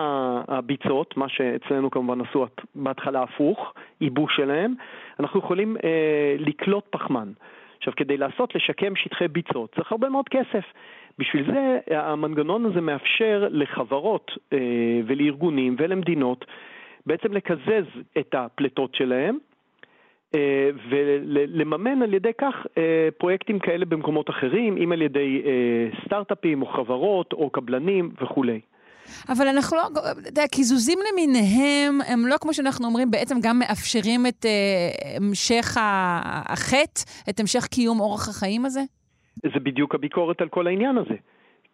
הביצות, 0.47 1.17
מה 1.17 1.29
שאצלנו 1.29 1.91
כמובן 1.91 2.21
עשו 2.21 2.45
בהתחלה 2.75 3.23
הפוך, 3.23 3.73
ייבוש 4.01 4.35
שלהם, 4.35 4.73
אנחנו 5.19 5.39
יכולים 5.39 5.77
אה, 5.83 6.35
לקלוט 6.39 6.83
פחמן. 6.89 7.31
עכשיו, 7.77 7.93
כדי 7.95 8.17
לעשות, 8.17 8.55
לשקם 8.55 8.95
שטחי 8.95 9.27
ביצות, 9.27 9.75
צריך 9.75 9.91
הרבה 9.91 10.09
מאוד 10.09 10.29
כסף. 10.29 10.65
בשביל 11.19 11.45
זה 11.51 11.79
המנגנון 11.97 12.65
הזה 12.65 12.81
מאפשר 12.81 13.47
לחברות 13.51 14.31
אה, 14.53 14.57
ולארגונים 15.07 15.75
ולמדינות 15.79 16.45
בעצם 17.05 17.33
לקזז 17.33 17.85
את 18.17 18.35
הפליטות 18.37 18.95
שלהם 18.95 19.37
אה, 20.35 20.69
ולממן 20.89 22.01
על 22.01 22.13
ידי 22.13 22.31
כך 22.37 22.53
אה, 22.77 23.09
פרויקטים 23.17 23.59
כאלה 23.59 23.85
במקומות 23.85 24.29
אחרים, 24.29 24.77
אם 24.77 24.91
על 24.91 25.01
ידי 25.01 25.41
אה, 25.45 26.05
סטארט-אפים 26.05 26.61
או 26.61 26.67
חברות 26.67 27.33
או 27.33 27.49
קבלנים 27.49 28.11
וכולי. 28.21 28.59
אבל 29.29 29.47
אנחנו 29.47 29.77
לא, 29.77 29.87
אתה 30.11 30.29
יודע, 30.29 30.47
קיזוזים 30.47 30.99
למיניהם, 31.11 31.99
הם 32.07 32.27
לא 32.27 32.35
כמו 32.41 32.53
שאנחנו 32.53 32.87
אומרים, 32.87 33.11
בעצם 33.11 33.35
גם 33.41 33.59
מאפשרים 33.59 34.27
את 34.27 34.45
המשך 35.17 35.77
החטא, 36.45 37.01
את 37.29 37.39
המשך 37.39 37.65
קיום 37.65 37.99
אורח 37.99 38.29
החיים 38.29 38.65
הזה? 38.65 38.81
זה 39.35 39.59
בדיוק 39.59 39.95
הביקורת 39.95 40.41
על 40.41 40.49
כל 40.49 40.67
העניין 40.67 40.97
הזה. 40.97 41.15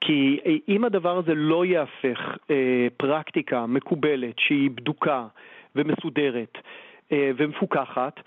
כי 0.01 0.39
אם 0.68 0.86
הדבר 0.86 1.18
הזה 1.18 1.34
לא 1.36 1.66
יהפך 1.66 2.38
אה, 2.51 2.88
פרקטיקה 2.97 3.66
מקובלת 3.66 4.36
שהיא 4.39 4.70
בדוקה 4.72 5.28
ומסודרת 5.76 6.58
אה, 7.12 7.32
ומפוקחת, 7.38 8.20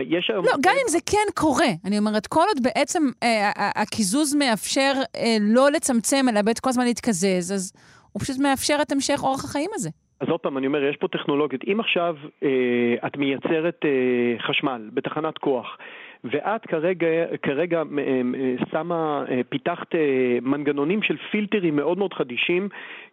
יש 0.00 0.30
היום... 0.30 0.44
לא, 0.44 0.52
גם 0.62 0.72
אם 0.82 0.88
זה 0.88 0.98
כן 1.10 1.26
קורה, 1.34 1.72
אני 1.84 1.98
אומרת, 1.98 2.26
כל 2.26 2.44
עוד 2.48 2.62
בעצם 2.62 3.02
אה, 3.22 3.50
הקיזוז 3.82 4.34
מאפשר 4.34 4.92
אה, 5.16 5.36
לא 5.40 5.70
לצמצם, 5.70 6.26
אלא 6.32 6.42
בעצם 6.42 6.60
כל 6.62 6.70
הזמן 6.70 6.84
להתקזז, 6.84 7.52
אז 7.52 7.72
הוא 8.12 8.20
פשוט 8.20 8.36
מאפשר 8.38 8.76
את 8.82 8.92
המשך 8.92 9.20
אורח 9.22 9.44
החיים 9.44 9.70
הזה. 9.74 9.90
אז 10.20 10.28
עוד 10.28 10.40
פעם, 10.40 10.58
אני 10.58 10.66
אומר, 10.66 10.84
יש 10.84 10.96
פה 10.96 11.08
טכנולוגיות. 11.08 11.62
אם 11.72 11.80
עכשיו 11.80 12.16
אה, 12.42 13.06
את 13.06 13.16
מייצרת 13.16 13.80
אה, 13.84 14.46
חשמל 14.48 14.90
בתחנת 14.94 15.38
כוח, 15.38 15.76
ואת 16.24 16.66
כרגע, 16.66 17.06
כרגע 17.42 17.82
אה, 17.98 18.22
אה, 18.34 18.54
שמה, 18.70 19.24
אה, 19.30 19.40
פיתחת 19.48 19.94
מנגנונים 20.42 21.02
של 21.02 21.16
פילטרים 21.30 21.76
מאוד 21.76 21.98
מאוד 21.98 22.14
חדישים 22.14 22.68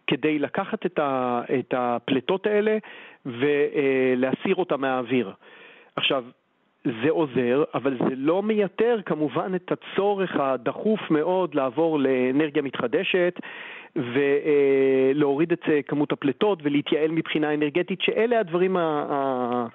כדי 0.06 0.38
לקחת 0.38 0.86
את, 0.86 0.98
ה, 0.98 1.40
את 1.58 1.74
הפלטות 1.76 2.46
האלה 2.46 2.78
ולהסיר 3.26 4.54
אותה 4.54 4.76
מהאוויר. 4.76 5.32
עכשיו, 5.96 6.24
זה 6.84 7.10
עוזר, 7.10 7.64
אבל 7.74 7.96
זה 7.98 8.14
לא 8.16 8.42
מייתר 8.42 9.00
כמובן 9.06 9.54
את 9.54 9.72
הצורך 9.72 10.36
הדחוף 10.36 11.00
מאוד 11.10 11.54
לעבור 11.54 11.98
לאנרגיה 11.98 12.62
מתחדשת 12.62 13.40
ולהוריד 13.96 15.52
את 15.52 15.64
כמות 15.86 16.12
הפליטות 16.12 16.58
ולהתייעל 16.62 17.10
מבחינה 17.10 17.54
אנרגטית, 17.54 18.00
שאלה 18.02 18.40
הדברים 18.40 18.76
ה... 18.76 19.66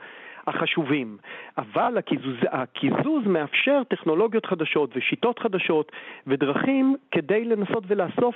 החשובים. 0.48 1.18
אבל 1.58 1.98
הקיזוז, 1.98 2.36
הקיזוז 2.52 3.24
מאפשר 3.26 3.82
טכנולוגיות 3.90 4.46
חדשות 4.46 4.90
ושיטות 4.96 5.40
חדשות 5.40 5.92
ודרכים 6.28 6.96
כדי 7.12 7.46
לנסות 7.46 7.84
ולאסוף 7.88 8.36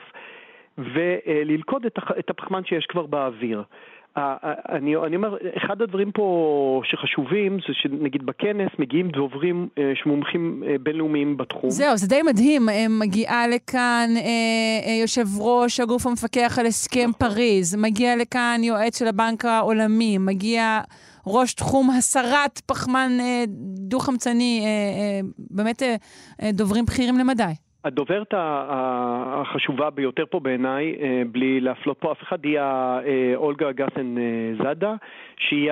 וללכוד 0.78 1.86
את 2.20 2.30
הפחמן 2.30 2.66
שיש 2.66 2.86
כבר 2.86 3.06
באוויר. 3.06 3.64
אני, 4.18 4.96
אני 4.96 5.16
אומר, 5.16 5.38
אחד 5.58 5.82
הדברים 5.82 6.12
פה 6.12 6.82
שחשובים 6.86 7.60
זה 7.68 7.74
שנגיד 7.74 8.26
בכנס 8.26 8.70
מגיעים 8.80 9.10
דוברים 9.10 9.68
אה, 9.78 9.92
שמומחים 9.96 10.64
אה, 10.68 10.76
בינלאומיים 10.84 11.38
בתחום. 11.38 11.70
זהו, 11.70 11.98
זה 11.98 12.08
די 12.08 12.22
מדהים. 12.22 12.70
אה, 12.70 12.86
מגיעה 12.90 13.48
לכאן 13.48 14.10
יושב 15.02 15.26
ראש 15.40 15.80
הגוף 15.80 16.08
המפקח 16.08 16.60
על 16.60 16.66
הסכם 16.66 17.00
נכון. 17.00 17.30
פריז, 17.30 17.76
מגיע 17.76 18.16
לכאן 18.16 18.62
יועץ 18.64 19.00
של 19.00 19.08
הבנק 19.08 19.46
העולמי, 19.46 20.18
מגיע 20.18 20.80
ראש 21.28 21.54
תחום 21.54 21.90
הסרת 21.90 22.60
פחמן 22.60 23.12
אה, 23.20 23.44
דו-חמצני, 23.78 24.62
אה, 24.64 24.66
אה, 24.66 25.20
באמת 25.38 25.82
דוברים 26.54 26.86
בכירים 26.86 27.18
למדי. 27.18 27.54
הדוברת 27.84 28.34
החשובה 28.38 29.90
ביותר 29.90 30.24
פה 30.30 30.40
בעיניי, 30.40 30.96
בלי 31.32 31.62
להפלות 31.62 31.98
פה 32.00 32.12
אף 32.12 32.24
אחד, 32.24 32.46
היא 32.46 32.60
אולגה 33.36 33.72
גסן 33.72 34.16
זאדה, 34.64 34.96
שהיא 35.38 35.72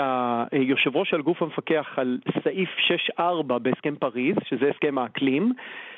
היושב 0.52 0.96
ראש 0.96 1.10
של 1.10 1.22
גוף 1.22 1.42
המפקח 1.42 1.86
על 1.98 2.18
סעיף 2.44 2.70
6-4 3.20 3.22
בהסכם 3.62 3.96
פריז, 3.96 4.36
שזה 4.50 4.70
הסכם 4.70 4.98
האקלים, 4.98 5.54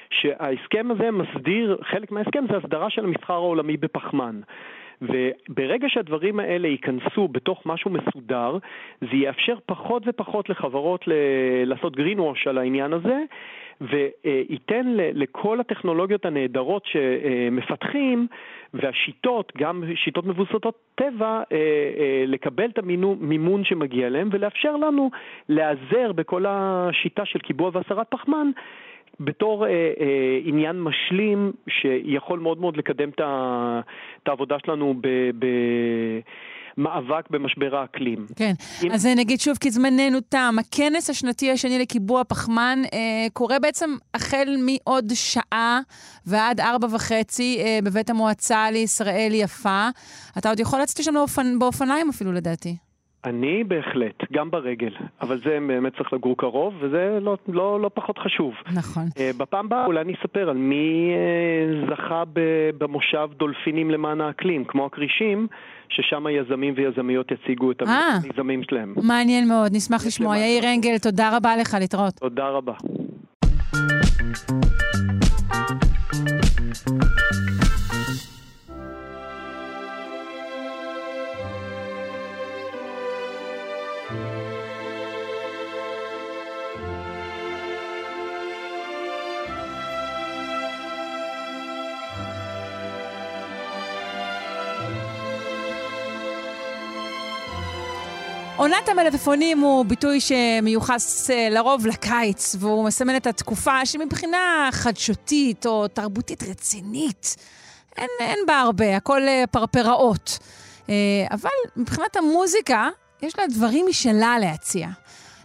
שההסכם 0.10 0.88
הזה 0.91 1.12
מסדיר, 1.12 1.78
חלק 1.84 2.12
מההסכם 2.12 2.43
זה 2.52 2.58
הסדרה 2.58 2.89
של 2.89 3.06
המסחר 3.06 3.34
העולמי 3.34 3.78
בפחמן. 3.78 4.41
וברגע 5.02 5.89
שהדברים 5.89 6.39
האלה 6.39 6.68
ייכנסו 6.68 7.28
בתוך 7.28 7.66
משהו 7.66 7.91
מסודר, 7.91 8.58
זה 9.02 9.16
יאפשר 9.16 9.56
פחות 9.66 10.04
ופחות 10.06 10.49
לחברות 10.49 11.08
ל- 11.08 11.14
לעשות 11.66 11.97
greenwash 11.97 12.49
על 12.49 12.58
העניין 12.58 12.93
הזה, 12.93 13.20
וייתן 13.82 14.84
לכל 14.95 15.60
הטכנולוגיות 15.60 16.26
הנהדרות 16.26 16.86
שמפתחים 16.86 18.28
והשיטות, 18.74 19.52
גם 19.58 19.84
שיטות 19.95 20.26
מבוססות 20.26 20.76
טבע, 20.95 21.26
אה, 21.28 21.43
אה, 21.52 22.24
לקבל 22.28 22.70
את 22.70 22.78
המימון 22.78 23.64
שמגיע 23.64 24.10
להם 24.10 24.30
ולאפשר 24.32 24.76
לנו 24.76 25.10
להיעזר 25.49 26.12
בכל 26.16 26.45
השיטה 26.47 27.26
של 27.26 27.39
קיבוע 27.39 27.70
והסרת 27.74 28.08
פחמן 28.10 28.52
בתור 29.24 29.65
אה, 29.65 29.69
אה, 29.72 30.39
עניין 30.43 30.82
משלים 30.82 31.51
שיכול 31.69 32.39
מאוד 32.39 32.61
מאוד 32.61 32.78
לקדם 32.78 33.09
את 33.09 34.28
העבודה 34.28 34.55
שלנו 34.65 34.93
ב... 35.01 35.07
ב 35.39 35.45
מאבק 36.78 37.30
במשבר 37.30 37.76
האקלים. 37.76 38.26
כן, 38.36 38.53
אם... 38.84 38.91
אז 38.91 39.05
נגיד 39.05 39.39
שוב, 39.39 39.57
כי 39.57 39.72
זמננו 39.72 40.19
תם, 40.30 40.55
הכנס 40.59 41.09
השנתי 41.09 41.51
השני 41.51 41.80
לקיבוע 41.80 42.24
פחמן 42.24 42.80
אה, 42.93 43.28
קורה 43.34 43.59
בעצם 43.59 43.95
החל 44.13 44.55
מעוד 44.65 45.11
שעה 45.13 45.80
ועד 46.26 46.59
ארבע 46.59 46.88
וחצי 46.95 47.57
אה, 47.59 47.80
בבית 47.84 48.09
המועצה 48.09 48.72
לישראל 48.72 49.32
יפה. 49.34 49.88
אתה 50.38 50.49
עוד 50.49 50.59
יכול 50.59 50.82
לצאת 50.82 50.99
לשם 50.99 51.13
באופנ... 51.13 51.59
באופניים 51.59 52.09
אפילו, 52.09 52.32
לדעתי. 52.32 52.90
אני 53.26 53.63
בהחלט, 53.63 54.32
גם 54.34 54.51
ברגל, 54.51 54.91
אבל 55.22 55.41
זה 55.43 55.57
באמת 55.67 55.97
צריך 55.97 56.13
לגור 56.13 56.38
קרוב, 56.38 56.74
וזה 56.80 57.17
לא, 57.22 57.38
לא, 57.47 57.82
לא 57.82 57.89
פחות 57.93 58.17
חשוב. 58.17 58.53
נכון. 58.74 59.03
Uh, 59.03 59.38
בפעם 59.38 59.65
הבאה 59.65 59.86
אולי 59.86 60.01
אני 60.01 60.13
אספר 60.13 60.49
על 60.49 60.57
מי 60.57 61.11
uh, 61.11 61.91
זכה 61.91 62.24
במושב 62.78 63.30
דולפינים 63.38 63.91
למען 63.91 64.22
האקלים, 64.22 64.65
כמו 64.65 64.86
הכרישים, 64.86 65.47
ששם 65.89 66.26
יזמים 66.32 66.74
ויזמיות 66.78 67.32
יציגו 67.32 67.72
את 67.72 67.82
אה. 67.82 68.17
המיזמים 68.24 68.63
שלהם. 68.63 68.93
מעניין 69.03 69.47
מאוד, 69.47 69.72
נשמח 69.76 70.05
לשמוע. 70.07 70.38
יאיר 70.38 70.63
אנגל, 70.74 70.97
תודה 70.97 71.38
רבה 71.38 71.55
לך, 71.57 71.78
להתראות. 71.80 72.13
תודה 72.13 72.47
רבה. 72.47 72.74
עונת 98.62 98.89
המלפפונים 98.89 99.59
הוא 99.59 99.86
ביטוי 99.86 100.20
שמיוחס 100.20 101.30
אה, 101.30 101.47
לרוב 101.49 101.88
לקיץ, 101.88 102.55
והוא 102.59 102.86
מסמן 102.86 103.16
את 103.16 103.28
התקופה 103.28 103.86
שמבחינה 103.86 104.70
חדשותית 104.72 105.66
או 105.66 105.88
תרבותית 105.88 106.43
רצינית, 106.43 107.36
אין, 107.97 108.07
אין 108.20 108.39
בה 108.47 108.59
הרבה, 108.59 108.95
הכל 108.97 109.28
אה, 109.28 109.43
פרפראות. 109.51 110.39
אה, 110.89 110.95
אבל 111.32 111.49
מבחינת 111.76 112.16
המוזיקה, 112.16 112.89
יש 113.22 113.39
לה 113.39 113.43
דברים 113.47 113.86
משלה 113.89 114.39
להציע. 114.39 114.88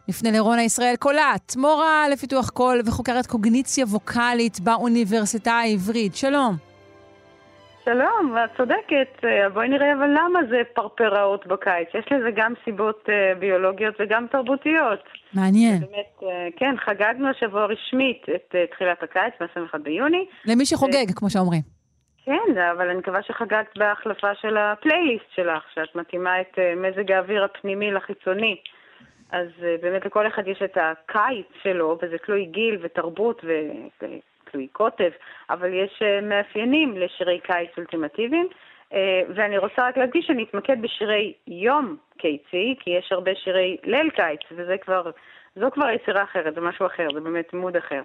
נפנה 0.09 0.31
לרונה 0.31 0.63
ישראל 0.63 0.97
קולט, 0.97 1.57
מורה 1.57 2.09
לפיתוח 2.09 2.51
קול 2.51 2.83
וחוקרת 2.85 3.27
קוגניציה 3.27 3.85
ווקאלית 3.87 4.61
באוניברסיטה 4.61 5.53
העברית. 5.53 6.17
שלום. 6.17 6.66
שלום, 7.89 8.37
את 8.45 8.57
צודקת. 8.57 9.25
אה, 9.25 9.49
בואי 9.49 9.69
נראה 9.69 9.93
אבל 9.93 10.11
למה 10.11 10.41
זה 10.51 10.63
פרפראות 10.75 11.47
בקיץ. 11.47 11.89
יש 11.95 12.05
לזה 12.13 12.31
גם 12.37 12.53
סיבות 12.65 13.09
אה, 13.09 13.35
ביולוגיות 13.39 13.95
וגם 14.01 14.27
תרבותיות. 14.27 15.03
מעניין. 15.35 15.81
באמת, 15.81 16.23
אה, 16.23 16.49
כן, 16.57 16.75
חגגנו 16.79 17.29
השבוע 17.29 17.67
רשמית 17.67 18.27
את 18.35 18.55
תחילת 18.71 19.03
הקיץ, 19.03 19.35
ב-21 19.41 19.79
ביוני. 19.79 20.27
למי 20.45 20.67
שחוגג, 20.67 21.07
כמו 21.17 21.31
שאומרים. 21.31 21.63
כן, 22.25 22.59
אבל 22.73 22.89
אני 22.89 22.99
מקווה 22.99 23.23
שחגגת 23.23 23.79
בהחלפה 23.79 24.35
של 24.35 24.57
הפלייליסט 24.57 25.31
שלך, 25.35 25.63
שאת 25.75 25.97
מתאימה 25.97 26.41
את 26.41 26.59
מזג 26.77 27.13
האוויר 27.13 27.45
הפנימי 27.45 27.91
לחיצוני. 27.91 28.57
אז 29.33 29.49
באמת 29.83 30.07
לכל 30.07 30.27
אחד 30.27 30.43
יש 30.47 30.63
את 30.65 30.77
הקיץ 30.77 31.47
שלו, 31.63 31.99
וזה 32.03 32.17
תלוי 32.27 32.45
גיל 32.45 32.79
ותרבות 32.83 33.43
ו... 33.45 33.53
תלוי 34.57 34.69
קוטב, 34.73 35.11
אבל 35.51 35.75
יש 35.75 36.03
אה, 36.03 36.21
מאפיינים 36.21 36.97
לשירי 36.97 37.41
קיץ 37.41 37.71
אולטימטיביים. 37.79 38.49
אה, 38.93 39.23
ואני 39.35 39.59
רוצה 39.59 39.89
רק 39.89 39.97
להדגיש 39.97 40.27
שאני 40.27 40.45
אתמקד 40.45 40.83
בשירי 40.83 41.33
יום 41.47 41.97
קיצי, 42.19 42.75
כי 42.81 42.91
יש 42.91 43.13
הרבה 43.13 43.31
שירי 43.35 43.77
ליל 43.85 44.11
קיץ, 44.11 44.41
וזה 44.51 44.77
כבר, 44.79 45.11
זו 45.57 45.71
כבר 45.71 45.91
יצירה 45.91 46.23
אחרת, 46.23 46.55
זה 46.55 46.61
משהו 46.61 46.87
אחר, 46.87 47.07
זה 47.15 47.21
באמת 47.21 47.55
מוד 47.55 47.77
אחר. 47.77 48.03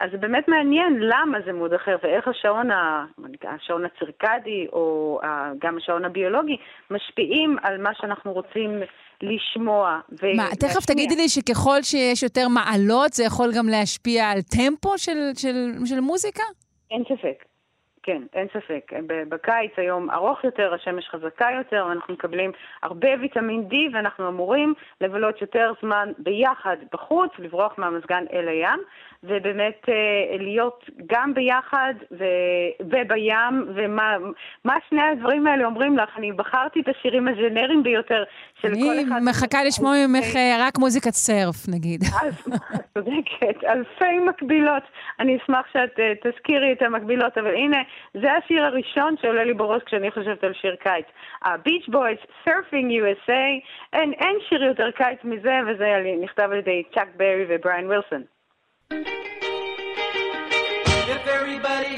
אז 0.00 0.10
זה 0.10 0.18
באמת 0.18 0.48
מעניין 0.48 0.96
למה 1.00 1.38
זה 1.46 1.52
מוד 1.52 1.74
אחר 1.74 1.96
ואיך 2.02 2.28
השעון, 2.28 2.70
ה... 2.70 3.04
השעון 3.44 3.84
הצירקדי 3.84 4.66
או 4.72 5.20
גם 5.58 5.76
השעון 5.76 6.04
הביולוגי 6.04 6.56
משפיעים 6.90 7.56
על 7.62 7.82
מה 7.82 7.94
שאנחנו 7.94 8.32
רוצים 8.32 8.82
לשמוע. 9.24 10.00
ו... 10.22 10.36
מה, 10.36 10.48
תכף 10.60 10.84
תגידי 10.86 11.16
לי 11.16 11.28
שככל 11.28 11.82
שיש 11.82 12.22
יותר 12.22 12.48
מעלות, 12.48 13.12
זה 13.12 13.24
יכול 13.24 13.50
גם 13.56 13.68
להשפיע 13.68 14.30
על 14.30 14.42
טמפו 14.42 14.98
של, 14.98 15.18
של, 15.36 15.72
של 15.86 16.00
מוזיקה? 16.00 16.42
אין 16.90 17.02
ספק. 17.04 17.53
כן, 18.06 18.22
אין 18.34 18.46
ספק. 18.48 18.92
בקיץ 19.28 19.72
היום 19.76 20.10
ארוך 20.10 20.44
יותר, 20.44 20.74
השמש 20.74 21.08
חזקה 21.08 21.48
יותר, 21.58 21.86
ואנחנו 21.88 22.14
מקבלים 22.14 22.52
הרבה 22.82 23.08
ויטמין 23.20 23.68
D, 23.70 23.74
ואנחנו 23.94 24.28
אמורים 24.28 24.74
לבלות 25.00 25.40
יותר 25.40 25.72
זמן 25.82 26.12
ביחד 26.18 26.76
בחוץ, 26.92 27.30
לברוח 27.38 27.74
מהמזגן 27.78 28.24
אל 28.32 28.48
הים, 28.48 28.80
ובאמת 29.24 29.88
אה, 29.88 30.36
להיות 30.38 30.84
גם 31.06 31.34
ביחד 31.34 31.94
ו... 32.18 32.24
ובים, 32.80 33.68
ומה 33.74 34.76
שני 34.88 35.02
הדברים 35.02 35.46
האלה 35.46 35.64
אומרים 35.64 35.98
לך? 35.98 36.10
אני 36.18 36.32
בחרתי 36.32 36.80
את 36.80 36.88
השירים 36.88 37.28
הג'נריים 37.28 37.82
ביותר 37.82 38.24
של 38.60 38.68
כל 38.68 38.94
אחד. 39.06 39.16
אני 39.16 39.30
מחכה 39.30 39.64
לשמוע 39.64 39.94
ממך 40.06 40.36
אה, 40.36 40.56
רק 40.66 40.78
מוזיקת 40.78 41.12
סרף, 41.12 41.68
נגיד. 41.68 42.00
צודקת, 42.94 43.64
אלפי 43.64 44.18
מקבילות. 44.28 44.82
אני 45.20 45.36
אשמח 45.36 45.66
שאת 45.72 46.00
אה, 46.00 46.12
תזכירי 46.22 46.72
את 46.72 46.82
המקבילות, 46.82 47.38
אבל 47.38 47.54
הנה, 47.54 47.78
זה 48.14 48.32
השיר 48.32 48.64
הראשון 48.64 49.14
שעולה 49.22 49.44
לי 49.44 49.54
בראש 49.54 49.82
כשאני 49.82 50.10
חושבת 50.10 50.44
על 50.44 50.52
שיר 50.52 50.76
קיץ. 50.76 51.06
ה-Beach 51.42 51.88
Boys, 51.88 52.48
Surfing 52.48 52.88
USA, 53.00 53.46
אין, 53.92 54.12
אין 54.12 54.36
שיר 54.48 54.62
יותר 54.62 54.90
קיץ 54.90 55.18
מזה, 55.24 55.54
וזה 55.66 55.84
נכתב 56.22 56.48
על 56.52 56.58
ידי 56.58 56.82
צ'אק 56.94 57.08
ברי 57.16 57.44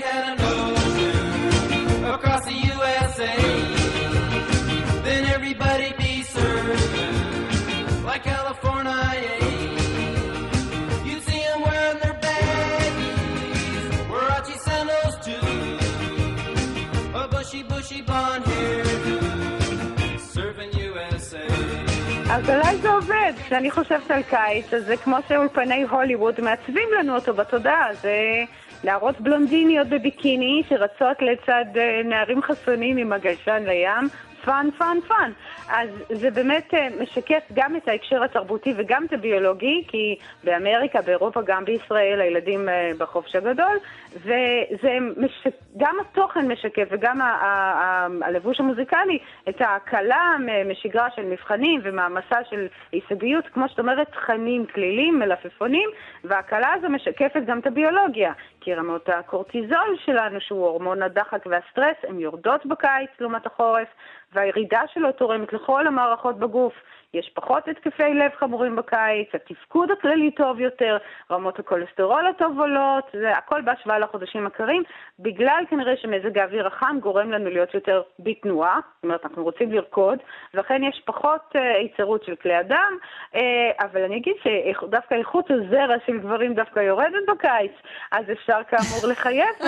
an 0.02 0.38
ocean 0.40 2.04
across 2.14 2.44
the 2.44 2.56
USA, 2.72 3.34
then 5.04 5.24
everybody 5.36 5.95
אז 22.36 22.50
אולי 22.50 22.76
זה 22.76 22.90
עובד. 22.90 23.32
כשאני 23.46 23.70
חושבת 23.70 24.10
על 24.10 24.22
קיץ, 24.22 24.74
אז 24.74 24.84
זה 24.84 24.96
כמו 24.96 25.16
שאולפני 25.28 25.82
הוליווד 25.82 26.40
מעצבים 26.40 26.88
לנו 26.98 27.14
אותו 27.14 27.34
בתודעה. 27.34 27.94
זה 27.94 28.14
נערות 28.84 29.20
בלונדיניות 29.20 29.88
בביקיני 29.88 30.62
שרצות 30.68 31.22
לצד 31.22 31.64
אה, 31.76 32.02
נערים 32.04 32.42
חסונים 32.42 32.96
עם 32.96 33.12
הגלשן 33.12 33.62
לים, 33.66 34.08
fun, 34.46 34.68
fun, 34.78 34.98
fun. 35.08 35.30
אז 35.68 35.88
זה 36.08 36.30
באמת 36.30 36.74
אה, 36.74 36.88
משקף 37.00 37.42
גם 37.54 37.76
את 37.76 37.88
ההקשר 37.88 38.24
התרבותי 38.24 38.74
וגם 38.76 39.04
את 39.04 39.12
הביולוגי, 39.12 39.84
כי 39.88 40.16
באמריקה, 40.44 41.02
באירופה, 41.02 41.40
גם 41.46 41.64
בישראל, 41.64 42.20
הילדים 42.20 42.68
אה, 42.68 42.90
בחופש 42.98 43.36
הגדול, 43.36 43.78
וזה 44.16 44.98
מש... 45.16 45.46
גם 45.76 45.96
התוכן 46.00 46.52
משקף 46.52 46.88
וגם 46.90 47.20
הלבוש 48.22 48.60
המוזיקלי, 48.60 49.18
את 49.48 49.60
ההקלה 49.60 50.36
משגרה 50.66 51.08
של 51.16 51.22
מבחנים 51.22 51.80
ומעמסה 51.84 52.44
של 52.50 52.66
הישגיות, 52.92 53.44
כמו 53.52 53.68
שאת 53.68 53.78
אומרת, 53.78 54.08
תכנים 54.10 54.66
כלילים, 54.74 55.18
מלפפונים, 55.18 55.90
וההקלה 56.24 56.68
הזו 56.74 56.88
משקפת 56.88 57.42
גם 57.46 57.58
את 57.58 57.66
הביולוגיה, 57.66 58.32
כי 58.66 58.74
רמות 58.74 59.08
הקורטיזול 59.08 59.96
שלנו, 60.04 60.40
שהוא 60.40 60.66
הורמון 60.66 61.02
הדחק 61.02 61.46
והסטרס, 61.46 61.96
הן 62.08 62.18
יורדות 62.18 62.66
בקיץ 62.66 63.10
לעומת 63.20 63.46
החורף, 63.46 63.88
והירידה 64.32 64.80
שלו 64.94 65.12
תורמת 65.12 65.52
לכל 65.52 65.86
המערכות 65.86 66.38
בגוף. 66.38 66.72
יש 67.14 67.30
פחות 67.34 67.68
התקפי 67.68 68.14
לב 68.14 68.30
חמורים 68.38 68.76
בקיץ, 68.76 69.28
התפקוד 69.34 69.90
הכללי 69.90 70.30
טוב 70.30 70.60
יותר, 70.60 70.96
רמות 71.30 71.58
הכולסטרול 71.58 72.26
הטוב 72.26 72.60
עולות, 72.60 73.04
זה 73.12 73.32
הכל 73.32 73.62
בהשוואה 73.62 73.98
לחודשים 73.98 74.46
הקרים, 74.46 74.82
בגלל 75.18 75.64
כנראה 75.70 75.96
שמזג 75.96 76.38
האוויר 76.38 76.66
החם 76.66 76.96
גורם 77.02 77.30
לנו 77.30 77.50
להיות 77.50 77.74
יותר 77.74 78.02
בתנועה, 78.18 78.80
זאת 78.94 79.04
אומרת 79.04 79.24
אנחנו 79.24 79.44
רוצים 79.44 79.72
לרקוד, 79.72 80.18
ולכן 80.54 80.82
יש 80.82 81.02
פחות 81.04 81.40
uh, 81.54 81.58
היצרות 81.58 82.24
של 82.24 82.34
כלי 82.36 82.60
אדם, 82.60 82.92
uh, 83.34 83.38
אבל 83.80 84.02
אני 84.02 84.16
אגיד 84.16 84.34
שדווקא 84.42 85.14
איכות 85.14 85.50
הזרע 85.50 85.96
של 86.06 86.18
גברים 86.18 86.54
דווקא 86.54 86.80
יורדת 86.80 87.26
בקיץ, 87.28 87.72
אז 88.12 88.24
אפשר 88.32 88.58
כאמור 88.68 89.06
לחייב 89.12 89.54
uh, 89.60 89.66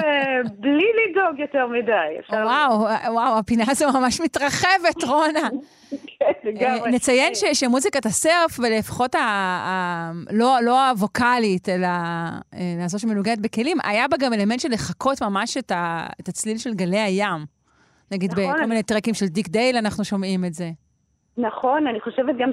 בלי 0.59 0.89
לדאוג 0.99 1.39
יותר 1.39 1.67
מדי. 1.67 2.17
וואו, 2.31 2.81
וואו, 3.13 3.39
הפינה 3.39 3.65
הזו 3.69 3.87
ממש 4.01 4.21
מתרחבת, 4.21 5.05
רונה. 5.05 5.49
כן, 5.91 6.33
לגמרי. 6.45 6.91
נציין 6.91 7.35
ש, 7.35 7.45
שמוזיקת 7.53 8.07
הסרף, 8.07 8.61
ולפחות 8.61 9.15
ה, 9.15 9.19
ה, 9.19 10.13
לא, 10.31 10.59
לא 10.63 10.89
הווקאלית, 10.89 11.69
אלא 11.69 11.89
לעשות 12.79 13.01
שמנוגדת 13.01 13.39
בכלים, 13.39 13.79
היה 13.85 14.09
בה 14.09 14.17
גם 14.17 14.33
אלמנט 14.33 14.61
של 14.61 14.69
לחקות 14.69 15.23
ממש 15.23 15.57
את, 15.57 15.71
ה, 15.71 16.07
את 16.21 16.29
הצליל 16.29 16.59
של 16.59 16.75
גלי 16.75 16.99
הים. 16.99 17.47
נגיד 18.11 18.33
נכון. 18.33 18.45
בכל 18.45 18.67
מיני 18.67 18.83
טרקים 18.83 19.15
של 19.15 19.27
דיק 19.27 19.49
דייל 19.49 19.77
אנחנו 19.77 20.05
שומעים 20.05 20.45
את 20.45 20.55
זה. 20.55 20.71
נכון, 21.41 21.87
אני 21.87 22.01
חושבת 22.01 22.37
גם 22.37 22.51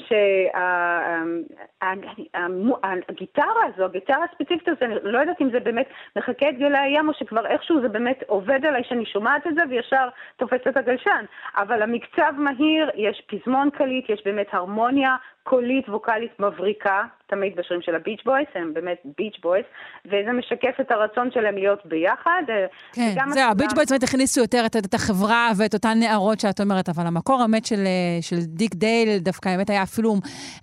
שהגיטרה 3.10 3.64
הזו, 3.74 3.86
הגיטרה 3.86 4.24
הספציפית 4.24 4.68
הזו, 4.68 4.78
אני 4.82 4.96
לא 5.04 5.20
יודעת 5.20 5.42
אם 5.42 5.50
זה 5.52 5.60
באמת 5.60 5.88
מחכה 6.16 6.50
את 6.50 6.58
גלי 6.58 6.78
הים 6.78 7.10
או 7.10 7.14
שכבר 7.14 7.46
איכשהו 7.46 7.82
זה 7.82 7.90
באמת 7.90 8.24
עובד 8.28 8.66
עליי 8.66 8.84
שאני 8.84 9.06
שומעת 9.06 9.48
את 9.48 9.56
זה 9.56 9.62
וישר 9.70 10.10
תופס 10.38 10.68
את 10.70 10.78
הגלשן. 10.78 11.26
אבל 11.56 11.82
המקצב 11.82 12.34
מהיר, 12.38 12.90
יש 12.96 13.22
פזמון 13.28 13.70
קליט, 13.70 14.10
יש 14.10 14.22
באמת 14.26 14.48
הרמוניה 14.52 15.16
קולית 15.50 15.90
ווקאלית 15.90 16.40
מבריקה, 16.40 17.04
תמיד 17.28 17.56
בשירים 17.56 17.82
של 17.82 17.96
הביץ' 17.96 18.22
בויס, 18.26 18.48
הם 18.56 18.74
באמת 18.74 18.98
ביץ' 19.18 19.36
בויס, 19.42 19.66
וזה 20.06 20.32
משקף 20.40 20.76
את 20.82 20.92
הרצון 20.92 21.30
שלהם 21.34 21.56
להיות 21.56 21.86
ביחד. 21.86 22.44
אה, 22.50 22.66
כן, 22.94 23.30
זהו, 23.30 23.52
הביץ' 23.52 23.74
בויס 23.76 23.90
באמת 23.92 24.04
הכניסו 24.04 24.42
יותר 24.42 24.64
את, 24.66 24.76
את 24.76 24.94
החברה 24.94 25.50
ואת 25.58 25.74
אותן 25.74 25.98
נערות 26.00 26.40
שאת 26.40 26.62
אומרת, 26.62 26.90
אבל 26.90 27.08
המקור 27.08 27.42
האמת 27.42 27.66
של, 27.66 27.80
אה, 27.86 28.22
של 28.22 28.36
דיק 28.42 28.76
דייל 28.76 29.18
דווקא 29.18 29.50
באמת 29.50 29.70
היה 29.70 29.84
אפילו 29.84 30.16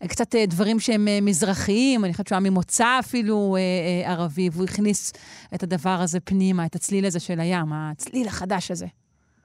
קצת 0.09 0.35
אה, 0.35 0.47
דברים 0.47 0.80
שהם 0.80 1.05
מזרחיים, 1.22 2.05
אני 2.05 2.12
חושבת 2.12 2.26
שהוא 2.28 2.39
היה 2.39 2.51
ממוצא 2.51 2.99
אפילו 2.99 3.57
ערבי, 4.05 4.49
והוא 4.53 4.64
הכניס 4.64 5.12
את 5.55 5.62
הדבר 5.62 5.99
הזה 6.03 6.20
פנימה, 6.20 6.66
את 6.66 6.74
הצליל 6.74 7.07
הזה 7.07 7.20
של 7.20 7.41
הים, 7.41 7.72
הצליל 7.72 8.26
החדש 8.26 8.70
הזה. 8.70 8.87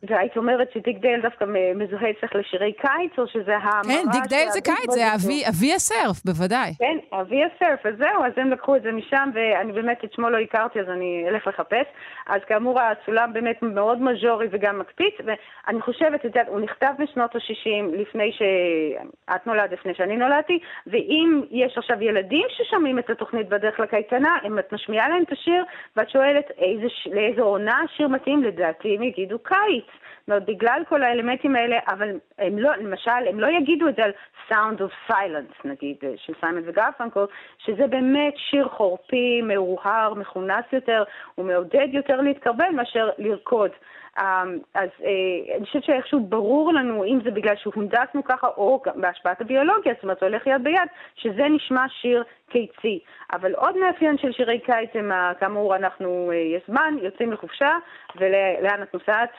והיית 0.07 0.37
אומרת 0.37 0.71
שדיק 0.73 0.97
דייל 0.97 1.21
דווקא 1.21 1.45
מזוהה 1.75 2.09
אצלך 2.09 2.35
לשירי 2.35 2.73
קיץ, 2.73 3.19
או 3.19 3.27
שזה 3.27 3.57
המראה 3.57 3.83
כן, 3.83 4.11
דיק 4.11 4.25
דייל 4.29 4.49
זה 4.49 4.61
קיץ, 4.61 4.91
זה 4.91 5.15
אבי, 5.15 5.43
אבי 5.49 5.73
הסרף, 5.73 6.25
בוודאי. 6.25 6.71
כן, 6.79 6.97
אבי 7.19 7.43
הסרף, 7.43 7.85
אז 7.85 7.93
זהו, 7.97 8.23
אז 8.25 8.31
הם 8.37 8.51
לקחו 8.51 8.75
את 8.75 8.81
זה 8.81 8.91
משם, 8.91 9.29
ואני 9.33 9.71
באמת 9.71 10.03
את 10.03 10.13
שמו 10.13 10.29
לא 10.29 10.37
הכרתי, 10.37 10.79
אז 10.79 10.89
אני 10.89 11.25
אלך 11.29 11.47
לחפש. 11.47 11.87
אז 12.27 12.41
כאמור, 12.47 12.79
הסולם 12.81 13.33
באמת 13.33 13.61
מאוד 13.61 14.01
מז'ורי 14.01 14.47
וגם 14.51 14.79
מקפיץ, 14.79 15.13
ואני 15.25 15.81
חושבת, 15.81 16.19
את 16.19 16.25
יודעת, 16.25 16.47
הוא 16.47 16.59
נכתב 16.59 16.93
בשנות 16.99 17.35
ה-60, 17.35 17.97
לפני 17.97 18.31
שאת 18.31 19.47
נולדת, 19.47 19.71
לפני 19.71 19.93
שאני 19.93 20.17
נולדתי, 20.17 20.59
ואם 20.87 21.41
יש 21.51 21.77
עכשיו 21.77 22.03
ילדים 22.03 22.45
ששומעים 22.49 22.99
את 22.99 23.09
התוכנית 23.09 23.49
בדרך 23.49 23.79
לקייטנה, 23.79 24.37
אם 24.47 24.59
את 24.59 24.73
משמיעה 24.73 25.09
להם 25.09 25.23
את 25.23 25.31
השיר, 25.31 25.63
ואת 25.95 26.09
שואלת 26.09 26.51
איזה, 26.57 26.87
לאיזו 27.05 27.41
עונה 27.41 27.79
השיר 27.85 28.07
מתאים, 28.07 28.43
לדעתי 28.43 28.95
הם 28.95 29.03
יגידו 29.03 29.39
קיץ. 29.39 29.85
זאת 30.27 30.31
אומרת, 30.31 30.45
בגלל 30.45 30.83
כל 30.89 31.03
האלמנטים 31.03 31.55
האלה, 31.55 31.77
אבל 31.87 32.09
הם 32.39 32.59
לא, 32.59 32.75
למשל, 32.75 33.27
הם 33.29 33.39
לא 33.39 33.47
יגידו 33.47 33.87
את 33.87 33.95
זה 33.95 34.03
על 34.03 34.11
Sound 34.49 34.79
of 34.79 35.11
Silence, 35.11 35.65
נגיד, 35.65 35.97
אה, 36.03 36.13
של 36.17 36.33
סיימון 36.39 36.63
וגרפנקל, 36.65 37.25
שזה 37.57 37.87
באמת 37.87 38.33
שיר 38.37 38.67
חורפי, 38.69 39.41
מאוהר, 39.41 40.13
מכונס 40.13 40.65
יותר, 40.71 41.03
הוא 41.35 41.45
מעודד 41.45 41.87
יותר 41.91 42.21
להתקרבל 42.21 42.69
מאשר 42.73 43.09
לרקוד. 43.17 43.71
אמ, 44.19 44.57
אז 44.73 44.89
אה, 45.03 45.55
אני 45.57 45.65
חושבת 45.65 45.83
שאיכשהו 45.83 46.19
ברור 46.19 46.73
לנו, 46.73 47.03
אם 47.03 47.19
זה 47.23 47.31
בגלל 47.31 47.55
שהונדסנו 47.55 48.23
ככה, 48.23 48.47
או 48.47 48.81
בהשפעת 48.95 49.41
הביולוגיה, 49.41 49.93
זאת 49.93 50.03
אומרת, 50.03 50.17
זה 50.19 50.25
הולך 50.25 50.47
יד 50.47 50.63
ביד, 50.63 50.89
שזה 51.15 51.47
נשמע 51.49 51.85
שיר 51.89 52.23
קיצי. 52.49 52.99
אבל 53.33 53.55
עוד 53.55 53.77
מאפיין 53.77 54.17
של 54.17 54.31
שירי 54.31 54.59
קיץ 54.59 54.89
הם, 54.93 55.11
כאמור, 55.39 55.75
אנחנו, 55.75 56.31
אה, 56.31 56.35
יש 56.35 56.61
זמן, 56.67 56.95
יוצאים 57.01 57.31
לחופשה, 57.31 57.77
ולאן 58.15 58.83
את 58.83 58.93
נוסעת? 58.93 59.29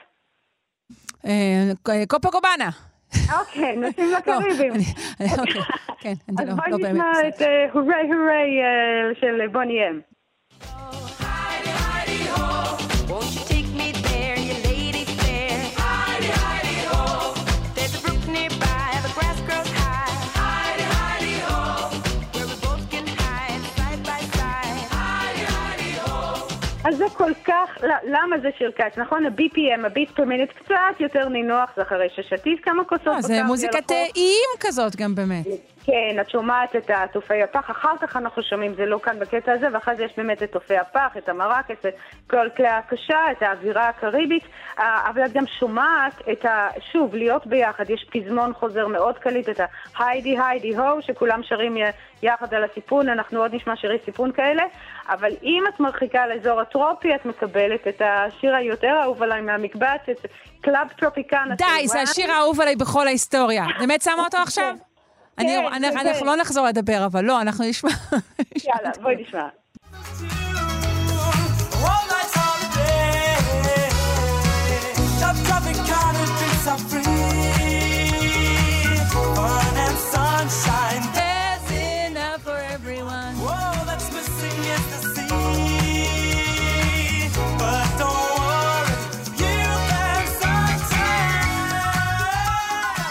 אה, 1.27 1.73
קופו 2.09 2.31
קובאנה. 2.31 2.71
אוקיי, 3.41 3.77
נוסעים 3.81 4.11
לא, 4.11 4.19
לקריבים. 4.19 4.73
אני- 4.73 4.85
אוקיי, 5.39 5.63
כן, 6.01 6.13
אני 6.29 6.37
אז 6.43 6.49
לא 6.49 6.55
בואי 6.55 6.71
לא 6.71 6.77
באמת... 6.79 6.93
נשמע 6.93 7.29
את. 7.29 7.43
אה, 7.43 7.67
הורי 7.73 7.95
הורי 7.95 8.61
אה, 8.63 9.15
של 9.21 9.47
בוני 9.53 9.75
אם. 9.91 10.01
אז 26.89 26.97
זה 26.97 27.05
כל 27.17 27.33
כך, 27.45 27.79
ל- 27.83 28.17
למה 28.17 28.39
זה 28.43 28.49
שיר 28.59 28.71
קיץ? 28.71 28.99
נכון, 28.99 29.27
ה-BPM, 29.27 29.87
הביט 29.87 30.11
פר 30.11 30.25
מינט, 30.25 30.49
קצת 30.53 30.75
יותר 31.01 31.29
נינוח, 31.29 31.71
זה 31.77 31.83
אחרי 31.83 32.09
ששתית 32.17 32.65
כמה 32.65 32.85
כוסות 32.85 33.07
לא, 33.07 33.21
זה 33.21 33.43
מוזיקת 33.43 33.75
החוף. 33.75 33.91
אה, 33.93 34.07
איים 34.17 34.51
כזאת 34.61 34.97
גם 34.97 35.15
באמת. 35.15 35.47
כן, 35.85 36.21
את 36.21 36.31
שומעת 36.31 36.77
את 36.77 36.91
התופי 36.95 37.43
הפח, 37.43 37.71
אחר 37.71 37.93
כך 38.01 38.17
אנחנו 38.17 38.43
שומעים, 38.43 38.75
זה 38.75 38.87
לא 38.87 38.99
כאן 39.03 39.19
בקטע 39.19 39.53
הזה, 39.53 39.67
ואחרי 39.73 39.97
זה 39.97 40.05
יש 40.05 40.13
באמת 40.17 40.43
את 40.43 40.53
תופי 40.53 40.77
הפח, 40.77 41.17
את 41.19 41.29
המרק, 41.29 41.71
את 41.71 41.87
כל 42.31 42.49
כלי 42.57 42.67
ההקשה, 42.67 43.19
את 43.33 43.43
האווירה 43.43 43.89
הקריבית, 43.89 44.43
אה, 44.79 45.11
אבל 45.11 45.25
את 45.25 45.33
גם 45.33 45.47
שומעת 45.47 46.23
את 46.33 46.45
ה... 46.45 46.69
שוב, 46.93 47.15
להיות 47.15 47.47
ביחד, 47.47 47.91
יש 47.91 48.07
פזמון 48.13 48.53
חוזר 48.53 48.87
מאוד 48.87 49.19
קליט, 49.19 49.49
את 49.49 49.61
ה-היידי 49.61 50.39
היידי 50.39 50.77
הו, 50.77 51.03
שכולם 51.03 51.43
שרים 51.43 51.77
יחד 52.23 52.55
על 52.55 52.65
הסיפון, 52.65 53.09
אנחנו 53.09 53.41
עוד 53.41 53.55
נשמע 53.55 53.77
שירי 53.77 53.99
סיפון 54.05 54.33
כאלה, 54.33 54.63
אבל 55.09 55.31
אם 55.43 55.65
את 55.69 55.81
מרחיקה 55.81 56.27
לאזור 56.27 56.61
הטרופי, 56.61 57.15
את 57.15 57.27
מקבלת 57.27 57.89
את 57.89 58.03
השיר 58.05 58.55
היותר 58.57 59.01
אהוב 59.03 59.23
עליי 59.23 59.41
מהמקבץ, 59.41 60.09
את 60.11 60.27
קלאב 60.61 60.89
טרופיקנה. 60.97 61.55
די, 61.55 61.89
זה. 61.89 62.01
השיר 62.01 62.33
האהוב 62.33 62.61
עליי 62.61 62.77
בכל 62.77 63.07
ההיסטוריה. 63.07 63.65
באמת 63.79 64.03
שמה 64.03 64.25
אותו 64.25 64.39
עכשיו? 64.47 64.88
אני- 65.39 65.49
כן, 65.49 65.73
אני- 65.73 65.93
זה 65.93 66.01
אנחנו 66.01 66.19
זה. 66.21 66.25
לא 66.25 66.37
נחזור 66.37 66.67
לדבר, 66.67 67.07
אבל 67.07 67.25
לא, 67.25 67.41
אנחנו 67.41 67.65
נשמע. 67.65 67.91
יאללה, 68.65 68.91
בואי 69.03 69.15
נשמע. 69.23 69.49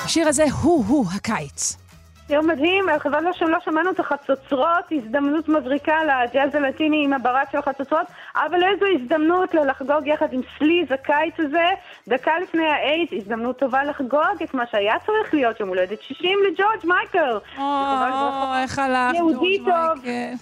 השיר 0.06 0.28
הזה 0.28 0.46
הוא-הוא 0.62 1.06
הקיץ. 1.16 1.87
שיר 2.28 2.42
מדהים, 2.42 2.86
חבל 3.00 3.22
לו 3.22 3.34
שלא 3.34 3.58
שמענו 3.66 3.92
את 3.92 4.00
החצוצרות, 4.00 4.86
הזדמנות 4.92 5.50
מבריקה 5.50 5.96
לג'אז 6.04 6.56
הלטיני 6.56 7.06
עם 7.06 7.14
הברק 7.14 7.52
של 7.52 7.58
החצוצרות, 7.58 8.08
אבל 8.36 8.64
איזו 8.64 8.86
הזדמנות 8.96 9.54
לחגוג 9.54 10.08
יחד 10.08 10.34
עם 10.34 10.42
סליז 10.58 10.92
הקיץ 10.92 11.34
הזה, 11.40 11.66
דקה 12.08 12.32
לפני 12.44 12.68
האיידס, 12.68 13.14
הזדמנות 13.14 13.60
טובה 13.60 13.84
לחגוג 13.84 14.44
את 14.44 14.54
מה 14.54 14.64
שהיה 14.72 14.96
צריך 15.06 15.34
להיות 15.34 15.60
יום 15.60 15.70
הולדת 15.70 16.02
60 16.02 16.40
לג'ורג' 16.52 16.86
מייקל. 16.86 17.38
או, 17.58 18.54
איך 18.64 18.80
הלך, 18.80 19.16
יהודי 19.16 19.58
ג'ורג' 19.58 19.66
טוב. 19.66 20.06
מייקל. 20.06 20.36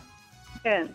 כן, 0.64 0.86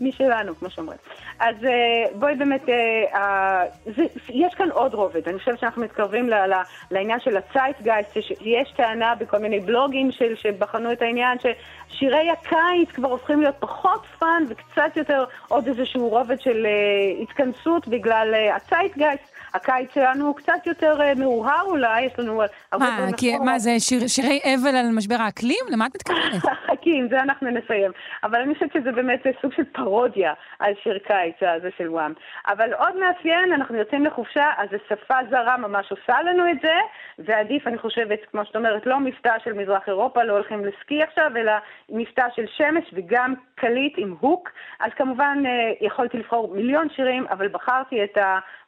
משלנו, 0.00 0.54
כמו 0.54 0.70
שאומרים. 0.70 0.98
אז 1.40 1.54
אה, 1.64 1.70
בואי 2.18 2.34
באמת, 2.34 2.68
אה, 3.14 3.62
זה, 3.96 4.02
יש 4.28 4.54
כאן 4.54 4.70
עוד 4.70 4.94
רובד, 4.94 5.28
אני 5.28 5.38
חושבת 5.38 5.58
שאנחנו 5.60 5.82
מתקרבים 5.82 6.28
ל, 6.28 6.34
ל, 6.34 6.54
לעניין 6.90 7.20
של 7.20 7.36
הצייטגייסט, 7.36 8.16
יש 8.40 8.72
טענה 8.76 9.14
בכל 9.14 9.38
מיני 9.38 9.60
בלוגים 9.60 10.12
של, 10.12 10.36
שבחנו 10.36 10.92
את 10.92 11.02
העניין, 11.02 11.38
ששירי 11.38 12.30
הקיץ 12.30 12.88
כבר 12.94 13.08
הופכים 13.10 13.40
להיות 13.40 13.54
פחות 13.58 14.02
fun 14.18 14.42
וקצת 14.48 14.96
יותר 14.96 15.24
עוד 15.48 15.66
איזשהו 15.68 16.08
רובד 16.08 16.40
של 16.40 16.66
אה, 16.66 17.22
התכנסות 17.22 17.88
בגלל 17.88 18.34
אה, 18.34 18.56
הצייטגייסט. 18.56 19.22
הקיץ 19.54 19.88
שלנו 19.94 20.26
הוא 20.26 20.36
קצת 20.36 20.66
יותר 20.66 20.98
מהורהר 21.16 21.62
אולי, 21.66 22.02
יש 22.02 22.12
לנו 22.18 22.42
הרבה 22.72 22.86
מה, 22.86 23.06
כי- 23.16 23.38
מה 23.38 23.58
זה, 23.58 23.70
שיר- 23.80 24.08
שירי 24.08 24.40
אבל 24.60 24.76
על 24.76 24.86
משבר 24.92 25.14
האקלים? 25.18 25.64
למה 25.70 25.86
את 25.86 25.94
מתכוונת? 25.94 26.42
חכי, 26.80 26.98
עם 26.98 27.08
זה 27.08 27.20
אנחנו 27.20 27.50
נסיים. 27.50 27.92
אבל 28.24 28.40
אני 28.40 28.54
חושבת 28.54 28.72
שזה 28.72 28.92
באמת 28.92 29.26
סוג 29.42 29.52
של 29.52 29.64
פרודיה 29.72 30.32
על 30.58 30.74
שיר 30.82 30.98
קיץ 30.98 31.36
הזה 31.42 31.68
של 31.78 31.88
וואם. 31.88 32.12
אבל 32.46 32.74
עוד 32.74 32.96
מאפיין, 32.96 33.52
אנחנו 33.52 33.76
יוצאים 33.76 34.04
לחופשה, 34.04 34.50
אז 34.56 34.68
זו 34.70 34.76
שפה 34.88 35.14
זרה 35.30 35.56
ממש 35.56 35.90
עושה 35.90 36.22
לנו 36.22 36.50
את 36.50 36.60
זה, 36.62 36.74
ועדיף, 37.18 37.66
אני 37.66 37.78
חושבת, 37.78 38.18
כמו 38.30 38.44
שאת 38.44 38.56
אומרת, 38.56 38.86
לא 38.86 39.00
מבטא 39.00 39.38
של 39.44 39.52
מזרח 39.52 39.88
אירופה, 39.88 40.24
לא 40.24 40.32
הולכים 40.32 40.64
לסקי 40.64 41.02
עכשיו, 41.02 41.30
אלא 41.36 41.52
מבטא 41.90 42.26
של 42.34 42.46
שמש 42.46 42.84
וגם 42.92 43.34
קליט 43.54 43.94
עם 43.96 44.14
הוק. 44.20 44.50
אז 44.80 44.92
כמובן 44.96 45.42
אה, 45.46 45.72
יכולתי 45.80 46.18
לבחור 46.18 46.54
מיליון 46.54 46.88
שירים, 46.96 47.26
אבל 47.30 47.48
בחרתי 47.48 48.04
את 48.04 48.18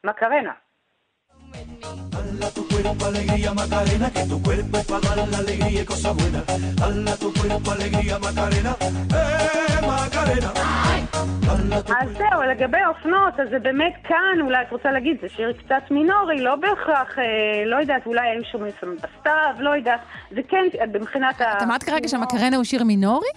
המקרנה. 0.05 0.53
Dala 2.11 2.49
tu 2.55 2.63
cuerpo 2.69 3.05
alegría 3.07 3.53
Macarena, 3.55 4.11
que 4.11 4.25
tu 4.31 4.43
cuerpo 4.43 4.79
es 4.79 4.87
para 4.87 5.01
dar 5.17 5.29
la 5.29 5.39
alegría 5.39 5.83
y 5.83 5.85
cosas 5.85 6.15
buenas. 6.17 6.45
Dala 6.77 7.17
tu 7.17 7.33
cuerpo 7.33 7.71
alegría 7.71 8.19
Macarena, 8.19 8.73
eh 8.81 9.87
Macarena. 9.87 10.53
אז 12.01 12.09
זהו, 12.19 12.43
לגבי 12.43 12.85
אופנות, 12.89 13.41
אז 13.41 13.49
זה 13.51 13.59
באמת 13.59 13.93
כאן, 14.05 14.41
אולי 14.41 14.63
את 14.63 14.73
רוצה 14.73 14.91
להגיד, 14.91 15.17
זה 15.21 15.29
שיר 15.29 15.53
קצת 15.53 15.91
מינורי, 15.91 16.41
לא 16.41 16.57
בהכרח, 16.57 17.19
אה, 17.19 17.25
לא 17.67 17.77
יודעת, 17.77 18.07
אולי 18.07 18.29
היו 18.31 18.45
שומעים 18.53 18.73
שם 18.81 18.95
בסתיו, 18.97 19.55
לא 19.59 19.71
יודעת, 19.71 20.01
זה 20.31 20.41
כן, 20.49 20.65
מבחינת 20.95 21.41
ה... 21.41 21.57
את 21.57 21.63
אמרת 21.63 21.83
כרגע 21.83 22.09
שהמקרנה 22.09 22.57
הוא 22.57 22.65
שיר 22.65 22.85
מינורי? 22.85 23.29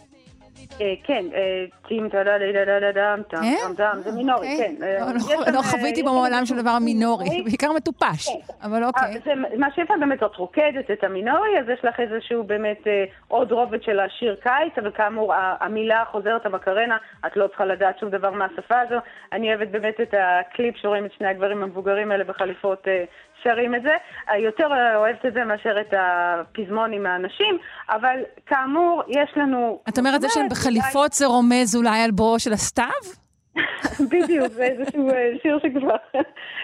אה, 0.81 0.93
כן, 1.03 1.25
אה, 1.33 1.65
טים 1.87 2.09
טה 2.09 2.23
דה 2.23 2.37
דה 2.37 2.65
דה 2.65 2.79
דה 2.79 2.91
דם 2.91 3.21
טם 3.29 3.37
כן? 3.41 3.55
טם 3.67 3.73
טם, 3.75 3.99
זה 4.03 4.11
מינורי, 4.11 4.51
אוקיי. 4.53 4.75
כן. 4.79 4.83
אה, 4.83 4.99
לא- 4.99 5.05
לא- 5.45 5.51
לא 5.51 5.57
אה, 5.57 5.63
חוויתי 5.63 6.03
שם 6.39 6.45
של 6.45 6.61
דבר 6.61 6.77
מינורי. 6.81 7.43
בעיקר 7.43 7.71
מטופש, 7.71 8.29
אבל 8.63 8.83
אוקיי. 8.83 9.19
אה, 9.27 9.33
מה 9.57 9.67
שיפה 9.75 9.93
באמת, 9.99 10.23
את 10.23 10.35
רוקדת 10.35 10.91
את 10.91 11.03
המינורי, 11.03 11.59
אז 11.59 11.69
יש 11.69 11.85
לך 11.85 11.99
איזשהו 11.99 12.43
באמת 12.43 12.87
אה, 12.87 13.03
עוד 13.27 13.51
רובד 13.51 13.83
של 13.83 13.99
השיר 13.99 14.35
קיץ, 14.43 14.77
אבל 14.77 14.91
כאמור, 14.91 15.33
המילה 15.59 16.03
חוזרת 16.11 16.45
המקרנה, 16.45 16.97
את 17.25 17.37
לא 17.37 17.47
צריכה 17.47 17.65
לדעת 17.65 17.99
שום 17.99 18.09
דבר 18.09 18.31
מהשפה 18.31 18.79
הזו. 18.79 18.95
אני 19.33 19.49
אוהבת 19.49 19.67
באמת 19.67 20.01
את 20.01 20.13
הקליפ 20.17 20.75
שרואים 20.77 21.05
את 21.05 21.11
שני 21.17 21.27
הגברים 21.27 21.63
המבוגרים 21.63 22.11
האלה 22.11 22.23
בחליפות 22.23 22.87
אה, 22.87 23.03
שרים 23.45 23.75
את 23.75 23.81
זה. 23.81 23.95
יותר 24.37 24.67
אה, 24.71 24.95
אוהבת 24.95 25.25
את 25.25 25.33
זה 25.33 25.43
מאשר 25.43 25.81
את 25.81 25.93
הפזמון 25.97 26.93
עם 26.93 27.05
האנשים, 27.05 27.57
אבל 27.89 28.19
כאמור, 28.45 29.03
יש 29.07 29.29
לנו... 29.35 29.81
את 29.89 29.97
אומרת 29.97 30.21
זה 30.21 30.27
שהן 30.29 30.49
בחליפות 30.49 31.13
זה 31.13 31.25
רומז 31.25 31.75
אולי 31.75 32.03
על 32.03 32.11
בואו 32.11 32.39
של 32.39 32.53
הסתיו? 32.53 33.25
בדיוק, 34.11 34.47
זה 34.47 34.63
איזשהו 34.63 35.09
אה, 35.09 35.31
שיר 35.41 35.59
שכבר 35.59 35.95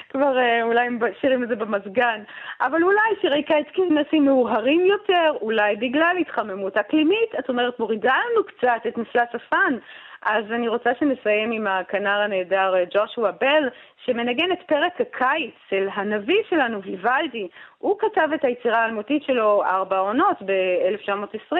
כבר, 0.10 0.38
אה, 0.38 0.64
אולי 0.64 0.88
הם 0.88 1.00
שירים 1.22 1.44
את 1.44 1.50
זה 1.50 1.56
במזגן. 1.56 2.24
אבל 2.62 2.84
אולי 2.84 3.10
שירי 3.22 3.44
קיץ 3.44 3.68
נעשים 3.74 4.26
מהורהרים 4.26 4.86
יותר, 4.86 5.34
אולי 5.42 5.76
בגלל 5.76 6.16
התחממות 6.22 6.78
אקלימית. 6.78 7.32
את 7.40 7.50
אומרת, 7.50 7.80
מורידה 7.80 8.14
לנו 8.14 8.44
קצת 8.44 8.88
את 8.88 8.98
מפלס 8.98 9.30
ה 9.34 9.42
fun. 9.42 9.78
אז 10.26 10.51
אני 10.51 10.67
רוצה 10.67 10.89
שנסיים 10.99 11.51
עם 11.51 11.67
הכנר 11.67 12.19
הנהדר 12.19 12.76
אה, 12.76 12.84
ג'ושוע 12.93 13.32
בל, 13.32 13.69
שמנגן 14.05 14.51
את 14.51 14.61
פרק 14.67 15.01
הקיץ 15.01 15.53
של 15.69 15.88
הנביא 15.93 16.43
שלנו, 16.49 16.84
ויוולדי. 16.84 17.47
הוא 17.78 17.99
כתב 17.99 18.28
את 18.36 18.45
היצירה 18.45 18.80
האלמותית 18.80 19.24
שלו, 19.24 19.63
ארבע 19.63 19.97
עונות, 19.97 20.38
ב-1920, 20.45 21.55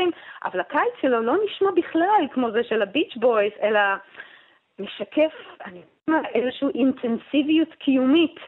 אבל 0.46 0.60
הקיץ 0.60 0.94
שלו 1.02 1.22
לא 1.22 1.34
נשמע 1.46 1.70
בכלל 1.76 2.28
כמו 2.32 2.52
זה 2.52 2.64
של 2.64 2.82
הביץ' 2.82 3.18
בויז, 3.18 3.52
אלא... 3.62 3.80
משקף, 4.82 5.32
אני 5.66 5.80
יודעת 5.80 5.92
מה, 6.08 6.22
איזושהי 6.34 6.68
אינטנסיביות 6.76 7.74
קיומית. 7.74 8.40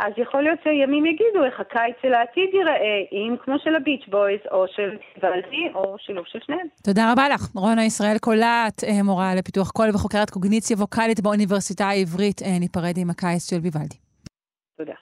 אז 0.00 0.12
יכול 0.16 0.42
להיות 0.42 0.58
שימים 0.62 1.06
יגידו 1.06 1.44
איך 1.44 1.60
הקיץ 1.60 1.96
של 2.02 2.14
העתיד 2.14 2.50
ייראה, 2.52 3.00
אם 3.12 3.36
כמו 3.44 3.58
של 3.58 3.74
הביץ' 3.76 4.04
בויז, 4.08 4.40
או 4.50 4.64
של 4.76 4.90
ולדי, 5.22 5.64
או 5.74 5.96
שילוב 5.98 6.24
של 6.26 6.38
שניהם. 6.46 6.66
תודה 6.84 7.12
רבה 7.12 7.28
לך. 7.28 7.42
רונה 7.54 7.84
ישראל 7.84 8.18
קולט, 8.18 8.84
אה, 8.84 9.02
מורה 9.04 9.34
לפיתוח 9.34 9.70
קול 9.70 9.90
וחוקרת 9.94 10.30
קוגניציה 10.30 10.76
ווקאלית 10.76 11.20
באוניברסיטה 11.20 11.84
העברית. 11.88 12.42
אה, 12.42 12.58
ניפרד 12.60 12.94
עם 12.98 13.10
הקיץ 13.10 13.50
של 13.50 13.56
ויוולדי. 13.62 13.96
תודה. 14.78 14.94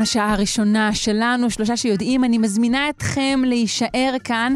כאן 0.00 0.02
השעה 0.02 0.32
הראשונה 0.32 0.94
שלנו, 0.94 1.50
שלושה 1.50 1.76
שיודעים. 1.76 2.24
אני 2.24 2.38
מזמינה 2.38 2.88
אתכם 2.88 3.42
להישאר 3.46 4.14
כאן, 4.24 4.54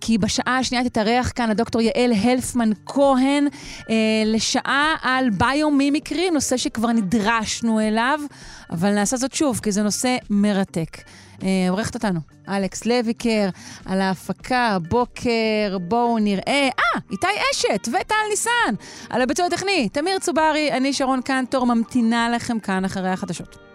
כי 0.00 0.18
בשעה 0.18 0.58
השנייה 0.58 0.84
תתארח 0.84 1.32
כאן 1.34 1.50
הדוקטור 1.50 1.80
יעל 1.80 2.12
הלפמן 2.12 2.70
כהן 2.86 3.48
אה, 3.90 3.94
לשעה 4.26 4.94
על 5.02 5.30
ביומימיקרי, 5.30 6.30
נושא 6.30 6.56
שכבר 6.56 6.92
נדרשנו 6.92 7.80
אליו, 7.80 8.20
אבל 8.70 8.94
נעשה 8.94 9.16
זאת 9.16 9.34
שוב, 9.34 9.60
כי 9.62 9.72
זה 9.72 9.82
נושא 9.82 10.16
מרתק. 10.30 10.96
אה, 11.42 11.48
עורכת 11.70 11.94
אותנו, 11.94 12.20
אלכס 12.48 12.86
לויקר, 12.86 13.48
על 13.84 14.00
ההפקה 14.00 14.66
הבוקר, 14.66 15.78
בואו 15.80 16.18
נראה. 16.18 16.68
אה, 16.78 17.00
איתי 17.10 17.26
אשת 17.52 17.88
וטל 17.88 18.14
ניסן, 18.30 18.74
על 19.10 19.22
הביצוע 19.22 19.46
הטכני, 19.46 19.88
תמיר 19.88 20.18
צוברי, 20.18 20.72
אני 20.72 20.92
שרון 20.92 21.22
קנטור, 21.22 21.66
ממתינה 21.66 22.30
לכם 22.30 22.58
כאן 22.58 22.84
אחרי 22.84 23.08
החדשות. 23.08 23.65